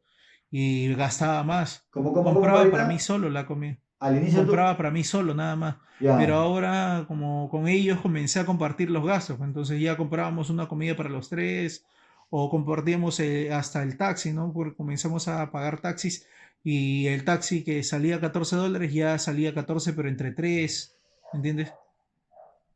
y 0.50 0.92
gastaba 0.94 1.42
más. 1.42 1.86
¿Cómo, 1.90 2.12
cómo, 2.12 2.32
compraba 2.34 2.70
para 2.70 2.86
mí 2.86 2.98
solo 2.98 3.30
la 3.30 3.46
comida. 3.46 3.78
Al 3.98 4.16
inicio 4.18 4.40
tú- 4.40 4.46
Compraba 4.48 4.76
para 4.76 4.90
mí 4.90 5.04
solo, 5.04 5.34
nada 5.34 5.56
más. 5.56 5.76
Pero 6.18 6.34
ahora, 6.36 7.04
como 7.08 7.48
con 7.48 7.66
ellos, 7.66 8.00
comencé 8.00 8.40
a 8.40 8.46
compartir 8.46 8.90
los 8.90 9.04
gastos. 9.06 9.38
pues, 9.38 9.48
Entonces 9.48 9.80
ya 9.80 9.96
comprábamos 9.96 10.50
una 10.50 10.68
comida 10.68 10.94
para 10.96 11.08
los 11.08 11.30
tres, 11.30 11.86
o 12.30 12.50
compartíamos 12.50 13.20
eh, 13.20 13.52
hasta 13.52 13.82
el 13.82 13.96
taxi, 13.96 14.32
¿no? 14.32 14.52
Porque 14.52 14.76
comenzamos 14.76 15.28
a 15.28 15.50
pagar 15.50 15.80
taxis 15.80 16.26
y 16.64 17.06
el 17.06 17.24
taxi 17.24 17.62
que 17.62 17.82
salía 17.84 18.20
14 18.20 18.56
dólares 18.56 18.92
ya 18.92 19.18
salía 19.18 19.54
14, 19.54 19.92
pero 19.92 20.08
entre 20.08 20.32
tres, 20.32 20.96
¿entiendes? 21.32 21.72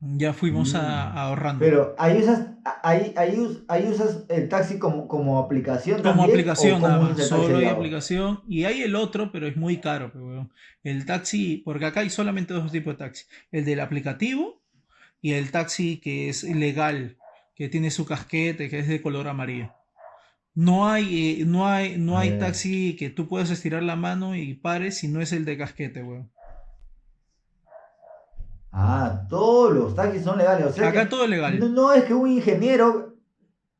Ya 0.02 0.32
fuimos 0.32 0.74
a- 0.74 1.12
Mm. 1.12 1.18
ahorrando. 1.18 1.58
Pero 1.64 1.94
ahí 1.98 2.18
usas, 2.22 2.46
ahí, 2.82 3.12
ahí, 3.16 3.36
ahí 3.68 3.86
usas 3.86 4.24
el 4.30 4.48
taxi 4.48 4.78
como, 4.78 5.06
como 5.06 5.38
aplicación 5.38 6.00
Como 6.00 6.22
también, 6.22 6.30
aplicación 6.30 6.76
¿o 6.76 6.80
cómo 6.80 6.88
nada 6.88 7.08
más, 7.10 7.26
solo 7.28 7.58
hay 7.58 7.66
aplicación. 7.66 8.40
Y 8.48 8.64
hay 8.64 8.80
el 8.82 8.94
otro, 8.94 9.30
pero 9.30 9.46
es 9.46 9.56
muy 9.58 9.76
caro, 9.78 10.10
pero, 10.10 10.26
weón. 10.26 10.52
El 10.82 11.04
taxi, 11.04 11.58
porque 11.66 11.84
acá 11.84 12.00
hay 12.00 12.08
solamente 12.08 12.54
dos 12.54 12.72
tipos 12.72 12.94
de 12.94 12.98
taxi. 12.98 13.26
El 13.52 13.66
del 13.66 13.80
aplicativo 13.80 14.62
y 15.20 15.32
el 15.32 15.50
taxi 15.50 15.98
que 15.98 16.30
es 16.30 16.44
legal, 16.44 17.18
que 17.60 17.68
tiene 17.68 17.90
su 17.90 18.06
casquete, 18.06 18.70
que 18.70 18.78
es 18.80 18.88
de 18.88 19.02
color 19.02 19.28
amarillo. 19.28 19.70
No 20.54 20.88
hay, 20.88 21.42
eh, 21.42 21.44
no 21.46 21.68
hay, 21.68 21.98
no 21.98 22.18
hay 22.18 22.30
Ah, 22.30 22.38
taxi 22.38 22.96
que 22.96 23.10
tú 23.10 23.28
puedas 23.28 23.50
estirar 23.50 23.82
la 23.82 23.96
mano 23.96 24.34
y 24.36 24.54
pares 24.54 24.98
si 24.98 25.08
no 25.08 25.20
es 25.20 25.32
el 25.32 25.44
de 25.44 25.58
casquete, 25.58 26.02
weón. 26.02 26.32
Ah, 28.72 29.26
todos 29.28 29.72
los 29.72 29.94
taxis 29.94 30.22
son 30.22 30.38
legales. 30.38 30.66
O 30.66 30.72
sea 30.72 30.88
Acá 30.88 31.04
que 31.04 31.06
todo 31.06 31.24
es 31.24 31.30
legal. 31.30 31.58
no, 31.58 31.68
no 31.68 31.92
es 31.92 32.04
que 32.04 32.14
un 32.14 32.30
ingeniero, 32.30 33.16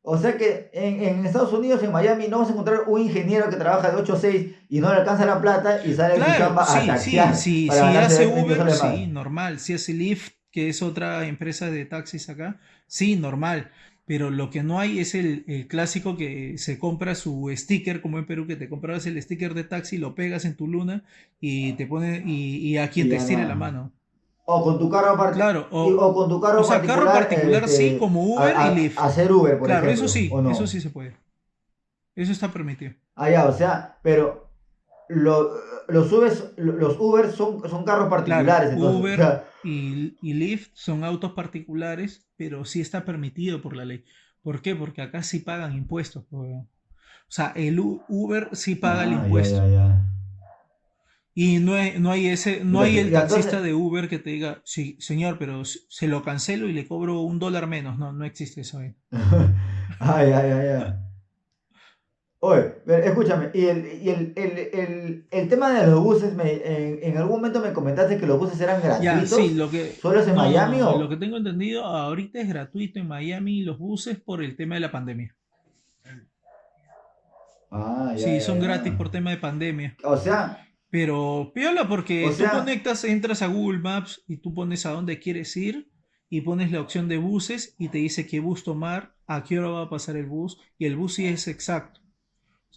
o 0.03 0.19
sea 0.19 0.37
que 0.37 0.71
en, 0.73 1.03
en 1.05 1.27
Estados 1.27 1.53
Unidos, 1.53 1.83
en 1.83 1.93
Miami, 1.93 2.29
no 2.29 2.41
vas 2.41 2.49
a 2.49 2.53
encontrar 2.53 2.85
un 2.89 3.01
ingeniero 3.01 3.49
que 3.51 3.57
trabaja 3.57 3.91
de 3.91 3.97
8 3.97 4.15
a 4.15 4.19
6 4.19 4.57
y 4.69 4.81
no 4.81 4.93
le 4.93 5.01
alcanza 5.01 5.27
la 5.27 5.41
plata 5.41 5.85
y 5.85 5.95
sale 5.95 6.15
de 6.19 6.25
su 6.25 6.25
Claro, 6.27 6.39
chamba 6.39 6.63
a 6.63 6.81
sí, 6.81 6.87
taxiar 6.87 7.37
sí, 7.37 7.69
si 7.71 7.97
hace 7.97 8.27
20 8.27 8.41
Uber, 8.43 8.71
sí, 8.73 9.07
normal. 9.07 9.61
Si 9.61 9.75
hace 9.75 9.93
Lyft, 9.95 10.35
que 10.51 10.69
es 10.69 10.83
otra 10.83 11.27
empresa 11.27 11.71
de 11.71 11.85
taxis 11.85 12.29
acá, 12.29 12.61
sí, 12.87 13.17
normal. 13.17 13.71
Pero 14.07 14.31
lo 14.31 14.51
que 14.51 14.63
no 14.65 14.81
hay 14.81 14.99
es 14.99 15.15
el, 15.15 15.45
el 15.47 15.69
clásico 15.69 16.17
que 16.17 16.59
se 16.59 16.79
compra 16.79 17.15
su 17.15 17.49
sticker, 17.57 18.01
como 18.01 18.19
en 18.19 18.27
Perú, 18.27 18.47
que 18.47 18.57
te 18.57 18.69
comprabas 18.69 19.07
el 19.07 19.21
sticker 19.23 19.55
de 19.55 19.63
taxi, 19.65 19.99
lo 19.99 20.15
pegas 20.17 20.45
en 20.45 20.57
tu 20.57 20.67
luna 20.67 21.05
y 21.41 21.75
te 21.75 21.87
pone, 21.87 22.23
y, 22.27 22.57
y 22.57 22.77
a 22.79 22.91
quien 22.91 23.07
Y 23.07 23.11
te 23.11 23.17
estire 23.17 23.47
la 23.47 23.55
mano. 23.55 23.93
O 24.47 24.65
con 24.65 24.79
tu 24.81 24.91
carro 24.91 25.17
particular. 25.17 25.53
Claro, 25.53 25.69
o, 25.71 25.85
o 25.85 26.15
con 26.15 26.29
tu 26.29 26.41
carro 26.41 26.61
o 26.61 26.65
sea, 26.65 26.79
particular. 26.81 27.05
carro 27.05 27.21
particular 27.29 27.65
este, 27.65 27.77
sí, 27.93 27.97
como 28.01 28.25
Uber 28.25 28.57
a- 28.57 28.65
a- 28.65 28.73
y 28.73 28.75
Lyft. 28.83 28.99
Hacer 28.99 29.33
Uber, 29.33 29.59
por 29.59 29.69
claro, 29.69 29.87
ejemplo. 29.87 30.05
eso 30.07 30.13
sí, 30.13 30.29
¿o 30.33 30.43
no? 30.43 30.51
eso 30.51 30.67
sí 30.67 30.81
se 30.81 30.91
puede. 30.91 31.15
Eso 32.15 32.33
está 32.33 32.53
permitido. 32.53 32.95
Ah, 33.15 33.31
ya, 33.31 33.47
o 33.47 33.53
sea, 33.53 33.99
pero 34.03 34.50
lo- 35.11 35.51
los 35.89 36.13
Ubers, 36.13 36.53
los 36.57 36.97
Uber 36.99 37.31
son, 37.31 37.69
son 37.69 37.85
carros 37.85 38.09
particulares. 38.09 38.71
entonces, 38.73 39.01
Uber 39.01 39.21
o 39.21 39.23
sea, 39.23 39.45
y, 39.65 40.17
y 40.23 40.35
Lyft 40.35 40.71
son 40.75 41.05
autos 41.05 41.33
particulares, 41.33 42.29
pero 42.37 42.65
sí 42.65 42.81
está 42.81 43.05
permitido 43.05 43.61
por 43.61 43.77
la 43.77 43.85
ley. 43.85 44.05
¿Por 44.43 44.63
qué? 44.63 44.75
Porque 44.77 45.03
acá 45.03 45.23
sí 45.23 45.41
pagan 45.41 45.75
impuestos. 45.75 46.25
pues. 46.31 46.51
O 46.53 46.67
sea, 47.33 47.53
el 47.57 47.79
Uber 48.09 48.49
sí 48.53 48.75
paga 48.77 49.05
el 49.05 49.11
ah, 49.15 49.23
impuesto. 49.25 49.57
ya, 49.57 49.69
ya. 49.69 50.07
Y 51.35 51.59
no 51.59 51.75
hay, 51.75 51.99
no 51.99 52.11
hay 52.11 52.27
ese, 52.29 52.65
no 52.65 52.81
hay 52.81 52.99
el 52.99 53.13
taxista 53.13 53.39
entonces- 53.59 53.63
de 53.63 53.75
Uber 53.75 54.09
que 54.09 54.19
te 54.19 54.31
diga, 54.31 54.61
sí, 54.65 54.97
señor, 55.01 55.39
pero 55.39 55.63
se 55.65 56.09
lo 56.09 56.23
cancelo 56.23 56.69
y 56.69 56.73
le 56.73 56.87
cobro 56.89 57.21
un 57.21 57.39
dólar 57.39 57.67
menos. 57.67 57.99
No, 57.99 58.13
no 58.13 58.25
existe 58.25 58.63
eso. 58.63 58.81
eh. 58.81 58.97
ah, 60.01 60.25
ya, 60.25 60.47
ya, 60.47 60.65
ya. 60.65 61.10
Oye, 62.43 62.73
escúchame, 63.05 63.51
y 63.53 63.67
el, 63.67 64.03
y 64.03 64.09
el, 64.09 64.33
el, 64.35 64.59
el, 64.73 65.27
el 65.31 65.49
tema 65.51 65.73
de 65.79 65.87
los 65.87 66.03
buses, 66.03 66.35
me, 66.35 66.53
en, 66.55 66.99
en 67.03 67.17
algún 67.19 67.37
momento 67.37 67.61
me 67.61 67.75
comentaste 67.75 68.17
que 68.17 68.27
los 68.27 68.39
buses 68.39 68.59
eran 68.63 68.81
Ya, 68.81 68.99
gratuitos. 68.99 69.37
sí, 69.39 69.55
lo 69.55 69.71
que. 69.71 69.93
¿Solo 70.01 70.21
es 70.21 70.27
en 70.29 70.35
no, 70.37 70.45
no, 70.45 70.49
Miami 70.49 70.79
no, 70.79 70.91
o...? 70.95 70.99
Lo 71.01 71.09
que 71.11 71.17
tengo 71.19 71.37
entendido 71.37 71.85
ahorita 71.85 72.41
es 72.41 72.49
gratuito 72.49 72.99
en 72.99 73.09
Miami 73.09 73.63
los 73.63 73.79
buses 73.79 74.19
por 74.19 74.43
el 74.43 74.57
tema 74.57 74.77
de 74.77 74.81
la 74.81 74.91
pandemia. 74.91 75.37
Ah, 77.71 78.15
ya, 78.17 78.25
Sí, 78.25 78.35
ya, 78.35 78.41
son 78.41 78.59
ya. 78.59 78.65
gratis 78.69 78.93
por 78.95 79.11
tema 79.11 79.31
de 79.31 79.37
pandemia. 79.37 79.97
O 80.03 80.17
sea, 80.17 80.67
Pero 80.91 81.53
piola 81.55 81.87
porque 81.89 82.25
O 82.27 82.31
tú 82.31 82.37
sea- 82.37 82.51
conectas, 82.53 83.05
entras 83.05 83.43
a 83.43 83.47
Google 83.49 83.79
Maps 83.81 84.25
y 84.27 84.39
tú 84.39 84.55
pones 84.55 84.87
a 84.87 84.91
dónde 84.93 85.21
quieres 85.21 85.57
ir 85.57 85.89
y 86.29 86.41
pones 86.41 86.73
la 86.73 86.81
opción 86.81 87.07
de 87.09 87.19
buses 87.19 87.75
y 87.79 87.89
te 87.89 87.99
dice 87.99 88.27
qué 88.27 88.41
bus 88.41 88.65
tomar, 88.65 89.15
a 89.27 89.45
qué 89.45 89.59
hora 89.59 89.69
va 89.69 89.83
a 89.83 89.91
pasar 89.91 90.17
el 90.17 90.27
bus 90.27 90.59
y 90.79 90.87
el 90.87 90.97
bus 90.97 91.15
sí 91.15 91.27
es 91.27 91.47
exacto. 91.49 92.00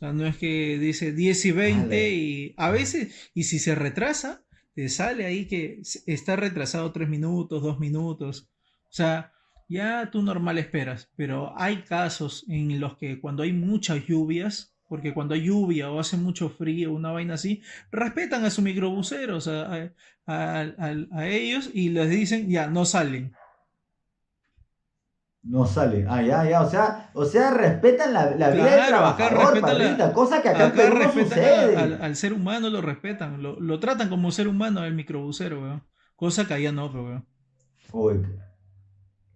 Sea, 0.03 0.11
no 0.11 0.25
es 0.27 0.35
que 0.35 0.77
dice 0.79 1.13
10 1.13 1.45
y 1.45 1.51
20 1.53 1.83
Vale. 1.87 2.09
y 2.09 2.53
a 2.57 2.69
veces, 2.71 3.31
y 3.33 3.43
si 3.43 3.57
se 3.57 3.73
retrasa, 3.73 4.43
te 4.75 4.89
sale 4.89 5.25
ahí 5.25 5.45
que 5.47 5.79
está 6.07 6.35
retrasado 6.35 6.91
3 6.91 7.07
minutos, 7.07 7.63
2 7.63 7.79
minutos. 7.79 8.49
O 8.89 8.91
sea, 8.93 9.31
ya 9.69 10.09
tú 10.11 10.21
normal 10.21 10.57
esperas, 10.57 11.09
pero 11.15 11.53
hay 11.57 11.83
casos 11.83 12.43
en 12.49 12.81
los 12.81 12.97
que 12.97 13.21
cuando 13.21 13.43
hay 13.43 13.53
muchas 13.53 14.05
lluvias, 14.05 14.75
porque 14.89 15.13
cuando 15.13 15.35
hay 15.35 15.45
lluvia 15.45 15.89
o 15.89 16.01
hace 16.01 16.17
mucho 16.17 16.49
frío, 16.49 16.91
una 16.91 17.11
vaina 17.11 17.35
así, 17.35 17.61
respetan 17.89 18.43
a 18.43 18.49
sus 18.49 18.63
microbuseros, 18.65 19.47
a- 19.47 19.73
a- 20.25 20.61
a- 20.77 21.07
a 21.13 21.27
ellos 21.29 21.69
y 21.73 21.89
les 21.89 22.09
dicen, 22.09 22.49
ya, 22.49 22.67
no 22.67 22.83
salen. 22.83 23.31
No 25.43 25.65
sale. 25.65 26.05
Ah, 26.09 26.21
ya, 26.21 26.49
ya. 26.49 26.61
O 26.61 26.69
sea, 26.69 27.09
o 27.13 27.25
sea 27.25 27.51
respetan 27.51 28.13
la, 28.13 28.31
la 28.35 28.49
vida 28.49 28.75
del 28.75 28.85
trabajador, 28.87 29.53
respetan 29.53 29.77
la- 29.77 29.83
parrita, 29.83 30.13
cosa 30.13 30.41
que 30.41 30.49
acá, 30.49 30.63
en 30.63 30.67
Acá 30.71 30.75
Perú 30.83 30.99
no 31.03 31.11
sucede. 31.11 31.77
al, 31.77 32.01
al 32.01 32.15
ser 32.15 32.33
humano, 32.33 32.69
lo 32.69 32.81
respetan, 32.81 33.41
lo, 33.43 33.59
lo 33.59 33.79
tratan 33.79 34.09
como 34.09 34.31
ser 34.31 34.47
humano 34.47 34.79
al 34.81 34.93
microbusero, 34.93 35.61
weón. 35.61 35.83
Cosa 36.15 36.47
que 36.47 36.53
allá 36.53 36.71
no, 36.71 36.85
weón. 36.87 37.25
Uy, 37.91 38.21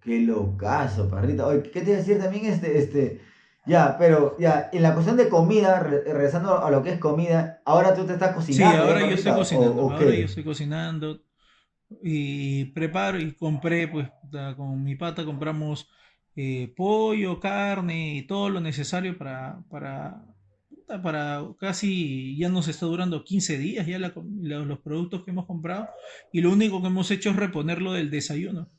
qué, 0.02 0.20
locazo, 0.22 1.10
parrita. 1.10 1.46
Oye, 1.48 1.64
¿qué 1.64 1.82
te 1.82 1.90
iba 1.90 1.96
a 1.96 1.98
decir 2.00 2.20
también 2.20 2.46
este, 2.46 2.78
este? 2.78 3.22
Ya, 3.66 3.98
pero 4.00 4.38
ya, 4.40 4.70
en 4.72 4.82
la 4.82 4.94
cuestión 4.94 5.18
de 5.18 5.28
comida, 5.28 5.80
re- 5.82 6.04
regresando 6.06 6.64
a 6.64 6.72
lo 6.72 6.82
que 6.84 6.92
es 6.94 7.00
comida, 7.00 7.62
ahora 7.66 7.94
tú 7.94 8.06
te 8.06 8.14
estás 8.14 8.30
Sí, 8.30 8.36
cocinando. 8.36 8.84
ahora 8.84 9.00
¿no, 9.02 9.10
yo 9.10 9.16
estoy 9.16 9.32
parrita? 9.34 9.36
cocinando, 9.36 9.82
¿O- 9.86 9.92
ahora 9.92 10.06
yo 10.16 10.26
estoy 10.26 10.44
cocinando 10.44 11.22
y 12.04 12.66
preparo 12.74 13.20
y 13.20 13.34
compré, 13.34 13.88
pues, 13.88 14.10
con 14.56 14.84
mi 14.84 14.96
pata 14.96 15.26
compramos 15.26 15.90
eh, 16.38 16.74
pollo, 16.78 17.40
carne 17.40 18.16
y 18.16 18.22
todo 18.22 18.50
lo 18.50 18.62
necesario 18.62 19.18
para, 19.18 19.62
para 19.70 20.24
para 20.88 21.44
casi 21.60 22.38
ya 22.38 22.48
nos 22.50 22.68
está 22.70 22.86
durando 22.86 23.24
15 23.24 23.58
días 23.58 23.86
ya 23.86 24.00
los 24.00 24.80
productos 24.80 25.24
que 25.24 25.32
hemos 25.32 25.46
comprado 25.46 25.90
y 26.32 26.42
lo 26.42 26.52
único 26.52 26.82
que 26.82 26.88
hemos 26.88 27.12
hecho 27.12 27.32
es 27.32 27.36
reponerlo 27.36 27.92
del 27.92 28.10
desayuno. 28.10 28.70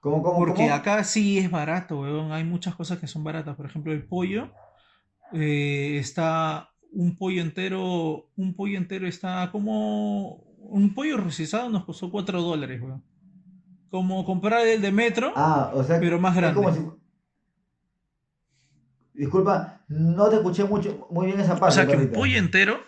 ¿Cómo, 0.00 0.22
cómo, 0.22 0.38
Porque 0.38 0.70
acá 0.70 1.04
sí 1.04 1.38
es 1.38 1.50
barato, 1.50 2.00
weón. 2.00 2.32
Hay 2.32 2.42
muchas 2.42 2.74
cosas 2.74 2.98
que 2.98 3.06
son 3.06 3.22
baratas. 3.22 3.54
Por 3.54 3.66
ejemplo, 3.66 3.92
el 3.92 4.02
pollo 4.02 4.50
eh, 5.32 5.98
está 5.98 6.70
un 6.90 7.16
pollo 7.16 7.42
entero, 7.42 8.30
un 8.34 8.54
pollo 8.54 8.78
entero 8.78 9.06
está 9.06 9.50
como 9.52 10.36
un 10.58 10.94
pollo 10.94 11.18
rocizado 11.18 11.68
nos 11.68 11.84
costó 11.84 12.10
4 12.10 12.42
dólares, 12.42 12.80
weón. 12.80 13.04
Como 13.90 14.24
comprar 14.24 14.66
el 14.66 14.80
de 14.80 14.92
metro, 14.92 15.32
ah, 15.34 15.72
o 15.74 15.82
sea, 15.82 15.98
pero 15.98 16.18
más 16.20 16.36
grande. 16.36 16.60
Disculpa, 19.12 19.80
no 19.88 20.28
te 20.28 20.36
escuché 20.36 20.64
mucho, 20.64 21.08
muy 21.10 21.26
bien 21.26 21.40
esa 21.40 21.56
parte. 21.56 21.66
O 21.66 21.70
sea, 21.72 21.86
que 21.86 21.96
un 21.96 22.10
pollo 22.12 22.38
entero. 22.38 22.80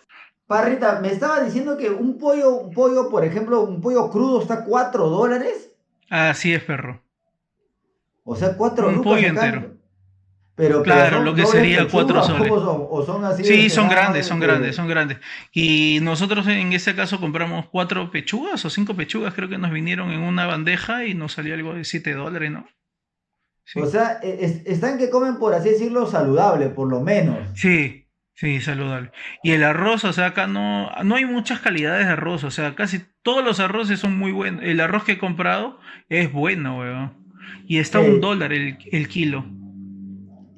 Parrita, 0.46 1.00
me 1.00 1.08
estaba 1.08 1.40
diciendo 1.40 1.76
que 1.76 1.90
un 1.90 2.18
pollo, 2.18 2.56
un 2.56 2.72
pollo, 2.72 3.10
por 3.10 3.24
ejemplo, 3.24 3.62
un 3.62 3.80
pollo 3.80 4.08
crudo 4.10 4.40
está 4.40 4.64
4 4.64 5.08
dólares. 5.08 5.72
Así 6.08 6.54
es, 6.54 6.62
perro. 6.62 7.02
O 8.24 8.36
sea, 8.36 8.56
4 8.56 8.88
Un 8.88 9.02
pollo 9.02 9.26
entero. 9.26 9.76
Pero, 10.54 10.82
claro, 10.82 11.22
lo 11.22 11.34
que 11.34 11.46
sería 11.46 11.88
4 11.88 12.22
soles. 12.24 12.48
Son? 12.48 12.86
¿O 12.90 13.04
son 13.04 13.24
así 13.24 13.42
sí, 13.42 13.70
son 13.70 13.88
grandes, 13.88 14.26
son 14.26 14.38
grandes, 14.38 14.76
son 14.76 14.86
grandes. 14.86 15.18
Y 15.52 15.98
nosotros 16.02 16.46
en 16.46 16.72
este 16.74 16.94
caso 16.94 17.18
compramos 17.18 17.66
4 17.70 18.10
pechugas 18.10 18.64
o 18.64 18.70
5 18.70 18.94
pechugas, 18.94 19.32
creo 19.34 19.48
que 19.48 19.58
nos 19.58 19.70
vinieron 19.70 20.10
en 20.10 20.20
una 20.20 20.46
bandeja 20.46 21.06
y 21.06 21.14
nos 21.14 21.32
salió 21.32 21.54
algo 21.54 21.74
de 21.74 21.84
7 21.84 22.12
dólares, 22.12 22.50
¿no? 22.50 22.66
O 23.76 23.86
sea, 23.86 24.20
e, 24.22 24.62
están 24.66 24.98
que 24.98 25.08
comen, 25.08 25.38
por 25.38 25.54
así 25.54 25.70
decirlo, 25.70 26.06
saludable, 26.06 26.68
por 26.68 26.88
lo 26.88 27.00
menos. 27.00 27.38
Sí, 27.54 28.06
sí, 28.34 28.60
saludable. 28.60 29.10
Y 29.42 29.52
el 29.52 29.64
arroz, 29.64 30.04
o 30.04 30.12
sea, 30.12 30.26
acá 30.26 30.46
no, 30.46 30.90
no 31.04 31.16
hay 31.16 31.24
muchas 31.24 31.60
calidades 31.60 32.06
de 32.06 32.12
arroz, 32.12 32.44
o 32.44 32.50
sea, 32.50 32.74
casi 32.74 33.00
todos 33.22 33.44
los 33.44 33.60
arroces 33.60 34.00
son 34.00 34.18
muy 34.18 34.32
buenos. 34.32 34.62
El 34.64 34.80
arroz 34.80 35.04
que 35.04 35.12
he 35.12 35.18
comprado 35.18 35.78
es 36.08 36.30
bueno, 36.30 36.78
weón. 36.78 37.22
Y 37.66 37.78
está 37.78 38.00
un 38.00 38.20
dólar 38.20 38.52
el, 38.52 39.08
kilo. 39.08 39.46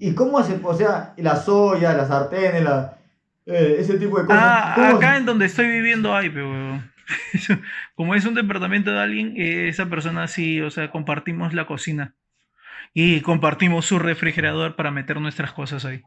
¿Y 0.04 0.14
cómo 0.14 0.38
hace? 0.38 0.60
O 0.62 0.74
sea, 0.74 1.14
la 1.16 1.34
soya, 1.34 1.94
las 1.94 2.08
sartenes, 2.08 2.62
la, 2.62 2.98
eh, 3.46 3.76
ese 3.78 3.98
tipo 3.98 4.18
de 4.18 4.26
cosas. 4.26 4.42
Ah, 4.42 4.90
acá 4.94 5.16
en 5.16 5.24
donde 5.24 5.46
estoy 5.46 5.66
viviendo 5.66 6.14
hay, 6.14 6.28
pero 6.28 6.82
como 7.96 8.14
es 8.14 8.26
un 8.26 8.34
departamento 8.34 8.90
de 8.90 9.00
alguien, 9.00 9.32
eh, 9.38 9.68
esa 9.68 9.86
persona 9.86 10.28
sí, 10.28 10.60
o 10.60 10.70
sea, 10.70 10.90
compartimos 10.90 11.54
la 11.54 11.66
cocina 11.66 12.14
y 12.92 13.22
compartimos 13.22 13.86
su 13.86 13.98
refrigerador 13.98 14.76
para 14.76 14.90
meter 14.90 15.18
nuestras 15.22 15.54
cosas 15.54 15.86
ahí. 15.86 16.02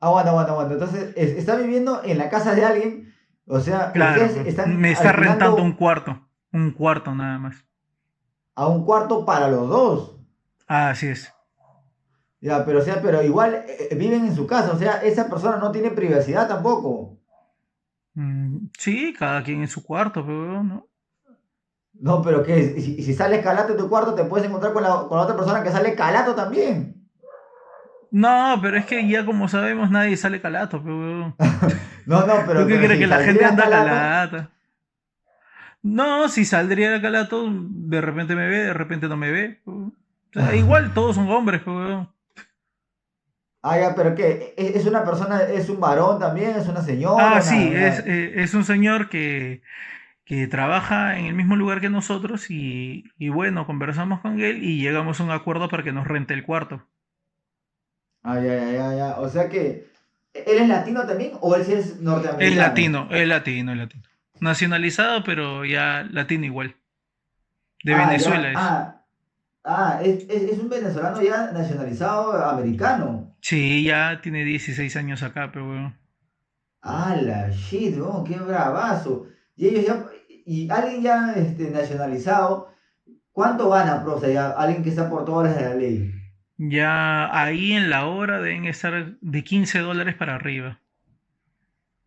Aguanta, 0.00 0.30
aguanta, 0.30 0.52
aguanta. 0.54 0.74
Entonces, 0.74 1.12
está 1.16 1.54
viviendo 1.54 2.02
en 2.02 2.18
la 2.18 2.28
casa 2.28 2.56
de 2.56 2.64
alguien, 2.64 3.14
o 3.46 3.60
sea, 3.60 3.92
están 4.44 4.76
me 4.76 4.90
está 4.90 5.12
rentando 5.12 5.62
un 5.62 5.74
cuarto, 5.74 6.26
un 6.52 6.72
cuarto 6.72 7.14
nada 7.14 7.38
más. 7.38 7.64
A 8.56 8.66
un 8.66 8.84
cuarto 8.84 9.24
para 9.24 9.46
los 9.46 9.68
dos. 9.68 10.16
Ah, 10.66 10.90
así 10.90 11.06
es. 11.06 11.32
Ya, 12.40 12.64
pero 12.64 12.78
o 12.78 12.82
sea, 12.82 13.02
pero 13.02 13.22
igual 13.22 13.54
eh, 13.54 13.88
eh, 13.90 13.94
viven 13.96 14.26
en 14.26 14.34
su 14.34 14.46
casa, 14.46 14.72
o 14.72 14.78
sea, 14.78 15.02
esa 15.02 15.28
persona 15.28 15.56
no 15.56 15.72
tiene 15.72 15.90
privacidad 15.90 16.46
tampoco. 16.46 17.18
Mm, 18.14 18.68
sí, 18.78 19.14
cada 19.18 19.42
quien 19.42 19.60
en 19.60 19.68
su 19.68 19.82
cuarto, 19.84 20.24
pero 20.24 20.62
no. 20.62 20.86
No, 21.94 22.22
pero 22.22 22.44
¿qué? 22.44 22.80
Si, 22.80 23.02
si 23.02 23.12
sales 23.12 23.42
calato 23.42 23.72
en 23.72 23.78
tu 23.78 23.88
cuarto, 23.88 24.14
te 24.14 24.22
puedes 24.24 24.46
encontrar 24.46 24.72
con 24.72 24.84
la, 24.84 24.94
otra 24.94 25.36
persona 25.36 25.64
que 25.64 25.70
sale 25.70 25.96
calato 25.96 26.34
también. 26.34 26.94
No, 28.10 28.58
pero 28.62 28.76
es 28.76 28.86
que 28.86 29.06
ya 29.08 29.26
como 29.26 29.48
sabemos, 29.48 29.90
nadie 29.90 30.16
sale 30.16 30.40
calato, 30.40 30.80
pero... 30.82 31.34
no, 32.06 32.26
no, 32.26 32.34
pero... 32.46 32.62
¿Tú 32.62 32.68
qué 32.68 32.78
crees 32.78 33.00
que 33.00 33.06
la 33.06 33.18
gente 33.18 33.44
anda 33.44 33.68
calata? 33.68 34.50
No, 35.82 36.28
si 36.28 36.44
saldría 36.44 37.02
calato, 37.02 37.48
de 37.50 38.00
repente 38.00 38.36
me 38.36 38.48
ve, 38.48 38.58
de 38.58 38.74
repente 38.74 39.08
no 39.08 39.16
me 39.16 39.32
ve. 39.32 39.60
O 39.66 39.92
sea, 40.32 40.54
igual 40.54 40.94
todos 40.94 41.16
son 41.16 41.28
hombres, 41.30 41.62
pero... 41.64 42.12
Ah, 43.68 43.78
ya, 43.78 43.94
pero 43.94 44.14
¿qué? 44.14 44.54
¿Es 44.56 44.86
una 44.86 45.04
persona, 45.04 45.42
es 45.42 45.68
un 45.68 45.80
varón 45.80 46.18
también? 46.18 46.56
¿Es 46.56 46.68
una 46.68 46.82
señora? 46.82 47.36
Ah, 47.36 47.40
sí, 47.40 47.72
es, 47.74 48.00
eh, 48.06 48.32
es 48.36 48.54
un 48.54 48.64
señor 48.64 49.08
que 49.08 49.62
que 50.28 50.46
trabaja 50.46 51.18
en 51.18 51.24
el 51.24 51.32
mismo 51.32 51.56
lugar 51.56 51.80
que 51.80 51.88
nosotros 51.88 52.50
y, 52.50 53.02
bueno, 53.30 53.66
conversamos 53.66 54.20
con 54.20 54.38
él 54.38 54.62
y 54.62 54.78
llegamos 54.78 55.18
a 55.18 55.24
un 55.24 55.30
acuerdo 55.30 55.70
para 55.70 55.82
que 55.82 55.90
nos 55.90 56.06
rente 56.06 56.34
el 56.34 56.44
cuarto. 56.44 56.86
Ah, 58.22 58.38
ya, 58.38 58.54
ya, 58.54 58.72
ya, 58.72 58.94
ya. 58.94 59.20
O 59.20 59.28
sea 59.30 59.48
que, 59.48 59.88
¿él 60.34 60.58
es 60.58 60.68
latino 60.68 61.06
también 61.06 61.32
o 61.40 61.56
él 61.56 61.64
sí 61.64 61.72
es 61.72 61.98
norteamericano? 62.00 62.50
Es 62.50 62.56
latino, 62.58 63.08
es 63.10 63.26
latino, 63.26 63.72
es 63.72 63.78
latino. 63.78 64.02
Nacionalizado, 64.38 65.24
pero 65.24 65.64
ya 65.64 66.06
latino 66.10 66.44
igual. 66.44 66.76
De 67.82 67.94
ah, 67.94 68.06
Venezuela 68.06 68.50
es. 68.50 68.56
Ah, 68.58 69.02
ah 69.64 70.00
es, 70.04 70.28
es, 70.28 70.58
un 70.58 70.68
venezolano 70.68 71.22
ya 71.22 71.52
nacionalizado 71.52 72.34
americano. 72.50 73.27
Sí, 73.48 73.82
ya 73.82 74.20
tiene 74.20 74.44
16 74.44 74.94
años 74.96 75.22
acá, 75.22 75.50
pero 75.50 75.68
bueno. 75.68 75.96
Ah, 76.82 77.16
la 77.18 77.48
shit, 77.48 77.98
oh, 77.98 78.22
qué 78.22 78.36
bravazo. 78.36 79.26
Y 79.56 79.68
ellos 79.68 79.86
ya, 79.86 80.04
y 80.44 80.68
alguien 80.70 81.00
ya 81.02 81.32
este, 81.32 81.70
nacionalizado, 81.70 82.68
¿cuánto 83.32 83.70
gana, 83.70 84.04
profe? 84.04 84.36
alguien 84.36 84.82
que 84.82 84.90
está 84.90 85.08
por 85.08 85.24
todas 85.24 85.48
las 85.48 85.56
de 85.56 85.64
la 85.66 85.74
ley. 85.76 86.12
Ya 86.58 87.34
ahí 87.34 87.72
en 87.72 87.88
la 87.88 88.04
hora 88.04 88.38
deben 88.42 88.66
estar 88.66 89.16
de 89.18 89.44
15 89.44 89.78
dólares 89.78 90.14
para 90.14 90.34
arriba. 90.34 90.82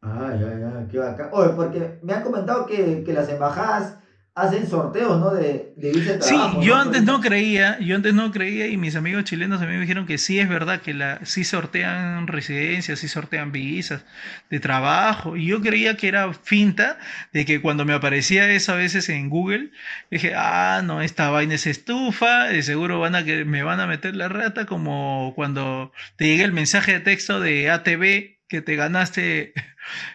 Ah, 0.04 0.36
ya, 0.40 0.60
ya, 0.60 0.88
qué 0.92 1.00
bacán. 1.00 1.30
Oye, 1.32 1.54
porque 1.56 1.98
me 2.04 2.14
han 2.14 2.22
comentado 2.22 2.68
que, 2.68 3.04
que 3.04 3.14
las 3.14 3.30
embajadas 3.30 3.98
hacen 4.34 4.70
sorteos, 4.70 5.20
¿no? 5.20 5.32
De, 5.32 5.74
de 5.76 5.92
visa 5.92 6.14
de 6.14 6.18
trabajo. 6.20 6.62
Sí, 6.62 6.66
yo 6.66 6.76
antes 6.76 7.04
no 7.04 7.20
creía, 7.20 7.78
yo 7.80 7.96
antes 7.96 8.14
no 8.14 8.32
creía 8.32 8.68
y 8.68 8.78
mis 8.78 8.96
amigos 8.96 9.26
chilenos 9.26 9.62
a 9.62 9.66
mí 9.66 9.74
me 9.74 9.82
dijeron 9.82 10.06
que 10.06 10.18
sí 10.18 10.40
es 10.40 10.48
verdad 10.48 10.82
que 10.82 10.94
la, 10.94 11.20
sí 11.26 11.44
sortean 11.44 12.28
residencias, 12.28 13.00
sí 13.00 13.10
sortean 13.10 13.52
visas 13.52 14.06
de 14.50 14.60
trabajo. 14.62 15.36
Y 15.36 15.48
yo 15.48 15.62
creía 15.62 15.98
que 15.98 16.08
era 16.08 16.34
finta 16.34 16.98
de 17.34 17.46
que 17.46 17.62
cuando 17.62 17.84
me 17.84 17.94
aparecía 17.94 18.50
eso 18.50 18.72
a 18.72 18.78
veces 18.78 19.10
en 19.10 19.30
Google, 19.30 19.72
dije, 20.10 20.34
ah, 20.36 20.82
no, 20.84 21.02
esta 21.02 21.30
vaina 21.30 21.56
es 21.56 21.68
estufa, 21.68 22.46
de 22.46 22.64
seguro 22.64 23.00
van 23.00 23.16
a 23.16 23.26
que 23.26 23.44
me 23.44 23.64
van 23.64 23.82
a 23.82 23.88
meter 23.88 24.16
la 24.16 24.30
rata 24.30 24.66
como 24.66 25.34
cuando 25.36 25.92
te 26.16 26.28
llega 26.28 26.46
el 26.46 26.54
mensaje 26.54 26.94
de 26.94 27.00
texto 27.02 27.42
de 27.42 27.70
ATV 27.70 28.40
que 28.48 28.62
te 28.62 28.76
ganaste 28.76 29.54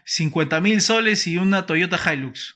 50 0.05 0.61
mil 0.61 0.81
soles 0.81 1.27
y 1.27 1.39
una 1.39 1.67
Toyota 1.67 1.99
Hilux. 2.13 2.56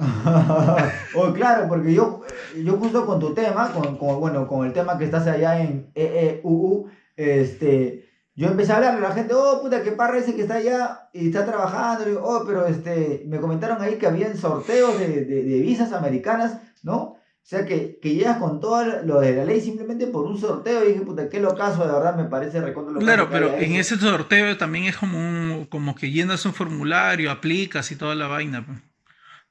oh, 1.14 1.32
claro, 1.34 1.68
porque 1.68 1.92
yo, 1.92 2.22
yo 2.56 2.78
justo 2.78 3.04
con 3.04 3.20
tu 3.20 3.34
tema, 3.34 3.70
con, 3.72 3.98
bueno, 4.18 4.46
con 4.46 4.66
el 4.66 4.72
tema 4.72 4.96
que 4.96 5.04
estás 5.04 5.26
allá 5.26 5.60
en 5.60 5.90
EEUU, 5.94 6.88
este, 7.16 8.08
yo 8.34 8.48
empecé 8.48 8.72
a 8.72 8.76
hablar 8.76 8.96
a 8.96 9.00
la 9.00 9.12
gente, 9.12 9.34
oh, 9.34 9.60
puta, 9.60 9.82
que 9.82 9.92
parra 9.92 10.18
ese 10.18 10.34
que 10.34 10.42
está 10.42 10.54
allá 10.54 11.10
y 11.12 11.26
está 11.26 11.44
trabajando, 11.44 12.08
y 12.08 12.14
oh, 12.18 12.44
pero 12.46 12.66
este, 12.66 13.24
me 13.26 13.40
comentaron 13.40 13.82
ahí 13.82 13.96
que 13.96 14.06
habían 14.06 14.38
sorteos 14.38 14.98
de, 14.98 15.26
de, 15.26 15.60
visas 15.60 15.92
americanas, 15.92 16.58
¿no? 16.82 16.96
O 16.96 17.18
sea, 17.50 17.66
que, 17.66 17.98
que 18.00 18.14
llegas 18.14 18.38
con 18.38 18.60
todo 18.60 18.84
lo 19.04 19.20
de 19.20 19.34
la 19.34 19.44
ley 19.44 19.60
simplemente 19.60 20.06
por 20.06 20.24
un 20.24 20.38
sorteo. 20.38 20.84
Y 20.84 20.92
dije, 20.92 21.00
puta, 21.00 21.28
qué 21.28 21.40
locazo, 21.40 21.84
de 21.84 21.92
verdad 21.92 22.14
me 22.14 22.24
parece 22.24 22.60
recontra 22.60 22.96
Claro, 23.00 23.28
pero 23.28 23.56
en 23.56 23.72
ese 23.72 23.96
sorteo 23.96 24.56
también 24.56 24.84
es 24.84 24.96
como, 24.96 25.18
un, 25.18 25.66
como 25.68 25.94
que 25.94 26.12
llenas 26.12 26.46
un 26.46 26.54
formulario, 26.54 27.30
aplicas 27.30 27.90
y 27.90 27.96
toda 27.96 28.14
la 28.14 28.28
vaina. 28.28 28.64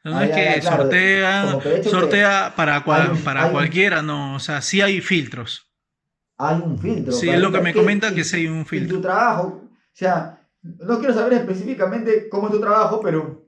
No 0.03 0.17
ah, 0.17 0.25
es 0.25 0.35
que 0.35 0.61
sortea, 0.61 1.59
sortea 1.83 2.53
para, 2.55 2.83
para 2.85 3.51
cualquiera, 3.51 4.01
no, 4.01 4.35
o 4.35 4.39
sea, 4.39 4.61
sí 4.61 4.81
hay 4.81 5.01
filtros. 5.01 5.69
Hay 6.37 6.61
un 6.63 6.77
filtro. 6.79 7.11
Sí, 7.11 7.29
es 7.29 7.39
lo 7.39 7.51
que 7.51 7.59
me 7.59 7.73
comenta 7.73 8.13
que 8.15 8.23
sí 8.23 8.37
hay 8.37 8.47
un 8.47 8.65
filtro. 8.65 8.95
En 8.95 9.01
tu 9.01 9.07
trabajo, 9.07 9.61
o 9.63 9.69
sea, 9.91 10.39
no 10.61 10.99
quiero 10.99 11.13
saber 11.13 11.33
específicamente 11.33 12.29
cómo 12.29 12.47
es 12.47 12.53
tu 12.53 12.61
trabajo, 12.61 13.01
pero 13.01 13.45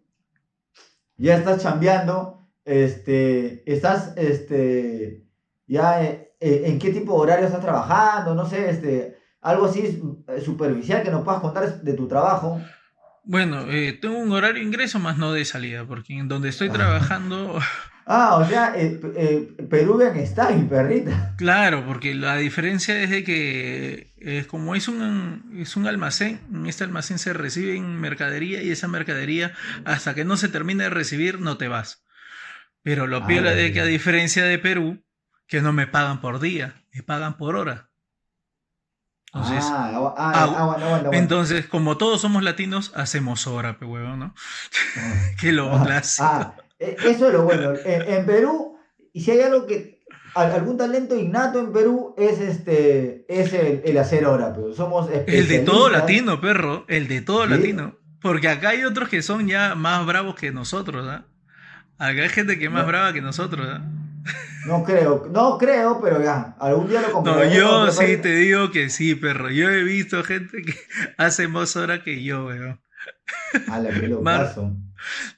ya 1.16 1.38
estás 1.38 1.62
chambeando, 1.62 2.50
este, 2.66 3.64
estás, 3.72 4.14
este, 4.18 5.26
ya, 5.68 6.04
eh, 6.04 6.36
eh, 6.40 6.64
en 6.66 6.80
qué 6.80 6.92
tipo 6.92 7.14
de 7.14 7.20
horario 7.20 7.46
estás 7.46 7.62
trabajando, 7.62 8.36
no 8.36 8.46
sé, 8.46 8.70
este, 8.70 9.18
algo 9.40 9.66
así 9.66 10.02
eh, 10.28 10.42
superficial 10.42 11.04
que 11.04 11.12
nos 11.12 11.24
puedas 11.24 11.42
contar 11.42 11.82
de 11.82 11.94
tu 11.94 12.08
trabajo. 12.08 12.60
Bueno, 13.24 13.70
eh, 13.70 13.94
tengo 13.94 14.18
un 14.18 14.32
horario 14.32 14.62
de 14.62 14.68
ingreso 14.68 15.00
más 15.00 15.18
no 15.18 15.32
de 15.32 15.46
salida, 15.46 15.86
porque 15.86 16.18
en 16.18 16.28
donde 16.28 16.50
estoy 16.50 16.70
trabajando... 16.70 17.60
Ah, 18.14 18.38
o 18.38 18.46
sea, 18.46 18.74
eh, 18.76 19.00
eh, 19.16 19.48
Peruvian 19.70 20.26
Style, 20.26 20.66
perrita. 20.68 21.36
Claro, 21.38 21.86
porque 21.86 22.16
la 22.16 22.36
diferencia 22.36 23.00
es 23.02 23.12
de 23.12 23.24
que 23.24 24.12
es 24.18 24.48
como 24.48 24.76
es 24.76 24.88
un, 24.88 25.56
es 25.58 25.76
un 25.78 25.88
almacén, 25.88 26.42
en 26.52 26.66
este 26.66 26.84
almacén 26.84 27.20
se 27.20 27.32
recibe 27.32 27.80
mercadería 27.80 28.64
y 28.64 28.72
esa 28.72 28.88
mercadería 28.88 29.54
hasta 29.86 30.16
que 30.16 30.26
no 30.26 30.36
se 30.36 30.50
termine 30.50 30.86
de 30.86 30.90
recibir 30.90 31.40
no 31.40 31.58
te 31.58 31.68
vas. 31.68 32.04
Pero 32.82 33.06
lo 33.06 33.26
peor 33.28 33.46
es 33.46 33.56
de 33.56 33.72
que 33.72 33.82
a 33.82 33.86
diferencia 33.86 34.44
de 34.44 34.58
Perú, 34.58 35.06
que 35.48 35.62
no 35.62 35.72
me 35.72 35.86
pagan 35.86 36.22
por 36.22 36.40
día, 36.40 36.84
me 36.92 37.04
pagan 37.04 37.38
por 37.38 37.56
hora. 37.56 37.91
Entonces, 39.34 39.64
ah, 39.64 39.92
agua- 39.96 40.14
ah, 40.18 40.44
agua- 40.44 41.10
entonces, 41.14 41.66
como 41.68 41.96
todos 41.98 42.20
somos 42.20 42.44
latinos, 42.44 42.92
hacemos 42.96 43.48
hora, 43.48 43.78
pe 43.80 43.86
huevón, 43.86 44.20
¿no? 44.20 44.34
Que 45.40 45.52
lo 45.54 45.74
Ah, 45.74 45.84
clásico. 45.86 46.28
ah, 46.30 46.56
e- 46.80 46.98
eso 47.06 47.28
es 47.28 47.34
lo 47.34 47.44
bueno. 47.44 47.74
En, 47.86 48.02
en 48.14 48.26
Perú, 48.26 48.78
y 49.14 49.22
si 49.22 49.32
hay 49.32 49.42
algo 49.42 49.66
que. 49.66 50.02
al- 50.36 50.52
Algún 50.52 50.78
talento 50.78 51.16
innato 51.18 51.60
en 51.60 51.72
Perú 51.74 52.14
es 52.18 52.40
este 52.40 53.26
es 53.30 53.54
el, 53.54 53.82
el 53.86 53.98
hacer 53.98 54.26
hora, 54.26 54.54
pero 54.54 54.74
somos 54.74 55.10
El 55.28 55.48
de 55.48 55.60
todo 55.60 55.90
latino, 55.90 56.40
perro. 56.42 56.86
El 56.90 57.08
de 57.08 57.22
todo 57.22 57.44
¿Sí? 57.46 57.50
latino. 57.52 57.96
Porque 58.22 58.48
acá 58.50 58.70
hay 58.70 58.84
otros 58.84 59.10
que 59.10 59.22
son 59.24 59.48
ya 59.48 59.76
más 59.76 60.06
bravos 60.06 60.36
que 60.36 60.52
nosotros, 60.52 61.08
¿ah? 61.10 61.24
Acá 61.98 62.22
hay 62.24 62.30
gente 62.30 62.58
que 62.60 62.66
es 62.66 62.72
más 62.72 62.84
No. 62.84 62.88
brava 62.88 63.14
que 63.14 63.22
nosotros, 63.22 63.68
¿ah? 63.70 63.82
No 64.68 64.84
creo, 64.84 65.28
no 65.32 65.58
creo, 65.58 66.00
pero 66.02 66.24
ya, 66.24 66.56
algún 66.60 66.88
día 66.88 67.02
lo 67.02 67.08
No, 67.08 67.14
comprobaremos, 67.14 67.56
yo 67.58 67.86
me 67.86 67.92
sí 67.92 67.98
parece- 67.98 68.18
te 68.22 68.36
digo 68.36 68.72
que 68.72 68.90
sí, 68.90 69.16
perro. 69.16 69.50
Yo 69.50 69.70
he 69.70 69.84
visto 69.84 70.24
gente 70.24 70.62
que 70.62 70.74
hace 71.18 71.48
más 71.48 71.76
hora 71.76 72.04
que 72.04 72.24
yo, 72.24 72.46
weón. 72.46 72.80
Mar- 73.68 74.44
locazo. 74.44 74.76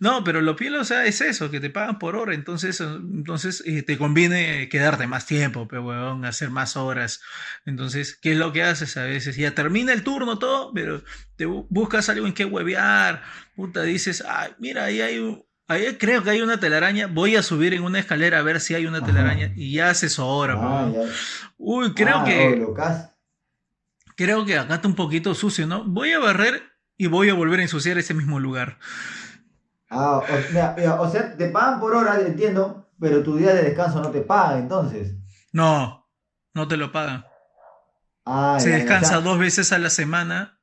No, 0.01 0.25
pero 0.25 0.41
lo 0.41 0.57
piel, 0.57 0.75
o 0.75 0.83
sea, 0.83 1.05
es 1.05 1.21
eso, 1.21 1.49
que 1.49 1.61
te 1.61 1.69
pagan 1.69 1.97
por 1.97 2.17
hora, 2.17 2.33
entonces, 2.33 2.81
eh, 2.81 2.83
entonces 2.83 3.63
eh, 3.65 3.81
te 3.81 3.97
conviene 3.97 4.67
quedarte 4.67 5.07
más 5.07 5.25
tiempo, 5.25 5.69
pero 5.69 5.85
weón, 5.85 6.25
hacer 6.25 6.49
más 6.49 6.75
horas. 6.75 7.21
Entonces, 7.65 8.13
¿qué 8.21 8.33
es 8.33 8.37
lo 8.37 8.51
que 8.51 8.63
haces 8.63 8.97
a 8.97 9.03
veces? 9.05 9.37
Ya 9.37 9.51
termina 9.55 9.93
el 9.93 10.03
turno 10.03 10.37
todo, 10.37 10.73
pero 10.73 11.01
te 11.37 11.47
bu- 11.47 11.65
buscas 11.69 12.09
algo 12.09 12.27
en 12.27 12.33
qué 12.33 12.43
huevear, 12.43 13.23
puta, 13.55 13.83
dices, 13.83 14.21
ay, 14.27 14.51
mira, 14.59 14.83
ahí 14.83 14.99
hay 14.99 15.19
un- 15.19 15.45
ahí 15.67 15.97
creo 15.97 16.23
que 16.23 16.29
hay 16.31 16.41
una 16.41 16.59
telaraña, 16.59 17.07
voy 17.07 17.35
a 17.35 17.43
subir 17.43 17.73
en 17.73 17.83
una 17.83 17.99
escalera 17.99 18.39
a 18.39 18.41
ver 18.43 18.59
si 18.61 18.75
hay 18.75 18.85
una 18.85 18.97
Ajá. 18.99 19.07
telaraña 19.07 19.51
y 19.55 19.73
ya 19.73 19.89
haces 19.89 20.19
hora, 20.19 20.55
Ah, 20.55 20.89
weón. 20.89 20.93
ya. 20.93 21.01
Uy, 21.57 21.93
creo 21.93 22.17
Ah, 22.19 22.25
que 22.25 22.63
oh, 22.65 22.73
creo 24.15 24.45
que 24.45 24.57
acá 24.57 24.75
está 24.75 24.87
un 24.87 24.95
poquito 24.95 25.33
sucio, 25.35 25.67
¿no? 25.67 25.83
Voy 25.85 26.11
a 26.11 26.19
barrer 26.19 26.63
y 26.97 27.07
voy 27.07 27.29
a 27.29 27.33
volver 27.33 27.59
a 27.59 27.63
ensuciar 27.63 27.97
ese 27.97 28.13
mismo 28.13 28.39
lugar. 28.39 28.77
Ah, 29.89 30.17
o, 30.19 30.51
mira, 30.51 30.73
mira, 30.77 31.01
o 31.01 31.09
sea, 31.09 31.35
te 31.37 31.49
pagan 31.49 31.79
por 31.79 31.95
hora, 31.95 32.19
entiendo, 32.19 32.89
pero 32.99 33.21
tu 33.23 33.35
día 33.37 33.53
de 33.53 33.63
descanso 33.63 34.01
no 34.01 34.09
te 34.11 34.21
pagan, 34.21 34.59
entonces. 34.59 35.13
No, 35.51 36.09
no 36.53 36.67
te 36.67 36.77
lo 36.77 36.91
pagan. 36.91 37.25
Ah, 38.25 38.57
Se 38.59 38.69
descansa 38.69 39.19
dos 39.21 39.37
veces 39.37 39.71
a 39.71 39.77
la 39.79 39.89
semana, 39.89 40.59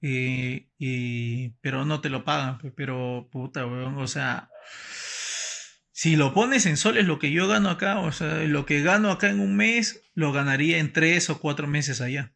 y, 0.00 0.65
y- 0.78 1.50
pero 1.60 1.84
no 1.84 2.00
te 2.00 2.08
lo 2.10 2.24
pagan. 2.24 2.58
pe- 2.58 2.70
Pero, 2.70 3.28
puta, 3.30 3.66
weón, 3.66 3.96
o 3.98 4.06
sea, 4.06 4.48
si 5.92 6.16
lo 6.16 6.34
pones 6.34 6.66
en 6.66 6.76
soles 6.76 7.06
lo 7.06 7.18
que 7.18 7.30
yo 7.30 7.48
gano 7.48 7.70
acá, 7.70 8.00
o 8.00 8.12
sea, 8.12 8.42
lo 8.44 8.66
que 8.66 8.82
gano 8.82 9.10
acá 9.10 9.30
en 9.30 9.40
un 9.40 9.56
mes, 9.56 10.02
lo 10.14 10.32
ganaría 10.32 10.78
en 10.78 10.92
tres 10.92 11.30
o 11.30 11.38
cuatro 11.40 11.66
meses 11.66 12.00
allá. 12.00 12.32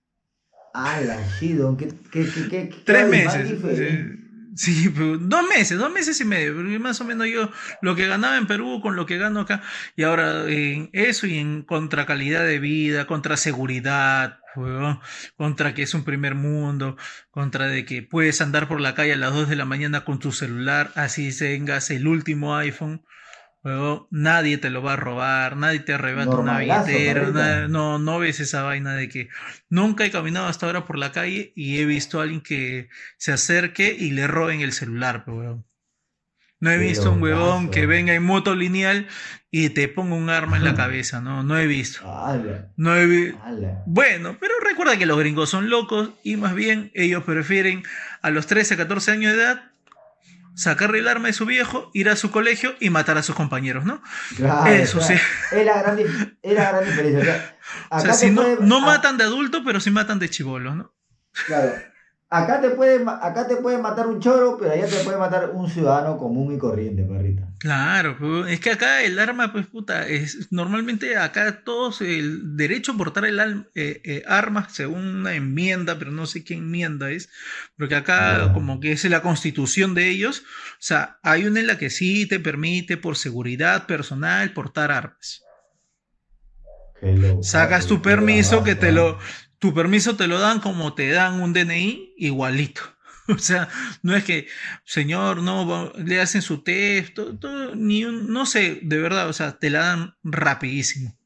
Ah, 0.73 1.01
la 1.01 1.19
Shidon, 1.29 1.77
¿qué, 1.77 1.89
qué, 2.13 2.25
qué, 2.31 2.49
qué, 2.49 2.69
qué 2.69 2.83
Tres 2.85 3.09
meses. 3.09 3.51
Sí, 4.61 4.91
pero 4.95 5.17
dos 5.17 5.49
meses, 5.49 5.79
dos 5.79 5.91
meses 5.91 6.21
y 6.21 6.25
medio, 6.27 6.55
más 6.81 7.01
o 7.01 7.05
menos 7.05 7.27
yo 7.29 7.51
lo 7.81 7.95
que 7.95 8.07
ganaba 8.07 8.37
en 8.37 8.47
Perú 8.47 8.81
con 8.83 8.95
lo 8.95 9.07
que 9.07 9.17
gano 9.17 9.41
acá, 9.41 9.63
y 9.97 10.03
ahora 10.03 10.51
en 10.51 10.91
eso 10.93 11.27
y 11.27 11.39
en 11.39 11.63
contra 11.63 12.05
calidad 12.05 12.45
de 12.45 12.59
vida, 12.59 13.07
contra 13.07 13.39
seguridad, 13.39 14.41
contra 15.37 15.73
que 15.73 15.83
es 15.83 15.95
un 15.95 16.05
primer 16.05 16.35
mundo, 16.35 16.99
contra 17.31 17.69
de 17.69 17.87
que 17.87 18.03
puedes 18.03 18.43
andar 18.43 18.69
por 18.69 18.83
la 18.83 18.95
calle 18.95 19.15
a 19.15 19.17
las 19.17 19.33
2 19.33 19.49
de 19.49 19.57
la 19.57 19.65
mañana 19.65 20.05
con 20.05 20.19
tu 20.19 20.31
celular, 20.31 20.93
así 20.95 21.35
tengas 21.35 21.91
el 21.91 22.07
último 22.07 22.55
iPhone, 22.55 23.03
nadie 24.11 24.59
te 24.59 24.71
lo 24.71 24.83
va 24.83 24.95
a 24.95 24.97
robar, 24.97 25.57
nadie 25.57 25.81
te 25.81 25.93
arrebata 25.93 26.31
una 26.43 26.53
billetera, 26.87 27.21
no, 27.69 27.99
no 27.99 28.19
ves 28.19 28.41
esa 28.41 28.63
vaina 28.63 28.95
de 28.95 29.09
que 29.09 29.29
nunca 29.69 30.05
he 30.05 30.11
caminado 30.11 30.47
hasta 30.47 30.67
ahora 30.67 30.87
por 30.87 30.97
la 30.99 31.13
calle 31.13 31.53
y 31.55 31.79
he 31.79 31.85
visto 31.85 32.21
a 32.21 32.23
alguien 32.23 32.41
que 32.41 32.89
se 33.19 33.33
acerque 33.33 33.95
y 33.99 34.13
le 34.13 34.27
roben 34.27 34.61
el 34.63 34.73
celular, 34.73 35.25
weón. 35.27 35.65
No 36.63 36.71
he 36.71 36.77
visto 36.77 37.11
un 37.11 37.23
huevón 37.23 37.71
que 37.71 37.87
venga 37.87 38.13
en 38.13 38.23
moto 38.23 38.55
lineal 38.55 39.09
y 39.51 39.71
te 39.71 39.89
ponga 39.89 40.15
un 40.15 40.29
arma 40.29 40.59
en 40.59 40.65
la 40.65 40.75
cabeza, 40.75 41.23
no, 41.23 41.43
no 41.43 41.59
he 41.59 41.67
visto. 41.67 42.01
Ala, 42.07 42.69
No 42.77 42.95
he 42.97 43.07
vi- 43.07 43.35
ala. 43.43 43.83
Bueno, 43.87 44.37
pero 44.39 44.53
recuerda 44.63 44.99
que 44.99 45.07
los 45.07 45.19
gringos 45.19 45.49
son 45.49 45.71
locos 45.71 46.11
y 46.23 46.37
más 46.37 46.55
bien 46.55 46.91
ellos 46.95 47.25
prefieren 47.25 47.83
a 48.21 48.29
los 48.29 48.47
13, 48.47 48.77
14 48.77 49.11
años 49.11 49.33
de 49.33 49.39
edad 49.43 49.70
sacarle 50.55 50.99
el 50.99 51.09
arma 51.09 51.29
de 51.29 51.33
su 51.33 51.47
viejo, 51.47 51.91
ir 51.95 52.09
a 52.11 52.17
su 52.17 52.31
colegio 52.31 52.75
y 52.81 52.91
matar 52.91 53.17
a 53.19 53.23
sus 53.23 53.35
compañeros, 53.35 53.85
¿no? 53.85 54.03
Claro, 54.37 54.71
Eso 54.71 54.99
claro. 54.99 55.15
sí. 55.15 55.21
Es 55.57 55.65
la 55.67 55.83
gran, 55.83 55.99
es 56.43 56.53
la 56.55 56.71
gran 56.73 56.85
diferencia. 56.85 57.21
O 57.21 57.25
sea, 57.25 57.57
O 57.91 57.95
acá 57.97 58.01
sea, 58.05 58.15
si 58.15 58.31
no, 58.31 58.43
puede- 58.43 58.57
no 58.61 58.81
matan 58.81 59.17
de 59.17 59.25
adulto, 59.25 59.63
pero 59.65 59.81
sí 59.81 59.91
matan 59.91 60.19
de 60.19 60.29
chivolos, 60.31 60.77
¿no? 60.77 60.95
Claro. 61.47 61.73
Acá 62.33 62.61
te, 62.61 62.71
puede, 62.71 63.05
acá 63.09 63.49
te 63.49 63.57
puede 63.57 63.79
matar 63.79 64.07
un 64.07 64.21
choro, 64.21 64.57
pero 64.57 64.71
allá 64.73 64.87
te 64.87 65.03
puede 65.05 65.19
matar 65.19 65.51
un 65.53 65.69
ciudadano 65.69 66.17
común 66.17 66.55
y 66.55 66.59
corriente, 66.59 67.03
perrita. 67.03 67.49
Claro, 67.59 68.47
es 68.47 68.61
que 68.61 68.71
acá 68.71 69.03
el 69.03 69.19
arma, 69.19 69.53
pues 69.53 69.67
puta, 69.67 70.07
es 70.07 70.51
normalmente 70.53 71.17
acá 71.17 71.63
todos 71.65 72.01
el 72.01 72.57
derecho 72.57 72.93
a 72.93 72.97
portar 72.97 73.25
el 73.27 73.39
al- 73.41 73.69
eh, 73.75 74.01
eh, 74.05 74.23
armas 74.27 74.73
según 74.73 75.05
una 75.17 75.35
enmienda, 75.35 75.99
pero 75.99 76.13
no 76.13 76.25
sé 76.25 76.45
qué 76.45 76.55
enmienda 76.55 77.11
es, 77.11 77.29
porque 77.77 77.97
acá 77.97 78.47
Ya. 78.47 78.53
como 78.55 78.79
que 78.81 78.93
es 78.93 79.05
la 79.05 79.23
constitución 79.23 79.95
de 79.95 80.09
ellos, 80.09 80.41
o 80.41 80.77
sea, 80.79 81.19
hay 81.23 81.47
una 81.47 81.61
en 81.61 81.67
la 81.67 81.79
que 81.79 81.91
sí 81.91 82.27
te 82.27 82.39
permite 82.41 82.97
por 82.97 83.17
seguridad 83.17 83.87
personal 83.87 84.53
portar 84.53 84.93
armas. 84.93 85.43
Sacas 87.43 87.87
tu 87.87 88.01
permiso 88.03 88.63
que 88.63 88.75
te 88.75 88.93
lo, 88.93 89.19
tu 89.61 89.73
permiso 89.73 90.17
te 90.17 90.27
lo 90.27 90.41
dan 90.41 90.59
como 90.59 90.95
te 90.95 91.11
dan 91.11 91.41
un 91.41 91.53
DNI 91.53 92.15
igualito. 92.17 92.83
O 93.29 93.39
sea, 93.39 93.69
no 94.03 94.17
es 94.17 94.25
que, 94.25 94.49
señor, 94.83 95.41
no, 95.41 95.93
le 95.97 96.21
hacen 96.21 96.43
su 96.43 96.65
test, 96.65 97.15
todo, 97.15 97.39
todo, 97.39 97.77
ni 97.77 98.05
un, 98.05 98.33
no 98.33 98.45
sé, 98.45 98.81
de 98.83 98.99
verdad, 98.99 99.29
o 99.29 99.33
sea, 99.33 99.57
te 99.57 99.71
la 99.71 99.81
dan 99.81 100.17
rapidísimo. 100.25 101.17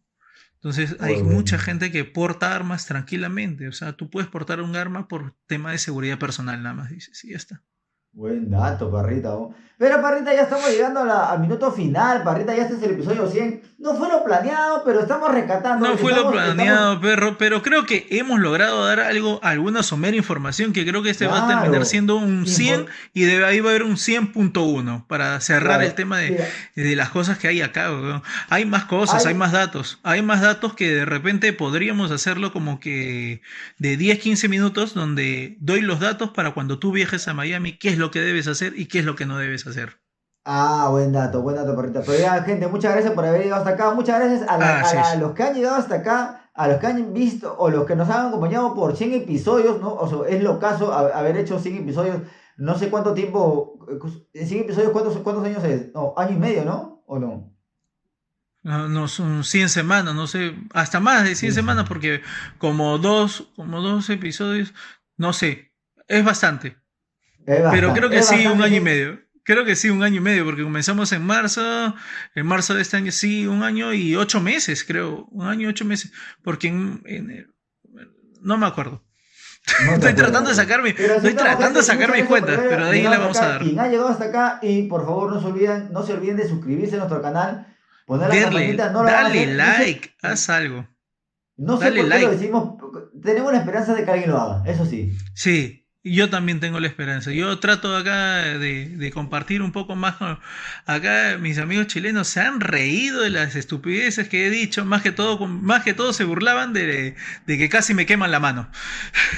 Entonces, 0.57 0.97
hay 1.01 1.15
bueno. 1.15 1.31
mucha 1.31 1.59
gente 1.59 1.91
que 1.91 2.05
porta 2.05 2.55
armas 2.55 2.85
tranquilamente. 2.85 3.69
O 3.69 3.73
sea, 3.73 3.95
tú 3.95 4.11
puedes 4.11 4.29
portar 4.29 4.61
un 4.61 4.77
arma 4.77 5.09
por 5.09 5.35
tema 5.47 5.73
de 5.73 5.79
seguridad 5.79 6.19
personal, 6.19 6.63
nada 6.63 6.75
más 6.75 6.91
dices, 6.91 7.25
y 7.25 7.31
ya 7.31 7.39
está. 7.39 7.63
Buen 8.13 8.51
dato, 8.51 8.93
Parrita. 8.93 9.35
Pero 9.77 10.01
Parrita, 10.01 10.33
ya 10.33 10.43
estamos 10.43 10.71
llegando 10.71 11.01
a 11.01 11.05
la- 11.05 11.31
al 11.33 11.41
minuto 11.41 11.73
final. 11.73 12.23
Parrita, 12.23 12.55
ya 12.55 12.63
este 12.63 12.77
es 12.77 12.83
el 12.83 12.93
episodio 12.93 13.27
100. 13.29 13.63
No 13.79 13.95
fue 13.97 14.09
lo 14.09 14.25
planeado, 14.25 14.83
pero 14.85 15.01
estamos 15.01 15.31
rescatando. 15.33 15.87
No 15.87 15.99
fue 15.99 16.13
lo 16.13 16.19
Estamos- 16.19 16.33
planeado, 16.33 17.01
perro, 17.01 17.37
pero 17.37 17.63
creo 17.63 17.85
que 17.85 18.07
hemos 18.11 18.41
logrado 18.41 18.87
dar 18.87 19.01
algo, 19.01 19.41
alguna 19.43 19.83
somera 19.83 20.17
información 20.17 20.73
que 20.73 20.87
creo 20.87 21.03
que 21.03 21.11
este 21.11 21.27
va 21.27 21.45
a 21.45 21.49
terminar 21.49 21.85
siendo 21.85 22.17
un 22.17 22.47
100 22.47 22.81
Info- 22.83 22.93
y 23.13 23.25
de 23.25 23.45
ahí 23.45 23.61
va 23.61 23.69
a 23.69 23.71
haber 23.73 23.83
un 23.83 23.97
100.1 23.99 25.05
para 25.07 25.39
cerrar 25.41 25.65
Claro, 25.79 25.83
el 25.83 25.95
tema 25.95 26.19
de, 26.19 26.49
de 26.77 26.97
las 26.97 27.11
cosas 27.11 27.37
que 27.39 27.49
hay 27.49 27.61
acá. 27.61 27.91
Hay 28.49 28.65
más 28.65 28.85
cosas, 28.85 29.27
Hay- 29.27 29.33
hay 29.33 29.39
más 29.39 29.53
datos, 29.53 29.99
hay 30.03 30.23
más 30.23 30.41
datos 30.41 30.75
que 30.75 30.91
de 30.91 31.05
repente 31.05 31.53
podríamos 31.53 32.11
hacerlo 32.11 32.53
como 32.53 32.81
que 32.81 33.43
de 33.79 33.97
10, 33.99 34.19
15 34.21 34.49
minutos 34.49 34.95
donde 34.95 35.57
doy 35.61 35.81
los 35.83 36.01
datos 36.01 36.31
para 36.31 36.53
cuando 36.53 36.79
tú 36.79 36.93
viajes 36.93 37.29
a 37.29 37.35
Miami, 37.35 37.73
qué 37.77 37.89
es 37.91 37.99
lo 37.99 38.11
que 38.11 38.21
debes 38.21 38.47
hacer 38.47 38.73
y 38.77 38.87
qué 38.87 39.01
es 39.01 39.05
lo 39.05 39.15
que 39.17 39.27
no 39.27 39.37
debes 39.37 39.64
hacer. 39.71 39.99
Ah, 40.45 40.89
buen 40.91 41.13
dato, 41.13 41.41
buen 41.43 41.57
dato, 41.57 41.75
Parrita. 41.75 42.03
Pero 42.05 42.19
ya, 42.19 42.43
gente, 42.43 42.67
muchas 42.69 42.93
gracias 42.93 43.15
por 43.15 43.25
haber 43.25 43.43
llegado 43.43 43.63
hasta 43.63 43.75
acá. 43.75 43.95
Muchas 43.95 44.21
gracias 44.21 44.49
a, 44.49 44.59
la- 44.59 44.81
Ah, 44.81 44.91
a 44.91 44.95
la- 44.95 45.17
los 45.17 45.33
que 45.33 45.43
han 45.43 45.55
llegado 45.55 45.77
hasta 45.77 45.95
acá, 45.97 46.51
a 46.53 46.69
los 46.69 46.79
que 46.79 46.87
han 46.87 47.15
visto 47.15 47.57
o 47.59 47.71
los 47.71 47.87
que 47.87 47.97
nos 47.97 48.11
han 48.11 48.27
acompañado 48.27 48.75
por 48.75 48.95
100 48.97 49.15
episodios, 49.15 49.81
¿no? 49.81 49.95
O 49.95 50.07
sea, 50.09 50.37
es 50.37 50.43
lo 50.43 50.59
caso 50.59 50.93
haber 50.93 51.37
hecho 51.39 51.59
100 51.59 51.77
episodios. 51.79 52.19
No 52.59 52.77
sé 52.79 52.91
cuánto 52.91 53.15
tiempo. 53.15 53.79
En 54.35 54.47
100 54.47 54.61
episodios, 54.65 54.93
¿cuántos, 54.93 55.17
cuántos 55.19 55.45
años 55.47 55.65
es? 55.65 55.93
No, 55.95 56.13
año 56.17 56.33
y 56.37 56.39
medio, 56.39 56.65
¿no? 56.65 57.03
¿O 57.07 57.19
no? 57.19 57.51
No, 58.63 58.89
no, 58.89 59.09
son 59.09 59.45
100 59.45 59.69
semanas, 59.69 60.15
no 60.15 60.27
sé, 60.27 60.55
hasta 60.73 60.99
más 61.01 61.23
de 61.25 61.35
100 61.35 61.37
Sí, 61.37 61.47
sí. 61.49 61.53
semanas 61.55 61.87
porque 61.87 62.23
como 62.59 62.97
dos, 62.99 63.49
como 63.57 63.83
dos 63.83 64.09
episodios, 64.09 64.73
no 65.19 65.33
sé, 65.35 65.73
es 66.09 66.25
bastante. 66.25 66.77
Es 67.47 67.61
Pero 67.71 67.93
creo 67.93 68.09
que 68.09 68.23
sí, 68.23 68.47
un 68.47 68.63
año 68.63 68.77
y 68.77 68.81
medio. 68.81 69.24
Creo 69.45 69.65
que 69.65 69.77
sí, 69.77 69.91
un 69.91 70.03
año 70.03 70.17
y 70.17 70.21
medio, 70.21 70.45
porque 70.45 70.63
comenzamos 70.63 71.13
en 71.13 71.23
marzo, 71.25 71.95
en 72.35 72.47
marzo 72.47 72.75
de 72.75 72.83
este 72.83 72.97
año 72.97 73.13
sí, 73.13 73.47
un 73.47 73.63
año 73.63 73.93
y 73.93 74.17
ocho 74.17 74.41
meses, 74.41 74.85
creo, 74.85 75.27
un 75.31 75.47
año 75.47 75.63
y 75.63 75.71
ocho 75.71 75.85
meses, 75.85 76.13
porque 76.43 76.69
en, 76.69 77.03
en- 77.05 77.47
no 78.41 78.57
me 78.57 78.67
acuerdo. 78.67 79.03
No 79.87 79.93
Estoy 79.95 80.15
tratando 80.15 80.51
de 80.51 80.57
sacarme, 80.57 80.91
estoy 80.91 81.35
tratando 81.35 81.79
de 81.81 81.85
sacar 81.85 82.13
mis 82.13 82.25
cuentas, 82.25 82.59
pero 82.69 82.85
de 82.87 82.91
ahí 82.93 83.03
la 83.03 83.19
vamos 83.19 83.37
hasta 83.37 83.41
a 83.41 83.49
acá. 83.49 83.59
dar. 83.59 83.63
Quien 83.67 83.81
ha 83.81 83.89
llegado 83.89 84.09
hasta 84.09 84.25
acá, 84.27 84.59
y 84.63 84.83
por 84.89 85.05
favor 85.05 85.33
no 85.33 85.41
se 85.41 85.47
olviden, 85.47 85.93
no 85.93 86.03
se 86.05 86.13
olviden 86.15 86.37
de 86.37 86.49
suscribirse 86.49 86.95
a 86.97 86.99
nuestro 86.99 87.21
canal, 87.23 87.67
poner 88.07 88.29
la 88.29 88.43
campanita, 88.43 88.91
no 88.93 89.03
dale 89.05 89.47
no 89.47 89.53
sé- 89.53 89.57
like, 89.57 90.11
haz 90.23 90.49
algo. 90.51 90.87
No 91.57 91.77
sé 91.79 91.85
dale 91.85 91.97
por 92.01 92.05
qué 92.05 92.09
like. 92.11 92.27
lo 92.27 92.33
decimos, 92.33 92.75
tenemos 93.23 93.53
la 93.53 93.59
esperanza 93.59 93.95
de 93.95 94.05
que 94.05 94.11
alguien 94.11 94.31
lo 94.31 94.39
haga, 94.39 94.71
eso 94.71 94.85
sí. 94.85 95.17
Sí, 95.35 95.84
Yo 96.07 96.29
también 96.29 96.61
tengo 96.61 96.81
la 96.81 96.87
esperanza. 96.87 97.31
Yo 97.33 97.59
trato 97.61 97.97
acá 97.97 98.43
de, 98.59 98.91
de 98.91 99.11
compartir 99.11 99.63
un 99.63 99.73
poco 99.73 99.97
más. 99.97 100.17
con- 100.17 100.39
Acá 100.85 101.39
mis 101.41 101.57
amigos 101.59 101.87
chilenos 101.87 102.29
se 102.29 102.41
han 102.43 102.61
reído 102.61 103.23
de 103.23 103.31
las 103.31 103.57
estupideces 103.57 104.29
que 104.29 104.47
he 104.47 104.51
dicho. 104.51 104.85
Más 104.85 105.01
que 105.01 105.13
todo, 105.13 105.47
más 105.47 105.83
que 105.83 105.95
todo 105.95 106.13
se 106.13 106.25
burlaban 106.25 106.75
de, 106.75 107.15
de 107.47 107.59
que 107.59 107.71
casi 107.71 107.95
me 107.95 108.05
queman 108.05 108.31
la 108.31 108.39
mano. 108.39 108.69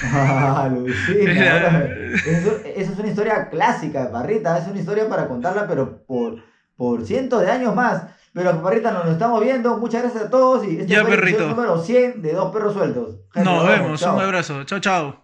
Ah, 0.03 0.69
Era- 1.17 1.85
eso, 2.25 2.57
eso 2.65 2.91
es 2.93 2.99
una 2.99 3.07
historia 3.07 3.49
clásica, 3.49 4.11
Parrita, 4.11 4.57
es 4.57 4.67
una 4.67 4.79
historia 4.81 5.07
para 5.07 5.29
contarla, 5.29 5.67
pero 5.67 6.03
por, 6.05 6.43
por 6.75 7.05
cientos 7.05 7.43
de 7.43 7.49
años 7.51 7.73
más. 7.75 8.03
Pero 8.33 8.61
Parrita, 8.61 8.91
nos 8.91 9.05
lo 9.05 9.13
estamos 9.13 9.41
viendo, 9.41 9.77
muchas 9.77 10.01
gracias 10.03 10.25
a 10.25 10.29
todos 10.29 10.65
y 10.67 10.79
este 10.81 10.87
Ya, 10.93 11.01
fue 11.05 11.13
el 11.13 11.19
perrito. 11.21 11.47
número 11.47 11.81
100 11.81 12.21
de 12.21 12.33
Dos 12.33 12.51
Perros 12.51 12.73
Sueltos. 12.73 13.15
Gente, 13.33 13.49
Nos 13.49 13.65
vemos. 13.65 14.01
chao. 14.01 14.17
Un 14.17 14.21
abrazo. 14.21 14.63
Chao, 14.65 14.79
chao. 14.81 15.23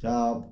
Chao. 0.00 0.46